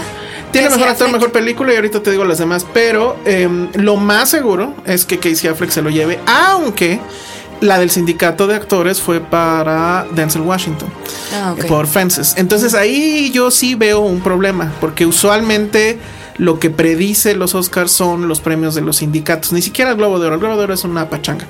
Tiene 0.59 0.69
mejor 0.69 0.87
actor, 0.89 1.11
mejor 1.11 1.31
película 1.31 1.73
y 1.73 1.75
ahorita 1.75 2.01
te 2.01 2.11
digo 2.11 2.23
las 2.25 2.37
demás. 2.37 2.65
Pero 2.73 3.17
em, 3.25 3.69
lo 3.73 3.95
más 3.97 4.29
seguro 4.29 4.73
es 4.85 5.05
que 5.05 5.17
Casey 5.19 5.49
Affleck 5.49 5.69
se 5.71 5.81
lo 5.81 5.89
lleve, 5.89 6.19
aunque 6.25 6.99
la 7.61 7.79
del 7.79 7.89
sindicato 7.89 8.47
de 8.47 8.55
actores 8.55 9.01
fue 9.01 9.21
para 9.21 10.05
Denzel 10.11 10.41
Washington 10.41 10.89
Ah, 11.33 11.53
ok. 11.57 11.65
por 11.67 11.87
Fences. 11.87 12.33
Entonces 12.37 12.73
ahí 12.73 13.31
yo 13.33 13.49
sí 13.51 13.75
veo 13.75 13.99
un 14.01 14.19
problema, 14.21 14.71
porque 14.81 15.05
usualmente 15.05 15.97
lo 16.37 16.59
que 16.59 16.69
predice 16.69 17.33
los 17.33 17.55
Oscars 17.55 17.91
son 17.91 18.27
los 18.27 18.41
premios 18.41 18.75
de 18.75 18.81
los 18.81 18.97
sindicatos, 18.97 19.53
ni 19.53 19.61
siquiera 19.61 19.91
el 19.91 19.97
Globo 19.97 20.19
de 20.19 20.25
Oro. 20.27 20.35
El 20.35 20.41
Globo 20.41 20.57
de 20.57 20.63
Oro 20.65 20.73
es 20.73 20.83
una 20.83 21.09
pachanga, 21.09 21.45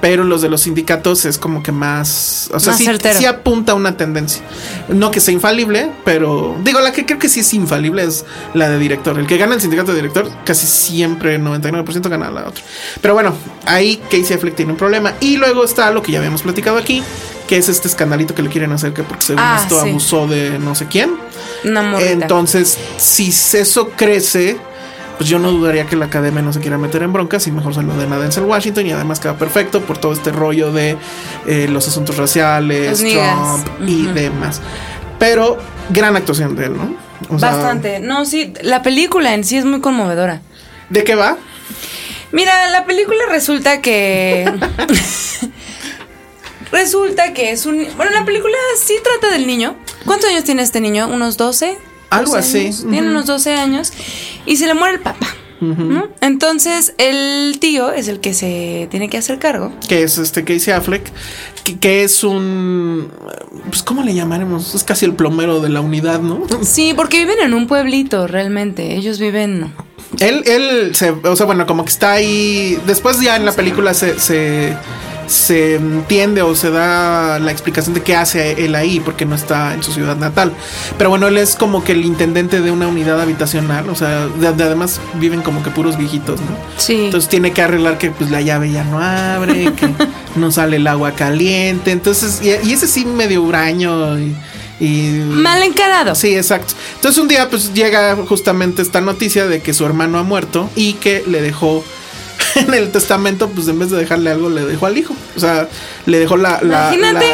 pero 0.00 0.24
los 0.24 0.42
de 0.42 0.48
los 0.50 0.62
sindicatos 0.62 1.24
es 1.24 1.38
como 1.38 1.62
que 1.62 1.72
más, 1.72 2.50
o 2.52 2.60
sea, 2.60 2.72
Más 2.72 2.78
sí, 2.78 2.86
sí 3.18 3.24
apunta 3.26 3.72
a 3.72 3.74
una 3.74 3.96
tendencia. 3.96 4.42
No 4.88 5.10
que 5.10 5.20
sea 5.20 5.32
infalible, 5.32 5.90
pero 6.04 6.56
digo, 6.62 6.80
la 6.80 6.92
que 6.92 7.06
creo 7.06 7.18
que 7.18 7.28
sí 7.28 7.40
es 7.40 7.54
infalible 7.54 8.04
es 8.04 8.24
la 8.54 8.68
de 8.68 8.78
director. 8.78 9.18
El 9.18 9.26
que 9.26 9.38
gana 9.38 9.54
el 9.54 9.60
sindicato 9.60 9.92
de 9.92 9.96
director 9.96 10.30
casi 10.44 10.66
siempre, 10.66 11.40
99% 11.40 12.08
gana 12.08 12.30
la 12.30 12.48
otra. 12.48 12.62
Pero 13.00 13.14
bueno, 13.14 13.34
ahí 13.64 13.96
Casey 14.10 14.34
Affleck 14.36 14.54
tiene 14.54 14.72
un 14.72 14.78
problema. 14.78 15.14
Y 15.20 15.36
luego 15.38 15.64
está 15.64 15.90
lo 15.90 16.02
que 16.02 16.12
ya 16.12 16.18
habíamos 16.18 16.42
platicado 16.42 16.76
aquí, 16.76 17.02
que 17.46 17.56
es 17.56 17.68
este 17.70 17.88
escandalito 17.88 18.34
que 18.34 18.42
le 18.42 18.50
quieren 18.50 18.72
hacer, 18.72 18.92
que 18.92 19.02
porque 19.02 19.22
según 19.24 19.42
Ah, 19.42 19.60
esto 19.62 19.80
sí. 19.82 19.88
abusó 19.88 20.26
de 20.26 20.58
no 20.58 20.74
sé 20.74 20.86
quién. 20.86 21.10
Una 21.64 21.82
morrita. 21.82 22.12
Entonces, 22.12 22.78
si 22.96 23.28
eso 23.28 23.90
crece, 23.90 24.58
pues 25.18 25.28
yo 25.28 25.38
no 25.38 25.50
dudaría 25.50 25.86
que 25.86 25.96
la 25.96 26.06
academia 26.06 26.42
no 26.42 26.52
se 26.52 26.60
quiera 26.60 26.78
meter 26.78 27.02
en 27.02 27.12
broncas 27.12 27.46
y 27.46 27.52
mejor 27.52 27.74
se 27.74 27.82
lo 27.82 27.96
den 27.96 28.12
a 28.12 28.18
Denzel 28.18 28.44
Washington 28.44 28.86
y 28.86 28.92
además 28.92 29.18
queda 29.18 29.36
perfecto 29.36 29.80
por 29.80 29.98
todo 29.98 30.12
este 30.12 30.30
rollo 30.30 30.72
de 30.72 30.96
eh, 31.46 31.66
los 31.68 31.88
asuntos 31.88 32.16
raciales, 32.16 33.02
Los. 33.02 33.12
Trump 33.12 33.88
y 33.88 34.06
demás. 34.06 34.60
Pero 35.18 35.58
gran 35.90 36.14
actuación 36.16 36.54
de 36.54 36.66
él, 36.66 36.76
¿no? 36.76 36.96
O 37.28 37.38
sea, 37.38 37.50
Bastante. 37.50 37.98
No, 37.98 38.24
sí, 38.24 38.52
la 38.62 38.82
película 38.82 39.34
en 39.34 39.42
sí 39.42 39.56
es 39.56 39.64
muy 39.64 39.80
conmovedora. 39.80 40.40
¿De 40.88 41.02
qué 41.02 41.16
va? 41.16 41.36
Mira, 42.30 42.68
la 42.70 42.84
película 42.84 43.18
resulta 43.28 43.80
que. 43.80 44.50
resulta 46.72 47.32
que 47.32 47.50
es 47.50 47.66
un. 47.66 47.88
Bueno, 47.96 48.12
la 48.12 48.24
película 48.24 48.56
sí 48.80 48.94
trata 49.02 49.32
del 49.34 49.46
niño. 49.46 49.76
¿Cuántos 50.08 50.30
años 50.30 50.44
tiene 50.44 50.62
este 50.62 50.80
niño? 50.80 51.08
¿Unos 51.08 51.36
12? 51.36 51.78
Algo 52.10 52.34
12 52.34 52.38
así. 52.38 52.58
años. 52.66 52.86
Tiene 52.90 53.08
unos 53.08 53.26
12 53.26 53.54
años. 53.54 53.92
Y 54.46 54.56
se 54.56 54.66
le 54.66 54.74
muere 54.74 54.94
el 54.94 55.00
papá. 55.00 55.28
¿no? 55.60 56.08
Entonces, 56.20 56.94
el 56.98 57.58
tío 57.60 57.90
es 57.92 58.08
el 58.08 58.20
que 58.20 58.32
se 58.34 58.86
tiene 58.90 59.08
que 59.08 59.18
hacer 59.18 59.38
cargo. 59.38 59.72
Que 59.88 60.02
es 60.02 60.18
este 60.18 60.44
Casey 60.44 60.72
Affleck, 60.72 61.10
que, 61.64 61.78
que 61.78 62.04
es 62.04 62.22
un. 62.22 63.10
Pues, 63.68 63.82
¿cómo 63.82 64.02
le 64.02 64.14
llamaremos? 64.14 64.74
Es 64.74 64.84
casi 64.84 65.04
el 65.04 65.14
plomero 65.14 65.60
de 65.60 65.68
la 65.68 65.80
unidad, 65.80 66.20
¿no? 66.20 66.42
Sí, 66.62 66.94
porque 66.94 67.18
viven 67.18 67.40
en 67.40 67.54
un 67.54 67.66
pueblito, 67.66 68.26
realmente. 68.26 68.96
Ellos 68.96 69.18
viven. 69.18 69.72
Él, 70.20 70.42
él, 70.46 70.94
se, 70.94 71.10
o 71.10 71.36
sea, 71.36 71.46
bueno, 71.46 71.66
como 71.66 71.84
que 71.84 71.90
está 71.90 72.12
ahí. 72.12 72.78
Después 72.86 73.20
ya 73.20 73.36
en 73.36 73.44
la 73.44 73.52
película 73.52 73.94
se, 73.94 74.18
se, 74.18 74.76
se 75.28 75.76
entiende 75.76 76.42
o 76.42 76.54
se 76.56 76.70
da 76.70 77.38
la 77.38 77.52
explicación 77.52 77.94
de 77.94 78.02
qué 78.02 78.16
hace 78.16 78.64
él 78.64 78.74
ahí, 78.74 78.98
porque 78.98 79.24
no 79.26 79.34
está 79.36 79.74
en 79.74 79.82
su 79.82 79.92
ciudad 79.92 80.16
natal. 80.16 80.52
Pero 80.96 81.10
bueno, 81.10 81.28
él 81.28 81.38
es 81.38 81.54
como 81.54 81.84
que 81.84 81.92
el 81.92 82.04
intendente 82.04 82.60
de 82.60 82.70
una 82.70 82.88
unidad 82.88 83.20
habitacional, 83.20 83.88
o 83.90 83.94
sea, 83.94 84.26
de, 84.26 84.52
de- 84.52 84.64
además 84.64 85.00
viven 85.14 85.42
como 85.42 85.62
que 85.62 85.70
puros 85.70 85.96
viejitos, 85.96 86.40
¿no? 86.40 86.56
Sí. 86.78 87.04
Entonces 87.06 87.28
tiene 87.30 87.52
que 87.52 87.62
arreglar 87.62 87.98
que 87.98 88.10
pues 88.10 88.30
la 88.30 88.40
llave 88.40 88.72
ya 88.72 88.84
no 88.84 88.98
abre, 89.00 89.72
que 89.76 89.88
no 90.36 90.50
sale 90.50 90.76
el 90.76 90.86
agua 90.86 91.12
caliente. 91.12 91.92
Entonces, 91.92 92.40
y, 92.42 92.48
y 92.68 92.72
ese 92.72 92.88
sí 92.88 93.04
medio 93.04 93.42
huraño 93.42 94.18
y. 94.18 94.34
y 94.80 95.22
Mal 95.26 95.62
encarado. 95.62 96.14
Sí, 96.14 96.34
exacto. 96.34 96.74
Entonces 96.96 97.20
un 97.20 97.28
día 97.28 97.50
pues 97.50 97.74
llega 97.74 98.16
justamente 98.28 98.80
esta 98.82 99.00
noticia 99.00 99.46
de 99.46 99.60
que 99.60 99.74
su 99.74 99.84
hermano 99.84 100.18
ha 100.18 100.22
muerto 100.22 100.70
y 100.74 100.94
que 100.94 101.22
le 101.26 101.42
dejó 101.42 101.84
en 102.66 102.74
el 102.74 102.90
testamento, 102.90 103.48
pues 103.48 103.68
en 103.68 103.78
vez 103.78 103.90
de 103.90 103.96
dejarle 103.98 104.30
algo, 104.30 104.50
le 104.50 104.64
dejó 104.64 104.86
al 104.86 104.96
hijo. 104.98 105.14
O 105.36 105.40
sea, 105.40 105.68
le 106.06 106.18
dejó 106.18 106.36
la, 106.36 106.60
la- 106.62 106.90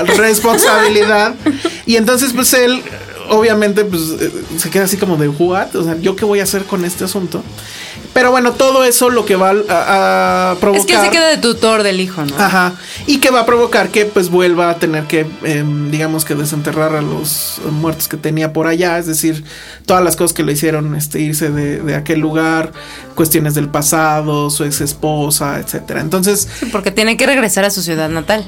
responsabilidad. 0.17 1.35
y 1.87 1.97
entonces 1.97 2.33
pues 2.35 2.53
él 2.55 2.83
obviamente 3.29 3.85
pues 3.85 4.03
eh, 4.21 4.31
se 4.59 4.71
queda 4.71 4.85
así 4.85 4.97
como 4.97 5.17
de 5.17 5.29
what, 5.29 5.75
o 5.77 5.85
sea, 5.85 5.97
yo 5.99 6.17
qué 6.17 6.25
voy 6.25 6.41
a 6.41 6.45
hacer 6.45 6.65
con 6.65 6.85
este 6.85 7.05
asunto. 7.05 7.43
Pero 8.13 8.31
bueno, 8.31 8.53
todo 8.53 8.85
eso 8.85 9.11
lo 9.11 9.25
que 9.25 9.35
va 9.35 9.53
a, 9.69 10.53
a 10.53 10.57
provocar 10.61 10.81
Es 10.81 10.87
que 10.87 11.05
se 11.05 11.11
queda 11.11 11.29
de 11.29 11.39
tutor 11.39 11.83
del 11.83 11.99
hijo, 12.01 12.25
¿no? 12.25 12.37
Ajá. 12.39 12.75
Y 13.09 13.19
que 13.19 13.31
va 13.31 13.41
a 13.41 13.47
provocar 13.47 13.89
que 13.89 14.07
pues 14.07 14.31
vuelva 14.31 14.71
a 14.71 14.77
tener 14.77 15.05
que, 15.05 15.27
em, 15.43 15.91
digamos 15.91 16.25
que 16.25 16.37
desenterrar 16.37 16.95
a 16.95 17.03
los 17.03 17.61
muertos 17.73 18.07
que 18.07 18.17
tenía 18.17 18.53
por 18.53 18.69
allá. 18.69 18.99
Es 18.99 19.07
decir, 19.07 19.43
todas 19.85 20.05
las 20.05 20.15
cosas 20.15 20.33
que 20.33 20.45
le 20.45 20.53
hicieron 20.53 20.95
este, 20.95 21.21
irse 21.21 21.51
de, 21.51 21.81
de 21.83 21.95
aquel 21.97 22.21
lugar, 22.21 22.71
cuestiones 23.17 23.55
del 23.55 23.69
pasado, 23.69 24.49
su 24.49 24.63
ex 24.63 24.81
esposa, 24.81 25.59
etcétera. 25.59 26.01
Entonces, 26.01 26.49
Sí, 26.61 26.67
porque 26.67 26.93
tiene 26.93 27.17
que 27.17 27.27
regresar 27.27 27.65
a 27.65 27.71
su 27.71 27.83
ciudad 27.83 28.09
natal. 28.09 28.47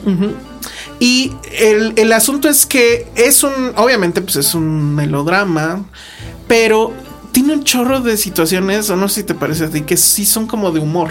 Y 0.98 1.32
el, 1.52 1.92
el 1.96 2.12
asunto 2.12 2.48
es 2.48 2.66
que 2.66 3.07
es 3.14 3.42
un, 3.42 3.53
obviamente, 3.76 4.20
pues 4.20 4.36
es 4.36 4.55
un 4.55 4.94
melodrama, 4.94 5.84
pero 6.49 6.92
tiene 7.33 7.53
un 7.55 7.64
chorro 7.64 8.01
de 8.01 8.16
situaciones, 8.16 8.89
o 8.91 8.97
no 8.97 9.09
sé 9.09 9.20
si 9.20 9.22
te 9.27 9.35
parece 9.35 9.64
a 9.64 9.68
ti, 9.68 9.83
que 9.83 9.97
sí 9.97 10.24
son 10.24 10.47
como 10.47 10.70
de 10.72 10.81
humor. 10.81 11.11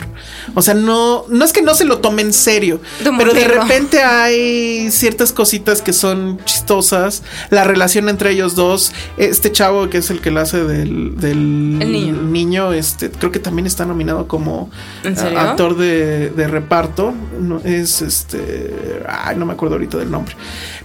O 0.53 0.61
sea, 0.61 0.73
no, 0.73 1.25
no 1.29 1.45
es 1.45 1.53
que 1.53 1.61
no 1.61 1.73
se 1.75 1.85
lo 1.85 1.99
tome 1.99 2.21
en 2.21 2.33
serio, 2.33 2.79
De 3.03 3.11
pero 3.17 3.33
de 3.33 3.45
repente 3.47 4.01
hay 4.03 4.89
ciertas 4.91 5.31
cositas 5.31 5.81
que 5.81 5.93
son 5.93 6.39
chistosas. 6.45 7.23
La 7.49 7.63
relación 7.63 8.09
entre 8.09 8.31
ellos 8.31 8.55
dos, 8.55 8.91
este 9.17 9.51
chavo 9.51 9.89
que 9.89 9.99
es 9.99 10.09
el 10.09 10.21
que 10.21 10.31
la 10.31 10.41
hace 10.41 10.63
del, 10.63 11.15
del 11.17 11.79
El 11.81 11.91
niño. 11.91 12.13
niño, 12.21 12.73
este, 12.73 13.09
creo 13.11 13.31
que 13.31 13.39
también 13.39 13.65
está 13.67 13.85
nominado 13.85 14.27
como 14.27 14.69
¿En 15.03 15.15
serio? 15.15 15.39
a- 15.39 15.51
actor 15.51 15.77
de, 15.77 16.29
de 16.29 16.47
reparto. 16.47 17.13
No, 17.39 17.59
es 17.63 18.01
este, 18.01 19.01
ay, 19.07 19.35
no 19.37 19.45
me 19.45 19.53
acuerdo 19.53 19.75
ahorita 19.75 19.97
del 19.97 20.11
nombre. 20.11 20.35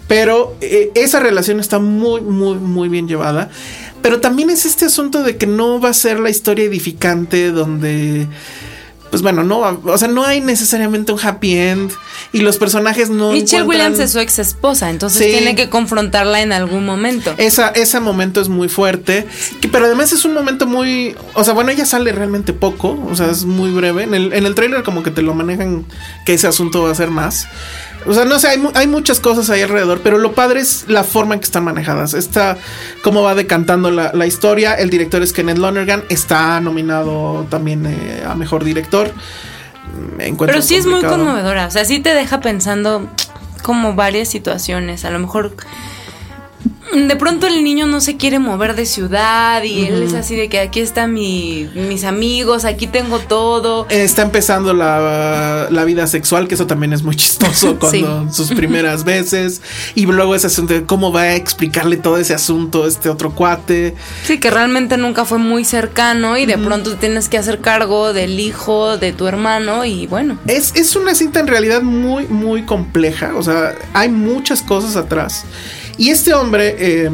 Pero 0.09 0.57
eh, 0.61 0.91
esa 0.97 1.20
relación 1.20 1.61
está 1.61 1.78
muy, 1.78 2.20
muy, 2.20 2.57
muy 2.57 2.89
bien 2.89 3.07
llevada. 3.07 3.49
Pero 4.03 4.20
también 4.20 4.51
es 4.51 4.64
este 4.66 4.86
asunto 4.86 5.22
de 5.22 5.36
que 5.36 5.46
no 5.46 5.80
va 5.80 5.90
a 5.90 5.94
ser 5.94 6.20
la 6.20 6.30
historia 6.30 6.64
edificante 6.64 7.51
donde 7.51 8.26
pues 9.11 9.22
bueno, 9.22 9.42
no, 9.42 9.59
o 9.59 9.98
sea, 9.98 10.07
no 10.07 10.24
hay 10.24 10.40
necesariamente 10.40 11.11
un 11.11 11.18
happy 11.20 11.57
end 11.57 11.90
y 12.32 12.42
los 12.42 12.59
personajes 12.59 13.11
no 13.11 13.32
Michelle 13.32 13.64
encuentran- 13.64 13.66
Williams 13.68 13.98
es 13.98 14.12
su 14.12 14.20
ex 14.20 14.38
esposa, 14.38 14.88
entonces 14.88 15.26
Sí. 15.26 15.32
tiene 15.32 15.57
que 15.57 15.68
confrontarla 15.68 16.40
en 16.42 16.53
algún 16.53 16.86
momento. 16.86 17.34
Esa, 17.36 17.70
ese 17.70 17.98
momento 17.98 18.40
es 18.40 18.48
muy 18.48 18.68
fuerte, 18.68 19.26
que, 19.61 19.66
pero 19.66 19.86
además 19.86 20.12
es 20.12 20.24
un 20.24 20.32
momento 20.32 20.64
muy, 20.68 21.16
o 21.34 21.42
sea, 21.42 21.55
bueno, 21.55 21.72
ella 21.72 21.86
sale 21.86 22.12
realmente 22.12 22.53
poco, 22.53 23.05
o 23.11 23.16
sea, 23.16 23.26
es 23.32 23.44
muy 23.44 23.72
breve. 23.72 24.05
En 24.05 24.14
el, 24.14 24.32
en 24.32 24.46
el 24.46 24.55
trailer 24.55 24.84
como 24.84 25.03
que 25.03 25.11
te 25.11 25.22
lo 25.22 25.34
manejan 25.34 25.86
que 26.24 26.34
ese 26.34 26.46
asunto 26.46 26.84
va 26.84 26.92
a 26.92 26.94
ser 26.94 27.11
más. 27.11 27.48
O 28.07 28.14
sea, 28.14 28.24
no 28.24 28.38
sé, 28.38 28.48
hay, 28.48 28.59
mu- 28.59 28.70
hay 28.74 28.86
muchas 28.86 29.20
cosas 29.20 29.51
ahí 29.51 29.61
alrededor, 29.62 30.01
pero 30.03 30.18
lo 30.18 30.32
padre 30.32 30.61
es 30.61 30.84
la 30.88 31.05
forma 31.05 31.34
en 31.34 31.40
que 31.40 31.44
están 31.44 31.64
manejadas. 31.64 32.14
Esta, 32.14 32.57
cómo 33.03 33.22
va 33.22 33.34
decantando 33.34 33.90
la, 33.90 34.12
la 34.14 34.26
historia. 34.26 34.74
El 34.74 34.88
director 34.90 35.22
es 35.22 35.32
Kenneth 35.32 35.59
Lonergan, 35.59 36.05
está 36.09 36.61
nominado 36.61 37.46
también 37.51 37.84
eh, 37.86 38.24
a 38.26 38.34
Mejor 38.34 38.64
Director. 38.64 39.12
Me 40.16 40.26
encuentro 40.28 40.55
Pero 40.55 40.62
sí 40.62 40.76
es 40.76 40.86
muy 40.86 41.03
conmovedora, 41.03 41.66
o 41.66 41.70
sea, 41.70 41.84
sí 41.84 41.98
te 41.98 42.14
deja 42.14 42.40
pensando 42.40 43.09
como 43.62 43.94
varias 43.94 44.28
situaciones, 44.28 45.05
a 45.05 45.11
lo 45.11 45.18
mejor 45.18 45.55
de 46.93 47.16
pronto 47.16 47.47
el 47.47 47.62
niño 47.62 47.86
no 47.86 48.01
se 48.01 48.16
quiere 48.16 48.38
mover 48.38 48.74
de 48.74 48.86
ciudad 48.86 49.62
y 49.62 49.86
él 49.86 50.03
es 50.03 50.14
así 50.14 50.34
de 50.34 50.49
que 50.49 50.61
aquí 50.61 50.80
están 50.80 51.12
mi, 51.12 51.68
mis 51.74 52.05
amigos, 52.05 52.64
aquí 52.64 52.86
tengo 52.86 53.18
todo. 53.18 53.86
Está 53.88 54.22
empezando 54.22 54.74
la, 54.74 55.68
la 55.70 55.84
vida 55.84 56.07
sexual, 56.07 56.49
que 56.49 56.55
eso 56.55 56.66
también 56.66 56.93
es 56.93 57.03
muy 57.03 57.16
chistoso 57.16 57.76
cuando 57.80 58.32
sus 58.32 58.51
primeras 58.51 59.05
veces. 59.05 59.62
Y 59.95 60.07
luego 60.07 60.34
ese 60.34 60.49
asunto 60.49 60.74
de 60.74 60.84
cómo 60.84 61.12
va 61.12 61.22
a 61.22 61.34
explicarle 61.36 61.97
todo 61.97 62.18
ese 62.18 62.34
asunto 62.34 62.84
a 62.84 62.88
este 62.88 63.09
otro 63.09 63.34
cuate. 63.34 63.95
Sí, 64.24 64.38
que 64.38 64.51
realmente 64.51 64.97
nunca 64.97 65.24
fue 65.24 65.38
muy 65.38 65.64
cercano 65.64 66.36
y 66.36 66.47
de 66.47 66.59
pronto 66.59 66.97
tienes 66.97 67.28
que 67.28 67.38
hacer 67.38 67.61
cargo 67.61 68.12
del 68.12 68.41
hijo 68.41 68.99
de 68.99 69.12
tu 69.12 69.26
hermano 69.26 69.84
y 69.84 70.07
bueno. 70.07 70.38
Es, 70.47 70.72
es 70.74 70.97
una 70.97 71.14
cinta 71.14 71.41
en 71.41 71.47
realidad 71.47 71.82
muy, 71.82 72.26
muy 72.26 72.62
compleja. 72.62 73.32
O 73.36 73.43
sea, 73.43 73.74
hay 73.93 74.09
muchas 74.09 74.62
cosas 74.62 74.97
atrás. 74.97 75.45
Y 76.01 76.09
este 76.09 76.32
hombre, 76.32 76.76
eh, 76.78 77.11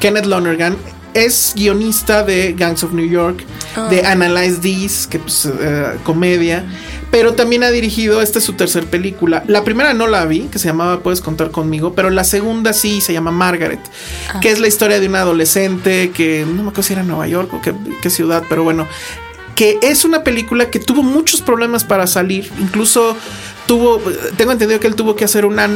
Kenneth 0.00 0.26
Lonergan, 0.26 0.76
es 1.14 1.52
guionista 1.54 2.24
de 2.24 2.54
Gangs 2.54 2.82
of 2.82 2.92
New 2.92 3.08
York, 3.08 3.44
de 3.88 4.04
Analyze 4.04 4.58
This, 4.58 5.06
que 5.06 5.20
pues 5.20 5.46
eh, 5.46 5.96
comedia. 6.02 6.64
Pero 7.12 7.34
también 7.34 7.62
ha 7.62 7.70
dirigido, 7.70 8.20
esta 8.20 8.40
es 8.40 8.44
su 8.44 8.54
tercer 8.54 8.86
película. 8.86 9.44
La 9.46 9.62
primera 9.62 9.94
no 9.94 10.08
la 10.08 10.24
vi, 10.24 10.40
que 10.48 10.58
se 10.58 10.66
llamaba 10.66 11.04
Puedes 11.04 11.20
contar 11.20 11.52
conmigo, 11.52 11.94
pero 11.94 12.10
la 12.10 12.24
segunda 12.24 12.72
sí 12.72 13.00
se 13.00 13.12
llama 13.12 13.30
Margaret, 13.30 13.80
que 14.40 14.50
es 14.50 14.58
la 14.58 14.66
historia 14.66 14.98
de 14.98 15.06
una 15.06 15.20
adolescente 15.20 16.10
que 16.10 16.44
no 16.44 16.64
me 16.64 16.70
acuerdo 16.70 16.82
si 16.82 16.94
era 16.94 17.04
Nueva 17.04 17.28
York 17.28 17.54
o 17.54 17.60
qué, 17.62 17.72
qué 18.02 18.10
ciudad, 18.10 18.42
pero 18.48 18.64
bueno, 18.64 18.88
que 19.54 19.78
es 19.82 20.04
una 20.04 20.24
película 20.24 20.68
que 20.68 20.80
tuvo 20.80 21.04
muchos 21.04 21.42
problemas 21.42 21.84
para 21.84 22.08
salir, 22.08 22.50
incluso 22.58 23.16
tuvo, 23.70 24.02
tengo 24.36 24.50
entendido 24.50 24.80
que 24.80 24.88
él 24.88 24.96
tuvo 24.96 25.14
que 25.14 25.24
hacer 25.24 25.46
una 25.46 25.70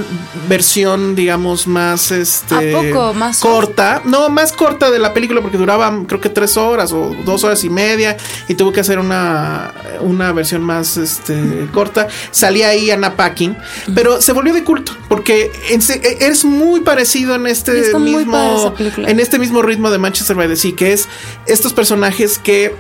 versión, 0.49 1.15
digamos, 1.15 1.69
más 1.69 2.11
este 2.11 2.75
¿A 2.75 2.83
poco? 2.83 3.15
¿Más 3.15 3.39
corta, 3.39 4.03
no, 4.05 4.29
más 4.31 4.53
corta 4.53 4.91
de 4.91 4.99
la 4.99 5.15
película 5.15 5.41
porque 5.41 5.59
duraba 5.59 6.03
creo 6.09 6.21
que 6.21 6.29
tres 6.29 6.57
horas 6.57 6.91
o 6.91 7.15
dos 7.25 7.45
horas 7.45 7.63
y 7.63 7.71
media 7.71 8.17
y 8.49 8.57
tuvo 8.57 8.73
que 8.73 8.81
hacer 8.81 8.99
una, 8.99 9.73
una 10.01 10.33
versión 10.33 10.63
más 10.63 10.97
este, 10.97 11.69
corta. 11.73 12.09
Salía 12.33 12.71
ahí 12.71 12.91
Anna 12.91 13.15
Paquin, 13.15 13.57
pero 13.95 14.21
se 14.21 14.33
volvió 14.33 14.53
de 14.53 14.65
culto 14.65 14.91
porque 15.09 15.53
e- 15.71 16.17
es 16.19 16.45
muy 16.45 16.81
parecido 16.81 17.37
en 17.37 17.47
este 17.47 17.97
mismo 17.97 18.75
en 18.97 19.21
este 19.21 19.39
mismo 19.39 19.63
ritmo 19.63 19.93
de 19.93 19.99
Manchester 19.99 20.35
by 20.35 20.49
the 20.49 20.57
Sea, 20.57 20.75
que 20.75 20.95
es 20.95 21.09
estos 21.47 21.73
personajes 21.73 22.39
que 22.39 22.75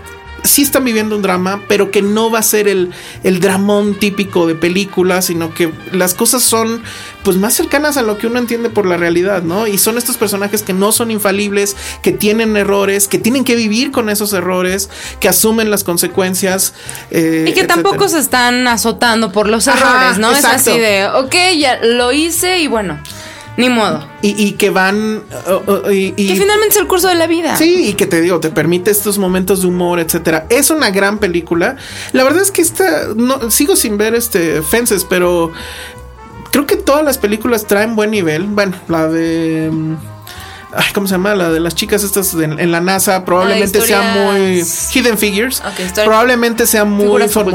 sí 0.45 0.62
están 0.62 0.84
viviendo 0.84 1.16
un 1.16 1.22
drama, 1.22 1.62
pero 1.68 1.90
que 1.90 2.03
no 2.03 2.30
va 2.30 2.38
a 2.38 2.42
ser 2.42 2.68
el, 2.68 2.90
el 3.22 3.40
dramón 3.40 3.95
típico 3.99 4.47
de 4.47 4.55
película, 4.55 5.22
sino 5.22 5.53
que 5.55 5.72
las 5.92 6.14
cosas 6.14 6.42
son 6.42 6.82
pues 7.24 7.38
más 7.38 7.55
cercanas 7.55 7.97
a 7.97 8.03
lo 8.03 8.18
que 8.18 8.26
uno 8.26 8.38
entiende 8.38 8.68
por 8.68 8.84
la 8.84 8.99
realidad, 8.99 9.42
¿no? 9.42 9.66
Y 9.66 9.78
son 9.78 9.97
estos 9.97 10.18
personajes 10.18 10.62
que 10.62 10.74
no 10.74 10.92
son 10.92 11.11
infalibles, 11.11 11.74
que 12.03 12.12
tienen 12.12 12.57
errores, 12.59 13.09
que 13.09 13.18
tienen 13.18 13.45
que 13.45 13.57
vivir 13.57 13.90
con 13.90 14.11
esos 14.11 14.34
errores, 14.34 14.90
que 15.20 15.28
asumen 15.30 15.70
las 15.70 15.82
consecuencias. 15.84 16.74
eh, 17.11 17.47
Y 17.49 17.53
que 17.55 17.61
etcétera. 17.61 17.82
tampoco 17.82 18.09
se 18.09 18.18
están 18.18 18.68
azotando 18.68 19.32
por 19.32 19.49
los 19.49 19.66
Ajá, 19.68 19.78
errores, 20.03 20.18
¿no? 20.18 20.28
exacto. 20.30 20.57
Es 20.57 20.68
así 20.68 20.78
de, 20.78 21.07
ok, 21.09 21.34
ya 21.59 21.78
lo 21.82 22.12
hice 22.12 22.59
y 22.59 22.66
bueno, 22.66 22.99
ni 23.57 23.68
modo. 23.68 24.05
Y, 24.22 24.30
y 24.42 24.52
que 24.52 24.70
van... 24.70 25.22
uh, 25.66 25.70
uh, 25.70 25.90
y- 25.90 26.12
y- 26.16 26.28
Que 26.28 26.34
finalmente 26.40 26.74
es 26.74 26.76
el 26.76 26.86
curso 26.88 27.09
de 27.09 27.14
la 27.14 27.26
vida. 27.26 27.57
Sí, 27.57 27.88
y 27.88 27.94
que 27.94 28.07
te 28.07 28.20
digo, 28.20 28.40
te 28.40 28.50
permite 28.50 28.90
estos 28.90 29.16
momentos 29.18 29.61
de 29.62 29.68
humor, 29.68 30.00
etcétera. 30.00 30.46
Es 30.50 30.70
una 30.70 30.90
gran 30.90 31.18
película. 31.18 31.76
La 32.12 32.24
verdad 32.24 32.42
es 32.42 32.50
que 32.50 32.62
esta 32.62 33.09
no 33.14 33.50
sigo 33.50 33.76
sin 33.76 33.96
ver 33.96 34.14
este 34.14 34.61
Fences, 34.62 35.05
pero 35.05 35.52
creo 36.50 36.66
que 36.66 36.76
todas 36.76 37.05
las 37.05 37.18
películas 37.18 37.66
traen 37.66 37.94
buen 37.96 38.11
nivel. 38.11 38.44
Bueno, 38.44 38.76
la 38.88 39.07
de 39.09 39.68
mm, 39.72 39.94
ay, 40.76 40.86
¿cómo 40.92 41.07
se 41.07 41.12
llama? 41.14 41.34
La 41.36 41.50
de 41.50 41.61
las 41.61 41.74
chicas 41.76 42.02
estas 42.02 42.36
de- 42.36 42.44
en 42.46 42.72
la 42.72 42.80
NASA 42.80 43.24
probablemente 43.24 43.78
sea 43.86 44.02
muy 44.34 44.64
Hidden 44.94 45.16
Figures. 45.18 45.61
Ok, 45.61 45.78
historias- 45.78 46.05
probablemente 46.07 46.66
sea 46.66 46.84
muy 46.84 47.07
ocultas. 47.42 47.52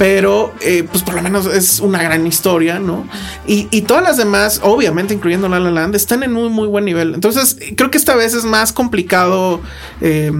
Pero 0.00 0.54
eh, 0.62 0.82
pues 0.90 1.02
por 1.02 1.12
lo 1.12 1.20
menos 1.20 1.44
es 1.44 1.78
una 1.78 2.02
gran 2.02 2.26
historia, 2.26 2.78
¿no? 2.78 3.06
Y, 3.46 3.68
y 3.70 3.82
todas 3.82 4.02
las 4.02 4.16
demás, 4.16 4.58
obviamente 4.64 5.12
incluyendo 5.12 5.46
La 5.50 5.60
La 5.60 5.70
Land, 5.70 5.94
están 5.94 6.22
en 6.22 6.36
un 6.36 6.50
muy 6.52 6.66
buen 6.68 6.86
nivel. 6.86 7.12
Entonces 7.14 7.58
creo 7.76 7.90
que 7.90 7.98
esta 7.98 8.14
vez 8.16 8.32
es 8.32 8.44
más 8.44 8.72
complicado 8.72 9.60
eh, 10.00 10.32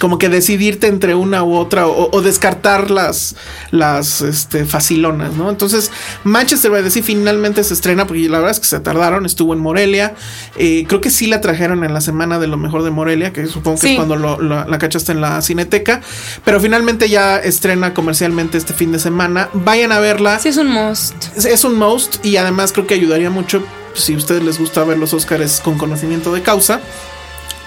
como 0.00 0.18
que 0.18 0.28
decidirte 0.28 0.88
entre 0.88 1.14
una 1.14 1.44
u 1.44 1.54
otra 1.54 1.86
o, 1.86 2.10
o 2.10 2.20
descartar 2.20 2.90
las, 2.90 3.36
las 3.70 4.22
este, 4.22 4.64
facilonas, 4.64 5.34
¿no? 5.34 5.50
Entonces 5.50 5.92
Manchester 6.24 6.72
by 6.72 6.82
the 6.82 6.90
Sea 6.90 7.04
finalmente 7.04 7.62
se 7.62 7.74
estrena 7.74 8.08
porque 8.08 8.28
la 8.28 8.38
verdad 8.38 8.50
es 8.50 8.58
que 8.58 8.66
se 8.66 8.80
tardaron, 8.80 9.24
estuvo 9.24 9.52
en 9.54 9.60
Morelia. 9.60 10.16
Eh, 10.56 10.84
creo 10.88 11.00
que 11.00 11.10
sí 11.10 11.28
la 11.28 11.40
trajeron 11.40 11.84
en 11.84 11.94
la 11.94 12.00
semana 12.00 12.40
de 12.40 12.48
lo 12.48 12.56
mejor 12.56 12.82
de 12.82 12.90
Morelia, 12.90 13.32
que 13.32 13.46
supongo 13.46 13.76
que 13.78 13.86
Sí. 13.86 13.92
es 13.92 13.96
cuando 13.98 14.16
lo- 14.16 14.40
lo- 14.40 14.66
la 14.66 14.78
cachaste 14.78 15.12
en 15.12 15.20
la 15.20 15.40
cineteca, 15.42 16.00
pero 16.44 16.58
finalmente 16.58 17.08
ya 17.08 17.38
estrena 17.38 17.94
comercialmente 17.94 18.58
este 18.58 18.72
fin 18.74 18.90
de 18.90 18.95
semana. 18.98 19.48
Vayan 19.52 19.92
a 19.92 19.98
verla. 20.00 20.38
Sí, 20.38 20.48
es 20.48 20.56
un 20.56 20.68
must. 20.68 21.14
Es, 21.36 21.44
es 21.44 21.64
un 21.64 21.76
most 21.78 22.24
y 22.24 22.36
además 22.36 22.72
creo 22.72 22.86
que 22.86 22.94
ayudaría 22.94 23.30
mucho 23.30 23.62
si 23.94 24.14
a 24.14 24.16
ustedes 24.16 24.42
les 24.42 24.58
gusta 24.58 24.84
ver 24.84 24.98
los 24.98 25.12
Oscars 25.14 25.60
con 25.60 25.78
conocimiento 25.78 26.32
de 26.32 26.42
causa. 26.42 26.80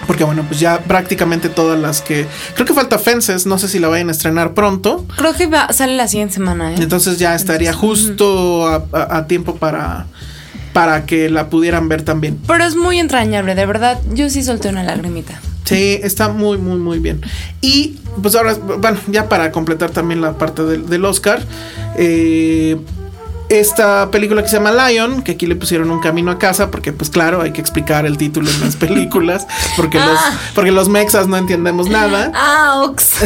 Porque 0.06 0.24
bueno, 0.24 0.44
pues 0.48 0.58
ya 0.58 0.78
prácticamente 0.80 1.48
todas 1.50 1.78
las 1.78 2.00
que... 2.00 2.26
Creo 2.54 2.66
que 2.66 2.72
falta 2.72 2.98
Fences, 2.98 3.44
no 3.46 3.58
sé 3.58 3.68
si 3.68 3.78
la 3.78 3.88
vayan 3.88 4.08
a 4.08 4.12
estrenar 4.12 4.54
pronto. 4.54 5.04
Creo 5.16 5.34
que 5.34 5.46
va- 5.46 5.70
sale 5.72 5.94
la 5.94 6.08
siguiente 6.08 6.34
semana, 6.34 6.72
¿eh? 6.72 6.76
Entonces 6.78 7.18
ya 7.18 7.34
estaría 7.34 7.72
justo 7.74 8.66
a, 8.66 8.82
a- 8.92 9.18
a 9.18 9.26
tiempo 9.26 9.56
para, 9.56 10.06
para 10.72 11.04
que 11.04 11.28
la 11.28 11.50
pudieran 11.50 11.88
ver 11.90 12.02
también. 12.02 12.38
Pero 12.46 12.64
es 12.64 12.76
muy 12.76 12.98
entrañable, 12.98 13.54
de 13.54 13.66
verdad. 13.66 14.00
Yo 14.14 14.30
sí 14.30 14.42
solté 14.42 14.70
una 14.70 14.82
lagrimita. 14.82 15.38
Sí, 15.70 16.00
está 16.02 16.28
muy, 16.28 16.58
muy, 16.58 16.78
muy 16.78 16.98
bien. 16.98 17.20
Y 17.60 17.98
pues 18.20 18.34
ahora, 18.34 18.54
bueno, 18.54 18.98
ya 19.08 19.28
para 19.28 19.52
completar 19.52 19.90
también 19.90 20.20
la 20.20 20.34
parte 20.34 20.64
del, 20.64 20.88
del 20.88 21.04
Oscar, 21.04 21.42
eh, 21.96 22.76
esta 23.50 24.12
película 24.12 24.42
que 24.42 24.48
se 24.48 24.56
llama 24.56 24.70
Lion, 24.70 25.22
que 25.22 25.32
aquí 25.32 25.44
le 25.44 25.56
pusieron 25.56 25.90
un 25.90 26.00
camino 26.00 26.30
a 26.30 26.38
casa, 26.38 26.70
porque 26.70 26.92
pues 26.92 27.10
claro, 27.10 27.42
hay 27.42 27.52
que 27.52 27.60
explicar 27.60 28.06
el 28.06 28.16
título 28.16 28.48
en 28.48 28.60
las 28.60 28.76
películas, 28.84 29.46
porque, 29.76 29.98
los, 29.98 30.18
porque 30.54 30.70
los 30.70 30.88
mexas 30.88 31.26
no 31.26 31.36
entendemos 31.36 31.88
nada. 31.88 32.32
Ah, 32.42 32.82
Ox. 32.84 33.16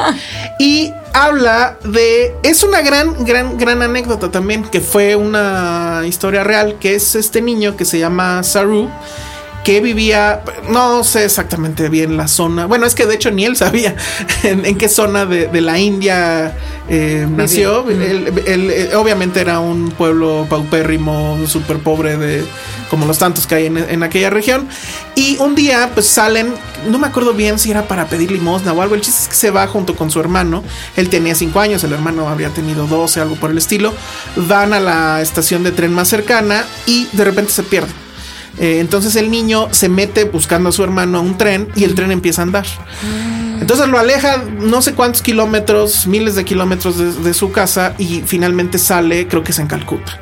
Y 0.58 0.90
habla 1.12 1.76
de. 1.84 2.34
Es 2.42 2.62
una 2.62 2.80
gran, 2.80 3.24
gran, 3.24 3.58
gran 3.58 3.82
anécdota 3.82 4.30
también, 4.30 4.64
que 4.64 4.80
fue 4.80 5.14
una 5.14 6.02
historia 6.06 6.42
real, 6.42 6.76
que 6.80 6.94
es 6.94 7.14
este 7.14 7.42
niño 7.42 7.76
que 7.76 7.84
se 7.84 7.98
llama 7.98 8.42
Saru, 8.42 8.88
que 9.66 9.80
vivía, 9.80 10.44
no 10.70 11.02
sé 11.02 11.24
exactamente 11.24 11.88
bien 11.88 12.16
la 12.16 12.28
zona, 12.28 12.66
bueno, 12.66 12.86
es 12.86 12.94
que 12.94 13.04
de 13.04 13.16
hecho 13.16 13.32
ni 13.32 13.44
él 13.44 13.56
sabía 13.56 13.96
en, 14.44 14.78
qué 14.78 14.88
zona 14.88 15.26
de, 15.26 15.60
la 15.60 15.76
India 15.76 16.56
eh, 16.88 17.26
nació. 17.28 17.84
Él, 17.90 18.32
eh, 18.46 18.94
obviamente 18.94 19.40
era 19.40 19.58
un 19.58 19.90
pueblo 19.90 20.46
paupérrimo, 20.48 21.36
súper 21.48 21.78
pobre 21.78 22.16
de 22.16 22.44
como 22.90 23.06
los 23.06 23.18
tantos 23.18 23.48
que 23.48 23.56
hay 23.56 23.66
en, 23.66 23.76
en, 23.76 24.04
aquella 24.04 24.30
región. 24.30 24.68
Y 25.16 25.36
un 25.38 25.56
día 25.56 25.90
pues 25.94 26.06
salen, 26.06 26.54
no 26.88 27.00
me 27.00 27.08
acuerdo 27.08 27.32
bien 27.32 27.58
si 27.58 27.72
era 27.72 27.88
para 27.88 28.06
pedir 28.06 28.30
limosna 28.30 28.72
o 28.72 28.80
algo, 28.82 28.94
el 28.94 29.00
chiste 29.00 29.22
es 29.22 29.28
que 29.28 29.34
se 29.34 29.50
va 29.50 29.66
junto 29.66 29.96
con 29.96 30.12
su 30.12 30.20
hermano, 30.20 30.62
él 30.94 31.08
tenía 31.10 31.34
5 31.34 31.58
años, 31.58 31.82
el 31.82 31.92
hermano 31.92 32.28
habría 32.28 32.50
tenido 32.50 32.86
12, 32.86 33.20
algo 33.20 33.34
por 33.34 33.50
el 33.50 33.58
estilo, 33.58 33.92
van 34.36 34.72
a 34.72 34.78
la 34.78 35.20
estación 35.22 35.64
de 35.64 35.72
tren 35.72 35.92
más 35.92 36.06
cercana 36.06 36.64
y 36.86 37.08
de 37.10 37.24
repente 37.24 37.50
se 37.50 37.64
pierden 37.64 38.05
eh, 38.58 38.78
entonces 38.80 39.16
el 39.16 39.30
niño 39.30 39.68
se 39.72 39.88
mete 39.88 40.24
buscando 40.24 40.70
a 40.70 40.72
su 40.72 40.82
hermano 40.82 41.18
a 41.18 41.20
un 41.20 41.36
tren 41.36 41.68
y 41.74 41.84
el 41.84 41.94
tren 41.94 42.10
empieza 42.10 42.42
a 42.42 42.44
andar. 42.44 42.66
Mm. 43.02 43.60
Entonces 43.60 43.88
lo 43.88 43.98
aleja 43.98 44.44
no 44.60 44.82
sé 44.82 44.94
cuántos 44.94 45.22
kilómetros, 45.22 46.06
miles 46.06 46.34
de 46.34 46.44
kilómetros 46.44 47.22
de, 47.22 47.34
su 47.34 47.52
casa 47.52 47.94
y 47.98 48.22
finalmente 48.26 48.78
sale, 48.78 49.28
creo 49.28 49.42
que 49.42 49.52
es 49.52 49.58
en 49.58 49.66
Calcuta. 49.66 50.20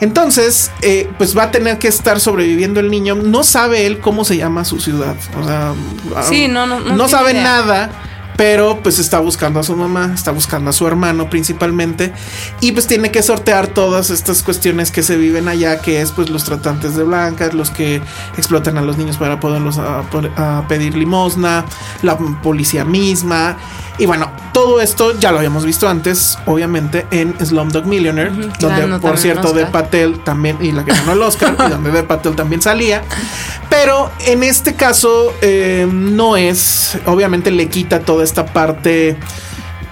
Entonces, 0.00 0.70
eh, 0.82 1.10
pues 1.18 1.36
va 1.36 1.44
a 1.44 1.50
tener 1.50 1.78
que 1.78 1.88
estar 1.88 2.20
sobreviviendo 2.20 2.78
el 2.78 2.88
niño. 2.88 3.16
No 3.16 3.42
sabe 3.42 3.84
él 3.84 3.98
cómo 3.98 4.24
se 4.24 4.36
llama 4.36 4.64
su 4.64 4.80
ciudad. 4.80 5.16
O 5.40 5.44
sea, 5.44 5.74
sí, 6.22 6.46
no, 6.46 6.66
no, 6.66 6.78
no, 6.78 6.94
no 6.94 7.08
sabe 7.08 7.34
nada 7.34 7.90
pero 8.38 8.78
pues 8.84 9.00
está 9.00 9.18
buscando 9.18 9.58
a 9.58 9.64
su 9.64 9.74
mamá, 9.74 10.12
está 10.14 10.30
buscando 10.30 10.70
a 10.70 10.72
su 10.72 10.86
hermano 10.86 11.28
principalmente 11.28 12.12
y 12.60 12.70
pues 12.70 12.86
tiene 12.86 13.10
que 13.10 13.20
sortear 13.20 13.66
todas 13.66 14.10
estas 14.10 14.44
cuestiones 14.44 14.92
que 14.92 15.02
se 15.02 15.16
viven 15.16 15.48
allá, 15.48 15.80
que 15.80 16.00
es 16.00 16.12
pues 16.12 16.30
los 16.30 16.44
tratantes 16.44 16.94
de 16.94 17.02
blancas, 17.02 17.52
los 17.52 17.70
que 17.70 18.00
explotan 18.36 18.78
a 18.78 18.82
los 18.82 18.96
niños 18.96 19.16
para 19.16 19.40
poderlos 19.40 19.78
a, 19.78 20.64
pedir 20.68 20.94
limosna, 20.94 21.64
la 22.02 22.16
policía 22.16 22.84
misma 22.84 23.56
y 23.98 24.06
bueno, 24.06 24.30
todo 24.52 24.80
esto 24.80 25.18
ya 25.18 25.32
lo 25.32 25.38
habíamos 25.38 25.64
visto 25.64 25.88
antes, 25.88 26.38
obviamente 26.46 27.08
en 27.10 27.34
Slumdog 27.44 27.86
Millionaire, 27.86 28.30
donde 28.60 29.00
por 29.00 29.18
cierto 29.18 29.52
de 29.52 29.66
Patel 29.66 30.20
también 30.20 30.58
y 30.60 30.70
la 30.70 30.84
que 30.84 30.92
ganó 30.92 31.12
el 31.12 31.22
Oscar 31.22 31.56
y 31.66 31.70
donde 31.70 31.90
de 31.90 32.04
Patel 32.04 32.36
también 32.36 32.62
salía, 32.62 33.02
pero 33.68 34.12
en 34.20 34.44
este 34.44 34.76
caso 34.76 35.34
eh, 35.40 35.88
no 35.90 36.36
es, 36.36 36.96
obviamente 37.06 37.50
le 37.50 37.68
quita 37.68 38.00
toda 38.00 38.22
esta 38.28 38.46
parte 38.46 39.16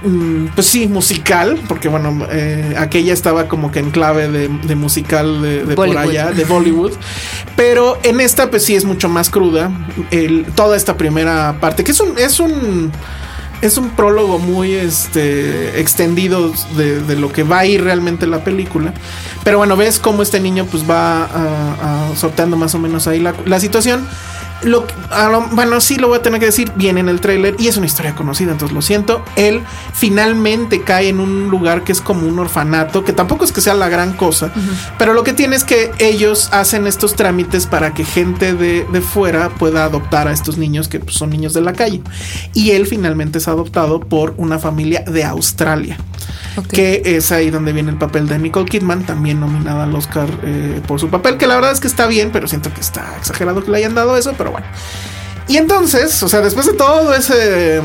mm, 0.04 0.46
pues 0.54 0.66
sí, 0.66 0.86
musical, 0.86 1.58
porque 1.68 1.88
bueno, 1.88 2.26
eh, 2.30 2.74
aquella 2.78 3.12
estaba 3.12 3.48
como 3.48 3.72
que 3.72 3.80
en 3.80 3.90
clave 3.90 4.28
de, 4.28 4.74
musical 4.74 5.42
de, 5.42 5.74
por 5.74 5.96
allá, 5.96 6.30
de 6.30 6.44
Bollywood. 6.52 6.92
Pero 7.56 7.98
en 8.02 8.20
esta, 8.20 8.50
pues 8.50 8.64
sí 8.64 8.76
es 8.76 8.84
mucho 8.84 9.08
más 9.08 9.30
cruda. 9.30 9.70
toda 10.54 10.76
esta 10.76 10.96
primera 10.96 11.58
parte, 11.60 11.82
que 11.82 11.92
es 11.92 12.00
un, 12.00 12.16
es 12.18 12.38
un, 12.38 12.92
es 13.62 13.78
un 13.78 13.90
prólogo 13.90 14.38
muy 14.38 14.74
este, 14.74 15.80
extendido 15.80 16.52
de, 16.76 17.16
lo 17.16 17.32
que 17.32 17.42
va 17.42 17.60
a 17.60 17.66
ir 17.66 17.82
realmente 17.82 18.26
la 18.26 18.44
película. 18.44 18.92
Pero 19.44 19.58
bueno, 19.58 19.76
ves 19.76 19.98
cómo 19.98 20.22
este 20.22 20.40
niño 20.40 20.66
pues 20.70 20.88
va 20.88 21.24
a, 21.24 22.14
sorteando 22.16 22.56
más 22.56 22.74
o 22.74 22.78
menos 22.78 23.06
ahí 23.06 23.20
la, 23.20 23.34
la 23.44 23.60
situación. 23.60 24.06
Lo, 24.62 24.86
bueno, 25.52 25.80
sí 25.80 25.96
lo 25.96 26.08
voy 26.08 26.18
a 26.18 26.22
tener 26.22 26.40
que 26.40 26.46
decir 26.46 26.72
bien 26.76 26.98
en 26.98 27.08
el 27.08 27.20
tráiler 27.20 27.56
y 27.58 27.68
es 27.68 27.76
una 27.76 27.86
historia 27.86 28.14
conocida, 28.14 28.52
entonces 28.52 28.74
lo 28.74 28.82
siento. 28.82 29.22
Él 29.36 29.62
finalmente 29.92 30.82
cae 30.82 31.08
en 31.08 31.20
un 31.20 31.48
lugar 31.48 31.84
que 31.84 31.92
es 31.92 32.00
como 32.00 32.26
un 32.26 32.38
orfanato, 32.38 33.04
que 33.04 33.12
tampoco 33.12 33.44
es 33.44 33.52
que 33.52 33.60
sea 33.60 33.74
la 33.74 33.88
gran 33.88 34.14
cosa, 34.14 34.50
pero 34.98 35.12
lo 35.12 35.24
que 35.24 35.32
tiene 35.32 35.56
es 35.56 35.64
que 35.64 35.92
ellos 35.98 36.48
hacen 36.52 36.86
estos 36.86 37.14
trámites 37.14 37.66
para 37.66 37.94
que 37.94 38.04
gente 38.04 38.54
de, 38.54 38.86
fuera 39.00 39.50
pueda 39.50 39.84
adoptar 39.84 40.26
a 40.26 40.32
estos 40.32 40.56
niños 40.56 40.88
que 40.88 41.00
pues, 41.00 41.16
son 41.16 41.30
niños 41.30 41.52
de 41.52 41.60
la 41.60 41.72
calle. 41.72 42.00
Y 42.54 42.70
él 42.70 42.86
finalmente 42.86 43.38
es 43.38 43.48
adoptado 43.48 44.00
por 44.00 44.34
una 44.38 44.58
familia 44.58 45.04
de 45.06 45.24
Australia. 45.24 45.98
Que 46.70 47.02
es 47.04 47.32
ahí 47.32 47.50
donde 47.50 47.72
viene 47.72 47.90
el 47.90 47.98
papel 47.98 48.26
de 48.28 48.38
Nicole 48.38 48.66
Kidman, 48.66 49.04
también 49.04 49.40
nominada 49.40 49.84
al 49.84 49.94
Oscar 49.94 50.28
eh, 50.42 50.80
por 50.86 51.00
su 51.00 51.08
papel, 51.08 51.36
que 51.36 51.46
la 51.46 51.56
verdad 51.56 51.72
es 51.72 51.80
que 51.80 51.86
está 51.86 52.06
bien, 52.06 52.30
pero 52.32 52.48
siento 52.48 52.72
que 52.72 52.80
está 52.80 53.16
exagerado 53.18 53.62
que 53.64 53.70
le 53.70 53.78
hayan 53.78 53.94
dado 53.94 54.16
eso, 54.16 54.34
pero 54.36 54.52
bueno. 54.52 54.66
Y 55.48 55.58
entonces, 55.58 56.22
o 56.22 56.28
sea, 56.28 56.40
después 56.40 56.66
de 56.66 56.72
todo 56.72 57.14
ese 57.14 57.80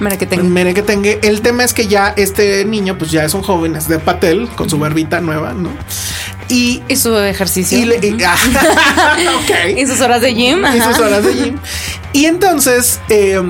merequetengue, 0.00 1.20
el 1.22 1.42
tema 1.42 1.62
es 1.62 1.74
que 1.74 1.86
ya 1.86 2.14
este 2.16 2.64
niño, 2.64 2.96
pues 2.96 3.10
ya 3.10 3.24
es 3.24 3.34
un 3.34 3.42
joven, 3.42 3.76
es 3.76 3.86
de 3.86 3.98
Patel, 3.98 4.48
con 4.56 4.70
su 4.70 4.78
barbita 4.78 5.20
nueva, 5.20 5.52
¿no? 5.52 5.70
Y, 6.48 6.82
su 6.96 7.16
ejercicio. 7.16 7.78
Y, 7.78 7.82
y, 9.76 9.86
sus 9.86 10.00
horas 10.00 10.22
de 10.22 10.34
gym. 10.34 10.64
Y 10.74 10.80
sus 10.80 10.98
horas 10.98 11.24
de 11.24 11.34
gym. 11.34 11.58
Y 12.14 12.24
entonces, 12.24 12.98
eh, 13.10 13.40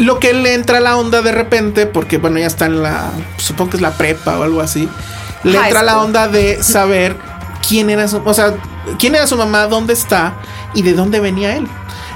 lo 0.00 0.18
que 0.18 0.32
le 0.32 0.54
entra 0.54 0.78
a 0.78 0.80
la 0.80 0.96
onda 0.96 1.22
de 1.22 1.30
repente, 1.30 1.86
porque 1.86 2.18
bueno, 2.18 2.38
ya 2.38 2.46
está 2.46 2.66
en 2.66 2.82
la, 2.82 3.10
supongo 3.36 3.70
que 3.70 3.76
es 3.76 3.82
la 3.82 3.92
prepa 3.92 4.38
o 4.38 4.42
algo 4.42 4.60
así, 4.60 4.88
le 5.44 5.58
entra 5.58 5.82
la 5.82 6.00
onda 6.00 6.26
de 6.26 6.62
saber 6.62 7.16
quién 7.66 7.90
era 7.90 8.08
su, 8.08 8.16
o 8.24 8.34
sea, 8.34 8.54
quién 8.98 9.14
era 9.14 9.26
su 9.26 9.36
mamá, 9.36 9.66
dónde 9.66 9.92
está 9.92 10.34
y 10.74 10.82
de 10.82 10.94
dónde 10.94 11.20
venía 11.20 11.56
él. 11.56 11.68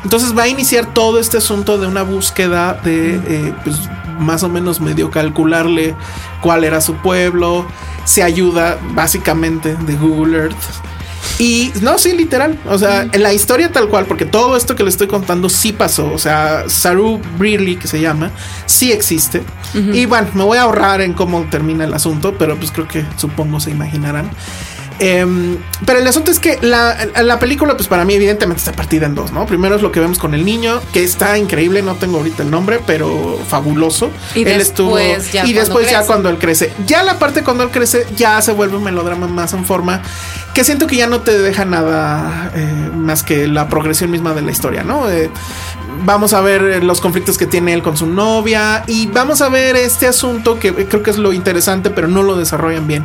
Entonces 0.03 0.37
va 0.37 0.45
a 0.45 0.49
iniciar 0.49 0.93
todo 0.93 1.19
este 1.19 1.39
asunto 1.39 1.79
de 1.79 1.87
una 1.87 2.03
búsqueda 2.03 2.75
de, 2.85 3.15
eh, 3.15 3.55
pues, 3.65 3.77
más 4.19 4.43
o 4.43 4.49
menos 4.49 4.81
medio 4.81 5.11
calcularle 5.11 5.95
cuál 6.41 6.65
era 6.65 6.81
su 6.81 6.95
pueblo. 6.97 7.67
Se 8.05 8.23
ayuda 8.23 8.79
básicamente 8.93 9.77
de 9.77 9.95
Google 9.97 10.37
Earth 10.37 10.57
y 11.39 11.73
no, 11.83 11.99
sí, 11.99 12.13
literal. 12.13 12.59
O 12.69 12.79
sea, 12.79 13.09
en 13.11 13.23
la 13.23 13.33
historia 13.33 13.71
tal 13.73 13.89
cual, 13.89 14.07
porque 14.07 14.25
todo 14.25 14.57
esto 14.57 14.77
que 14.77 14.83
le 14.83 14.91
estoy 14.91 15.07
contando 15.07 15.49
sí 15.49 15.73
pasó. 15.73 16.11
O 16.13 16.19
sea, 16.19 16.65
Saru 16.69 17.21
Brearley, 17.39 17.77
que 17.77 17.89
se 17.89 18.01
llama, 18.01 18.31
sí 18.67 18.93
existe. 18.93 19.43
Y 19.93 20.07
bueno, 20.07 20.29
me 20.35 20.45
voy 20.45 20.59
a 20.59 20.63
ahorrar 20.63 21.01
en 21.01 21.15
cómo 21.15 21.43
termina 21.51 21.85
el 21.85 21.93
asunto, 21.95 22.37
pero 22.39 22.57
pues 22.57 22.71
creo 22.71 22.87
que 22.87 23.05
supongo 23.17 23.59
se 23.59 23.73
imaginarán. 23.73 24.31
Em, 24.99 25.59
pero 25.85 25.99
el 25.99 26.07
asunto 26.07 26.31
es 26.31 26.39
que 26.39 26.59
la, 26.63 26.97
la, 27.23 27.39
película, 27.39 27.77
pues 27.77 27.89
para 27.89 28.05
mí, 28.05 28.15
evidentemente 28.15 28.61
está 28.61 28.73
partida 28.73 29.07
en 29.07 29.15
dos, 29.15 29.33
¿no? 29.33 29.45
Primero 29.47 29.75
es 29.75 29.83
lo 29.83 29.91
que 29.91 30.01
vemos 30.01 30.19
con 30.19 30.35
el 30.35 30.45
niño, 30.45 30.81
que 30.93 31.03
está 31.03 31.37
increíble, 31.37 31.83
no 31.83 31.95
tengo 31.97 32.19
ahorita 32.19 32.45
el 32.45 32.51
nombre, 32.51 32.81
pero 32.87 33.39
fabuloso. 33.49 34.11
Y 34.35 34.43
él 34.43 34.61
estuvo. 34.61 34.99
y 34.99 35.53
después 35.53 35.91
ya 35.91 36.07
cuando 36.07 36.29
él 36.29 36.39
crece. 36.39 36.73
Ya 36.87 37.03
la 37.03 37.19
parte 37.19 37.43
cuando 37.43 37.65
él 37.65 37.71
crece, 37.71 38.07
ya 38.17 38.41
se 38.41 38.53
vuelve 38.53 38.77
un 38.77 38.85
melodrama 38.85 39.27
más 39.27 39.53
en 39.53 39.65
forma 39.65 40.03
que 40.55 40.63
siento 40.63 40.87
que 40.87 40.97
ya 40.97 41.09
no 41.09 41.21
te 41.21 41.37
deja 41.37 41.65
nada 41.65 42.53
eh, 42.55 42.91
más 42.95 43.25
que 43.25 43.49
la 43.49 43.69
progresión 43.69 44.13
misma 44.13 44.35
de 44.35 44.43
la 44.43 44.53
historia, 44.53 44.85
¿no? 44.85 45.11
Eh, 45.11 45.29
vamos 46.05 46.33
a 46.33 46.41
ver 46.41 46.85
los 46.85 47.01
conflictos 47.01 47.37
que 47.39 47.47
tiene 47.47 47.73
él 47.73 47.83
con 47.83 47.97
su 47.97 48.07
novia 48.07 48.85
y 48.87 49.09
vamos 49.09 49.43
a 49.43 49.49
ver 49.49 49.75
este 49.75 50.07
asunto 50.07 50.59
que 50.61 50.73
creo 50.87 51.03
que 51.03 51.11
es 51.11 51.19
lo 51.19 51.33
interesante, 51.33 51.91
pero 51.91 52.07
no 52.07 52.23
lo 52.23 52.37
desarrollan 52.37 52.87
bien 52.87 53.05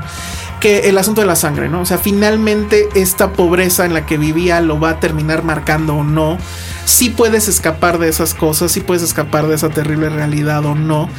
que 0.59 0.89
el 0.89 0.97
asunto 0.97 1.21
de 1.21 1.27
la 1.27 1.35
sangre, 1.35 1.69
¿no? 1.69 1.81
O 1.81 1.85
sea, 1.85 1.97
finalmente 1.97 2.89
esta 2.95 3.31
pobreza 3.33 3.85
en 3.85 3.93
la 3.93 4.05
que 4.05 4.17
vivía 4.17 4.61
lo 4.61 4.79
va 4.79 4.91
a 4.91 4.99
terminar 4.99 5.43
marcando 5.43 5.95
o 5.95 6.03
no. 6.03 6.37
Si 6.85 7.09
puedes 7.09 7.47
escapar 7.47 7.99
de 7.99 8.09
esas 8.09 8.33
cosas, 8.33 8.71
si 8.71 8.81
puedes 8.81 9.03
escapar 9.03 9.47
de 9.47 9.55
esa 9.55 9.69
terrible 9.69 10.09
realidad 10.09 10.65
o 10.65 10.75
no. 10.75 11.09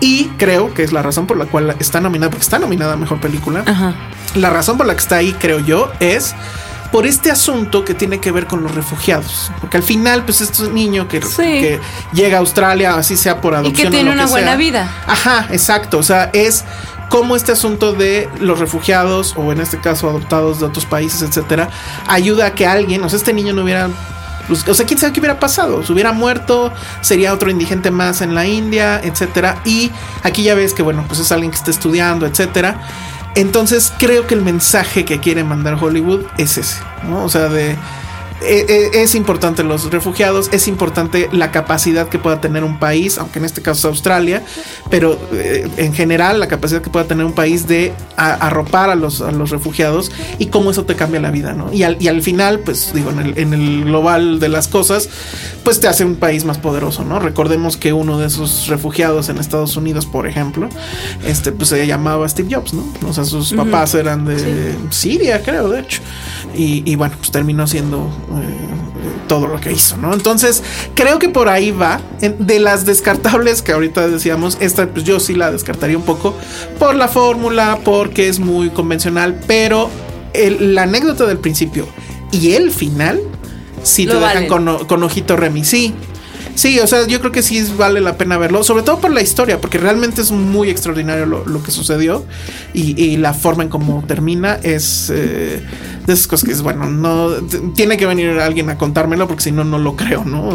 Y 0.00 0.26
creo 0.38 0.72
que 0.72 0.82
es 0.82 0.92
la 0.92 1.02
razón 1.02 1.26
por 1.26 1.36
la 1.36 1.46
cual 1.46 1.74
está 1.78 2.00
nominada, 2.00 2.30
porque 2.30 2.44
está 2.44 2.58
nominada 2.58 2.94
a 2.94 2.96
Mejor 2.96 3.20
Película. 3.20 3.64
La 4.34 4.50
razón 4.50 4.76
por 4.76 4.86
la 4.86 4.94
que 4.94 5.00
está 5.00 5.16
ahí, 5.16 5.32
creo 5.32 5.60
yo, 5.60 5.90
es 6.00 6.34
por 6.92 7.06
este 7.06 7.30
asunto 7.30 7.84
que 7.84 7.94
tiene 7.94 8.20
que 8.20 8.30
ver 8.30 8.46
con 8.46 8.62
los 8.62 8.74
refugiados. 8.74 9.50
Porque 9.60 9.76
al 9.76 9.82
final, 9.82 10.24
pues, 10.24 10.40
este 10.40 10.68
niño 10.70 11.08
que, 11.08 11.20
que 11.20 11.80
llega 12.12 12.36
a 12.36 12.40
Australia, 12.40 12.94
así 12.94 13.16
sea 13.16 13.40
por 13.40 13.54
adopción. 13.54 13.74
Y 13.74 13.82
que 13.82 13.90
tiene 13.90 14.12
una 14.12 14.26
buena 14.26 14.56
vida. 14.56 14.90
Ajá, 15.06 15.48
exacto. 15.50 15.98
O 15.98 16.02
sea, 16.02 16.30
es 16.32 16.64
cómo 17.08 17.36
este 17.36 17.52
asunto 17.52 17.92
de 17.92 18.28
los 18.40 18.58
refugiados 18.58 19.34
o 19.36 19.52
en 19.52 19.60
este 19.60 19.78
caso 19.78 20.08
adoptados 20.08 20.60
de 20.60 20.66
otros 20.66 20.86
países, 20.86 21.22
etcétera, 21.22 21.70
ayuda 22.06 22.46
a 22.46 22.54
que 22.54 22.66
alguien, 22.66 23.02
o 23.04 23.08
sea, 23.08 23.18
este 23.18 23.32
niño 23.32 23.52
no 23.52 23.62
hubiera 23.62 23.88
pues, 24.48 24.66
o 24.68 24.74
sea, 24.74 24.86
quién 24.86 24.98
sabe 24.98 25.12
qué 25.12 25.20
hubiera 25.20 25.40
pasado. 25.40 25.82
Se 25.82 25.92
hubiera 25.92 26.12
muerto, 26.12 26.72
sería 27.00 27.32
otro 27.32 27.50
indigente 27.50 27.90
más 27.90 28.20
en 28.20 28.34
la 28.34 28.46
India, 28.46 29.00
etcétera. 29.02 29.60
Y 29.64 29.90
aquí 30.22 30.44
ya 30.44 30.54
ves 30.54 30.72
que, 30.72 30.82
bueno, 30.82 31.04
pues 31.08 31.20
es 31.20 31.32
alguien 31.32 31.50
que 31.50 31.56
está 31.56 31.70
estudiando, 31.70 32.26
etcétera. 32.26 32.80
Entonces, 33.34 33.92
creo 33.98 34.26
que 34.26 34.34
el 34.34 34.42
mensaje 34.42 35.04
que 35.04 35.18
quiere 35.20 35.44
mandar 35.44 35.76
Hollywood 35.82 36.26
es 36.38 36.58
ese, 36.58 36.80
¿no? 37.08 37.24
O 37.24 37.28
sea, 37.28 37.48
de 37.48 37.76
es 38.42 39.14
importante 39.14 39.62
los 39.62 39.90
refugiados, 39.90 40.50
es 40.52 40.68
importante 40.68 41.28
la 41.32 41.50
capacidad 41.50 42.08
que 42.08 42.18
pueda 42.18 42.40
tener 42.40 42.64
un 42.64 42.78
país, 42.78 43.18
aunque 43.18 43.38
en 43.38 43.44
este 43.44 43.62
caso 43.62 43.80
es 43.80 43.84
Australia, 43.86 44.42
pero 44.90 45.18
eh, 45.32 45.68
en 45.78 45.94
general 45.94 46.38
la 46.38 46.48
capacidad 46.48 46.82
que 46.82 46.90
pueda 46.90 47.06
tener 47.06 47.24
un 47.24 47.32
país 47.32 47.66
de 47.66 47.92
arropar 48.16 48.90
a 48.90 48.94
los, 48.94 49.20
a 49.20 49.32
los 49.32 49.50
refugiados 49.50 50.10
y 50.38 50.46
cómo 50.46 50.70
eso 50.70 50.84
te 50.84 50.96
cambia 50.96 51.20
la 51.20 51.30
vida, 51.30 51.54
¿no? 51.54 51.72
Y 51.72 51.82
al, 51.82 51.96
y 52.00 52.08
al 52.08 52.22
final, 52.22 52.60
pues 52.60 52.92
digo, 52.94 53.10
en 53.10 53.20
el, 53.20 53.38
en 53.38 53.54
el 53.54 53.84
global 53.84 54.38
de 54.40 54.48
las 54.48 54.68
cosas, 54.68 55.08
pues 55.64 55.80
te 55.80 55.88
hace 55.88 56.04
un 56.04 56.16
país 56.16 56.44
más 56.44 56.58
poderoso, 56.58 57.04
¿no? 57.04 57.18
Recordemos 57.18 57.76
que 57.76 57.92
uno 57.92 58.18
de 58.18 58.26
esos 58.26 58.68
refugiados 58.68 59.28
en 59.28 59.38
Estados 59.38 59.76
Unidos, 59.76 60.06
por 60.06 60.26
ejemplo, 60.26 60.68
este, 61.24 61.52
pues 61.52 61.70
se 61.70 61.86
llamaba 61.86 62.28
Steve 62.28 62.54
Jobs, 62.54 62.74
¿no? 62.74 62.84
O 63.08 63.12
sea, 63.12 63.24
sus 63.24 63.52
papás 63.52 63.94
eran 63.94 64.24
de 64.24 64.74
Siria, 64.90 65.42
creo, 65.42 65.68
de 65.68 65.80
hecho. 65.80 66.02
Y, 66.54 66.82
y 66.90 66.96
bueno, 66.96 67.14
pues 67.18 67.30
terminó 67.30 67.66
siendo 67.66 68.10
todo 69.28 69.46
lo 69.48 69.60
que 69.60 69.72
hizo, 69.72 69.96
¿no? 69.96 70.12
Entonces, 70.14 70.62
creo 70.94 71.18
que 71.18 71.28
por 71.28 71.48
ahí 71.48 71.70
va. 71.70 72.00
De 72.38 72.58
las 72.58 72.86
descartables 72.86 73.62
que 73.62 73.72
ahorita 73.72 74.08
decíamos, 74.08 74.56
esta 74.60 74.88
pues 74.88 75.04
yo 75.04 75.20
sí 75.20 75.34
la 75.34 75.50
descartaría 75.50 75.96
un 75.96 76.04
poco 76.04 76.34
por 76.78 76.94
la 76.94 77.08
fórmula, 77.08 77.78
porque 77.84 78.28
es 78.28 78.38
muy 78.38 78.70
convencional, 78.70 79.40
pero 79.46 79.90
la 80.60 80.82
anécdota 80.82 81.26
del 81.26 81.38
principio 81.38 81.86
y 82.30 82.52
el 82.52 82.70
final 82.70 83.20
sí 83.82 84.06
te 84.06 84.14
dejan 84.14 84.46
con, 84.46 84.86
con, 84.86 85.02
ojito 85.02 85.36
remi. 85.36 85.64
Sí, 85.64 85.94
Sí, 86.56 86.80
o 86.80 86.86
sea, 86.86 87.06
yo 87.06 87.20
creo 87.20 87.32
que 87.32 87.42
sí 87.42 87.62
vale 87.76 88.00
la 88.00 88.16
pena 88.16 88.38
verlo, 88.38 88.64
sobre 88.64 88.82
todo 88.82 88.98
por 88.98 89.12
la 89.12 89.20
historia, 89.20 89.60
porque 89.60 89.78
realmente 89.78 90.22
es 90.22 90.32
muy 90.32 90.70
extraordinario 90.70 91.26
lo, 91.26 91.62
que 91.62 91.70
sucedió 91.70 92.24
y, 92.72 93.16
la 93.16 93.34
forma 93.34 93.62
en 93.62 93.68
cómo 93.68 94.02
termina 94.06 94.58
es 94.62 95.10
eh, 95.10 95.62
de 96.06 96.12
esas 96.12 96.26
cosas 96.26 96.46
que 96.46 96.52
es 96.52 96.62
bueno, 96.62 96.90
no 96.90 97.30
tiene 97.74 97.96
que 97.96 98.06
venir 98.06 98.38
alguien 98.40 98.70
a 98.70 98.78
contármelo 98.78 99.28
porque 99.28 99.44
si 99.44 99.52
no, 99.52 99.64
no 99.64 99.78
lo 99.78 99.96
creo, 99.96 100.24
¿no? 100.24 100.50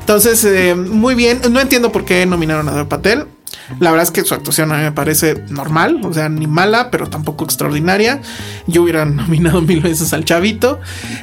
Entonces, 0.00 0.44
eh, 0.44 0.74
muy 0.74 1.14
bien, 1.14 1.40
no 1.50 1.60
entiendo 1.60 1.92
por 1.92 2.04
qué 2.04 2.26
nominaron 2.26 2.68
a 2.68 2.88
Patel. 2.88 3.26
La 3.80 3.90
verdad 3.90 4.04
es 4.04 4.10
que 4.10 4.22
su 4.22 4.34
actuación 4.34 4.72
a 4.72 4.76
mí 4.76 4.82
me 4.82 4.92
parece 4.92 5.42
normal, 5.48 6.00
o 6.04 6.12
sea, 6.12 6.28
ni 6.28 6.46
mala, 6.46 6.90
pero 6.90 7.08
tampoco 7.08 7.44
extraordinaria. 7.44 8.20
Yo 8.66 8.82
hubiera 8.82 9.04
nominado 9.04 9.60
mil 9.62 9.80
veces 9.80 10.12
al 10.12 10.24
chavito 10.24 10.80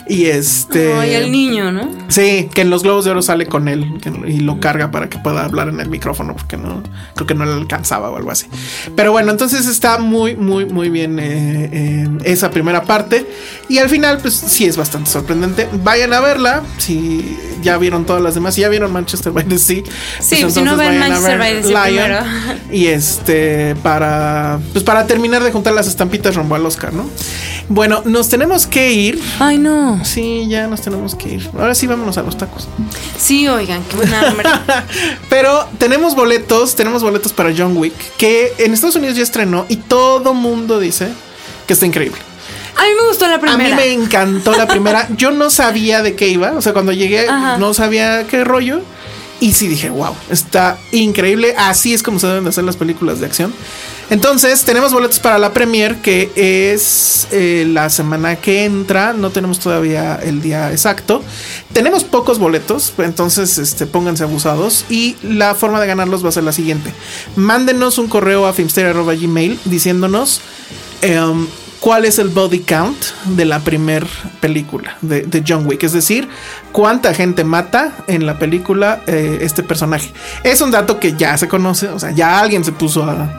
y 0.07 0.25
este. 0.25 1.07
y 1.07 1.13
el 1.13 1.31
niño, 1.31 1.71
¿no? 1.71 1.89
Sí, 2.07 2.49
que 2.53 2.61
en 2.61 2.69
los 2.69 2.83
Globos 2.83 3.05
de 3.05 3.11
Oro 3.11 3.21
sale 3.21 3.45
con 3.45 3.67
él 3.67 3.99
y 4.27 4.39
lo 4.39 4.59
carga 4.59 4.91
para 4.91 5.09
que 5.09 5.17
pueda 5.19 5.45
hablar 5.45 5.69
en 5.69 5.79
el 5.79 5.89
micrófono, 5.89 6.35
porque 6.35 6.57
no 6.57 6.83
creo 7.15 7.27
que 7.27 7.35
no 7.35 7.45
le 7.45 7.53
alcanzaba 7.53 8.09
o 8.09 8.17
algo 8.17 8.31
así. 8.31 8.47
Pero 8.95 9.11
bueno, 9.11 9.31
entonces 9.31 9.67
está 9.67 9.97
muy, 9.97 10.35
muy, 10.35 10.65
muy 10.65 10.89
bien 10.89 11.19
eh, 11.19 11.69
eh, 11.71 12.07
esa 12.23 12.51
primera 12.51 12.83
parte 12.83 13.25
y 13.69 13.77
al 13.77 13.89
final, 13.89 14.19
pues 14.19 14.33
sí 14.33 14.65
es 14.65 14.77
bastante 14.77 15.09
sorprendente. 15.09 15.69
Vayan 15.83 16.13
a 16.13 16.19
verla 16.19 16.63
si 16.77 17.37
ya 17.61 17.77
vieron 17.77 18.05
todas 18.05 18.21
las 18.21 18.35
demás, 18.35 18.55
si 18.55 18.61
ya 18.61 18.69
vieron 18.69 18.91
Manchester 18.91 19.31
by 19.31 19.45
the 19.45 19.57
Sea. 19.57 19.83
Sí, 20.19 20.37
pues 20.41 20.53
si 20.53 20.61
no 20.61 20.75
ven 20.75 20.99
Manchester 20.99 21.37
by 21.37 21.61
the 21.61 21.67
Sea 21.67 22.25
y 22.71 22.87
este, 22.87 23.75
para, 23.75 24.59
pues 24.73 24.83
para 24.83 25.07
terminar 25.07 25.43
de 25.43 25.51
juntar 25.51 25.73
las 25.73 25.87
estampitas 25.87 26.35
rumbo 26.35 26.55
al 26.55 26.65
Oscar, 26.65 26.93
¿no? 26.93 27.09
Bueno, 27.69 28.01
nos 28.05 28.29
tenemos 28.29 28.67
que 28.67 28.91
ir. 28.91 29.21
Ay, 29.39 29.57
no. 29.57 30.03
Sí, 30.03 30.45
ya 30.49 30.67
nos 30.67 30.81
tenemos 30.81 31.15
que 31.15 31.35
ir. 31.35 31.49
Ahora 31.57 31.73
sí, 31.73 31.87
vámonos 31.87 32.17
a 32.17 32.23
los 32.23 32.37
tacos. 32.37 32.67
Sí, 33.17 33.47
oigan, 33.47 33.81
qué 33.89 33.95
buena 33.95 34.29
hambre. 34.29 34.49
Pero 35.29 35.67
tenemos 35.77 36.15
boletos, 36.15 36.75
tenemos 36.75 37.01
boletos 37.01 37.31
para 37.31 37.53
John 37.55 37.77
Wick, 37.77 37.93
que 38.17 38.53
en 38.57 38.73
Estados 38.73 38.97
Unidos 38.97 39.15
ya 39.15 39.23
estrenó 39.23 39.65
y 39.69 39.77
todo 39.77 40.33
mundo 40.33 40.79
dice 40.79 41.07
que 41.65 41.73
está 41.73 41.85
increíble. 41.85 42.32
A 42.75 42.83
mí 42.83 42.89
me 42.99 43.07
gustó 43.07 43.27
la 43.27 43.39
primera. 43.39 43.65
A 43.65 43.69
mí 43.69 43.75
me 43.75 43.91
encantó 43.91 44.53
la 44.53 44.67
primera. 44.67 45.07
Yo 45.17 45.31
no 45.31 45.49
sabía 45.49 46.01
de 46.01 46.15
qué 46.15 46.27
iba. 46.27 46.53
O 46.53 46.61
sea, 46.61 46.73
cuando 46.73 46.91
llegué, 46.91 47.27
no 47.59 47.73
sabía 47.73 48.25
qué 48.27 48.43
rollo. 48.43 48.81
Y 49.39 49.53
sí 49.53 49.67
dije, 49.67 49.89
wow, 49.89 50.15
está 50.29 50.77
increíble. 50.91 51.53
Así 51.57 51.93
es 51.93 52.01
como 52.01 52.17
se 52.17 52.27
deben 52.27 52.45
de 52.45 52.51
hacer 52.51 52.63
las 52.63 52.77
películas 52.77 53.19
de 53.19 53.25
acción. 53.25 53.53
Entonces, 54.09 54.63
tenemos 54.63 54.93
boletos 54.93 55.19
para 55.19 55.37
la 55.37 55.53
premier, 55.53 55.97
que 55.97 56.31
es 56.35 57.27
eh, 57.31 57.65
la 57.67 57.89
semana 57.89 58.35
que 58.35 58.63
entra. 58.63 59.11
No 59.13 59.31
tenemos 59.31 59.59
todavía 59.59 60.15
el 60.15 60.41
día 60.41 60.71
exacto. 60.71 61.21
Tenemos 61.73 62.03
pocos 62.03 62.39
boletos, 62.39 62.93
entonces 62.99 63.57
este, 63.57 63.85
pónganse 63.85 64.23
abusados. 64.23 64.85
Y 64.89 65.17
la 65.23 65.55
forma 65.55 65.81
de 65.81 65.87
ganarlos 65.87 66.23
va 66.23 66.29
a 66.29 66.33
ser 66.33 66.43
la 66.43 66.53
siguiente: 66.53 66.93
mándenos 67.35 67.97
un 67.97 68.07
correo 68.07 68.45
a 68.45 68.53
filmster.gmail 68.53 69.59
diciéndonos. 69.65 70.41
Em, 71.01 71.47
cuál 71.83 72.05
es 72.05 72.17
el 72.17 72.29
body 72.29 72.59
count 72.59 72.97
de 73.25 73.43
la 73.43 73.59
primer 73.59 74.07
película 74.39 74.95
de, 75.01 75.43
John 75.45 75.67
Wick. 75.67 75.83
Es 75.83 75.91
decir, 75.91 76.29
cuánta 76.71 77.13
gente 77.13 77.43
mata 77.43 77.91
en 78.07 78.25
la 78.25 78.39
película 78.39 79.01
eh, 79.05 79.39
este 79.41 79.63
personaje. 79.63 80.09
Es 80.45 80.61
un 80.61 80.71
dato 80.71 80.97
que 80.97 81.11
ya 81.17 81.37
se 81.37 81.49
conoce, 81.49 81.89
o 81.89 81.99
sea, 81.99 82.11
ya 82.11 82.39
alguien 82.39 82.63
se 82.63 82.71
puso 82.71 83.03
a, 83.03 83.37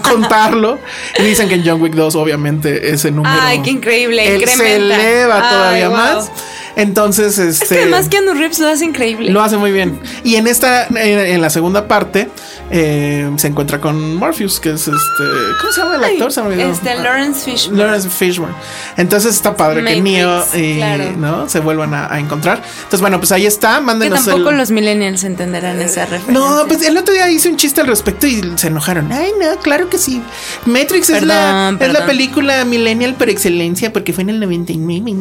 contarlo. 0.02 0.78
Y 1.18 1.24
dicen 1.24 1.50
que 1.50 1.56
en 1.56 1.66
John 1.66 1.82
Wick 1.82 1.92
2 1.92 2.14
obviamente 2.14 2.94
ese 2.94 3.10
número... 3.10 3.36
Ay, 3.38 3.60
qué 3.60 3.72
increíble. 3.72 4.46
se 4.46 4.76
eleva 4.76 5.46
todavía 5.50 5.90
más. 5.90 6.30
Entonces, 6.76 7.38
este. 7.38 7.64
Es 7.64 7.70
que 7.70 7.78
además 7.78 8.08
Keanu 8.08 8.34
Reeves 8.34 8.58
lo 8.58 8.68
hace 8.68 8.84
increíble. 8.84 9.30
Lo 9.30 9.42
hace 9.42 9.56
muy 9.56 9.72
bien. 9.72 9.98
Y 10.24 10.36
en 10.36 10.46
esta, 10.46 10.86
en, 10.86 11.40
la 11.40 11.48
segunda 11.48 11.88
parte, 11.88 12.28
eh, 12.70 13.30
se 13.36 13.48
encuentra 13.48 13.80
con 13.80 14.16
Morpheus, 14.16 14.60
que 14.60 14.70
es 14.70 14.88
este. 14.88 15.24
¿Cómo 15.60 15.72
se 15.72 15.80
llama 15.80 15.96
el 15.96 16.04
actor? 16.04 16.32
Se 16.32 16.42
me 16.42 16.70
Este, 16.70 16.94
Lawrence 16.94 17.44
Fishburne. 17.44 17.78
Lawrence 17.78 18.08
Fishburne. 18.10 18.54
Entonces 18.96 19.34
está 19.34 19.56
padre 19.56 19.84
que 19.84 20.00
Neo 20.00 20.44
y 20.54 20.80
¿no? 21.16 21.48
se 21.48 21.60
vuelvan 21.60 21.94
a, 21.94 22.18
encontrar. 22.18 22.62
Entonces, 22.76 23.00
bueno, 23.00 23.18
pues 23.18 23.32
ahí 23.32 23.46
está. 23.46 23.80
Mándenos. 23.80 24.24
Que 24.24 24.30
tampoco 24.30 24.52
los 24.52 24.70
millennials 24.70 25.24
entenderán 25.24 25.80
esa 25.80 26.06
referencia. 26.06 26.32
No, 26.32 26.64
pues 26.66 26.82
el 26.82 26.96
otro 26.96 27.14
día 27.14 27.30
hice 27.30 27.48
un 27.48 27.56
chiste 27.56 27.80
al 27.80 27.86
respecto 27.86 28.26
y 28.26 28.42
se 28.56 28.68
enojaron. 28.68 29.12
Ay, 29.12 29.32
no, 29.40 29.58
claro 29.60 29.88
que 29.88 29.98
sí. 29.98 30.22
Matrix 30.64 31.10
es, 31.10 31.22
la, 31.22 31.76
es 31.78 31.92
la 31.92 32.06
película 32.06 32.64
millennial 32.64 33.14
por 33.14 33.28
excelencia 33.28 33.92
porque 33.92 34.12
fue 34.12 34.22
en 34.22 34.30
el 34.30 34.40
99. 34.40 35.12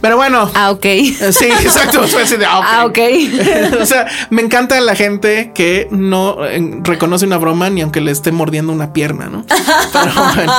Pero 0.00 0.16
bueno, 0.16 0.50
Ah, 0.54 0.70
ok. 0.70 0.84
Sí, 0.84 1.46
exacto. 1.46 2.00
ah, 2.46 2.84
ok. 2.86 2.98
Ah, 2.98 3.76
o 3.80 3.86
sea, 3.86 4.06
me 4.30 4.42
encanta 4.42 4.80
la 4.80 4.94
gente 4.94 5.52
que 5.54 5.88
no 5.90 6.37
eh, 6.37 6.37
reconoce 6.82 7.26
una 7.26 7.36
broma 7.38 7.70
ni 7.70 7.80
aunque 7.80 8.00
le 8.00 8.10
esté 8.10 8.32
mordiendo 8.32 8.72
una 8.72 8.92
pierna, 8.92 9.26
¿no? 9.26 9.44
Pero 9.92 10.12
bueno. 10.34 10.52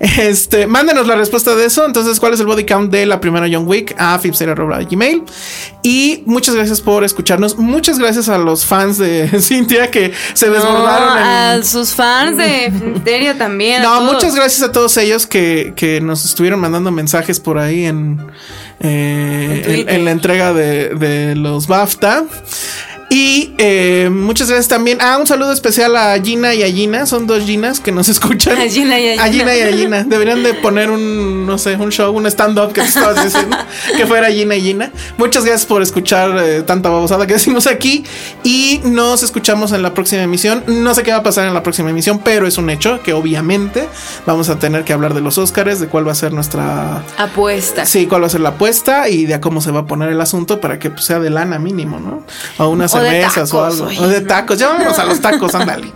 Este, 0.00 0.66
mándenos 0.66 1.06
la 1.06 1.16
respuesta 1.16 1.54
de 1.54 1.64
eso. 1.64 1.86
Entonces, 1.86 2.20
¿cuál 2.20 2.34
es 2.34 2.40
el 2.40 2.46
body 2.46 2.64
count 2.64 2.90
de 2.90 3.06
la 3.06 3.20
primera 3.20 3.46
Young 3.46 3.66
Week? 3.68 3.94
A 3.98 4.18
Gmail. 4.18 5.22
Y 5.82 6.22
muchas 6.26 6.54
gracias 6.54 6.80
por 6.80 7.04
escucharnos. 7.04 7.56
Muchas 7.56 7.98
gracias 7.98 8.28
a 8.28 8.38
los 8.38 8.66
fans 8.66 8.98
de 8.98 9.28
Cintia 9.40 9.90
que 9.90 10.12
se 10.34 10.50
desbordaron. 10.50 11.18
a 11.18 11.62
sus 11.64 11.94
fans 11.94 12.36
de 12.36 12.70
Finteria 12.70 13.36
también. 13.36 13.82
No, 13.82 14.02
muchas 14.02 14.34
gracias 14.34 14.62
a 14.62 14.72
todos 14.72 14.96
ellos 14.96 15.26
que, 15.26 15.72
que 15.76 16.00
nos 16.00 16.24
estuvieron 16.24 16.60
mandando 16.60 16.90
mensajes 16.90 17.40
por 17.40 17.58
ahí 17.58 17.84
en 17.84 18.20
eh, 18.80 19.84
en, 19.88 20.04
la 20.04 20.12
entrega 20.12 20.52
de, 20.52 20.90
de 20.90 21.34
los 21.34 21.66
BAFTA. 21.66 22.24
Y 23.10 23.54
eh, 23.56 24.10
muchas 24.12 24.48
gracias 24.48 24.68
también. 24.68 24.98
Ah, 25.00 25.16
un 25.18 25.26
saludo 25.26 25.52
especial 25.52 25.96
a 25.96 26.20
Gina 26.20 26.54
y 26.54 26.62
a 26.62 26.66
Gina. 26.66 27.06
Son 27.06 27.26
dos 27.26 27.44
Ginas 27.44 27.80
que 27.80 27.90
nos 27.90 28.08
escuchan. 28.08 28.58
A 28.58 28.68
Gina 28.68 28.98
y 29.00 29.08
a 29.08 29.12
Gina. 29.12 29.24
A 29.24 29.28
Gina 29.28 29.56
y 29.56 29.60
a 29.62 29.76
Gina. 29.76 30.04
Deberían 30.04 30.42
de 30.42 30.52
poner 30.54 30.90
un, 30.90 31.46
no 31.46 31.56
sé, 31.56 31.76
un 31.76 31.90
show, 31.90 32.14
un 32.14 32.26
stand-up 32.26 32.72
que 32.72 32.82
estabas 32.82 33.24
diciendo. 33.24 33.56
que 33.96 34.06
fuera 34.06 34.30
Gina 34.30 34.56
y 34.56 34.60
Gina. 34.60 34.92
Muchas 35.16 35.44
gracias 35.44 35.64
por 35.64 35.80
escuchar 35.80 36.36
eh, 36.38 36.62
tanta 36.62 36.90
babosada 36.90 37.26
que 37.26 37.34
decimos 37.34 37.66
aquí. 37.66 38.04
Y 38.44 38.80
nos 38.84 39.22
escuchamos 39.22 39.72
en 39.72 39.82
la 39.82 39.94
próxima 39.94 40.22
emisión. 40.22 40.62
No 40.66 40.94
sé 40.94 41.02
qué 41.02 41.10
va 41.10 41.18
a 41.18 41.22
pasar 41.22 41.46
en 41.46 41.54
la 41.54 41.62
próxima 41.62 41.88
emisión, 41.88 42.20
pero 42.22 42.46
es 42.46 42.58
un 42.58 42.68
hecho 42.68 43.02
que 43.02 43.14
obviamente 43.14 43.88
vamos 44.26 44.50
a 44.50 44.58
tener 44.58 44.84
que 44.84 44.92
hablar 44.92 45.14
de 45.14 45.22
los 45.22 45.38
Oscars, 45.38 45.80
de 45.80 45.88
cuál 45.88 46.06
va 46.06 46.12
a 46.12 46.14
ser 46.14 46.34
nuestra 46.34 47.02
apuesta. 47.16 47.86
Sí, 47.86 48.06
cuál 48.06 48.22
va 48.22 48.26
a 48.26 48.30
ser 48.30 48.40
la 48.40 48.50
apuesta 48.50 49.08
y 49.08 49.24
de 49.24 49.40
cómo 49.40 49.62
se 49.62 49.70
va 49.70 49.80
a 49.80 49.86
poner 49.86 50.10
el 50.10 50.20
asunto 50.20 50.60
para 50.60 50.78
que 50.78 50.90
pues, 50.90 51.06
sea 51.06 51.20
de 51.20 51.30
lana 51.30 51.58
mínimo, 51.58 51.98
¿no? 52.00 52.22
O 52.58 52.68
una 52.68 52.86
cervezas 53.00 53.52
o, 53.52 53.64
algo. 53.64 53.86
O 53.86 54.08
de 54.08 54.20
tacos. 54.22 54.58
Ya 54.58 54.68
vámonos 54.68 54.98
a 54.98 55.04
los 55.04 55.20
tacos, 55.20 55.54
ándale. 55.54 55.92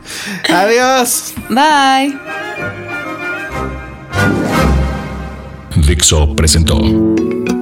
Adiós. 0.48 1.34
Bye. 1.48 2.18
Dixo 5.76 6.34
presentó 6.34 6.78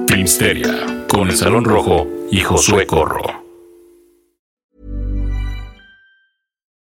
Filmsteria 0.07 1.05
con 1.07 1.29
el 1.29 1.35
Salón 1.35 1.65
Rojo 1.65 2.07
y 2.29 2.41
Josué 2.41 2.85
Corro. 2.85 3.40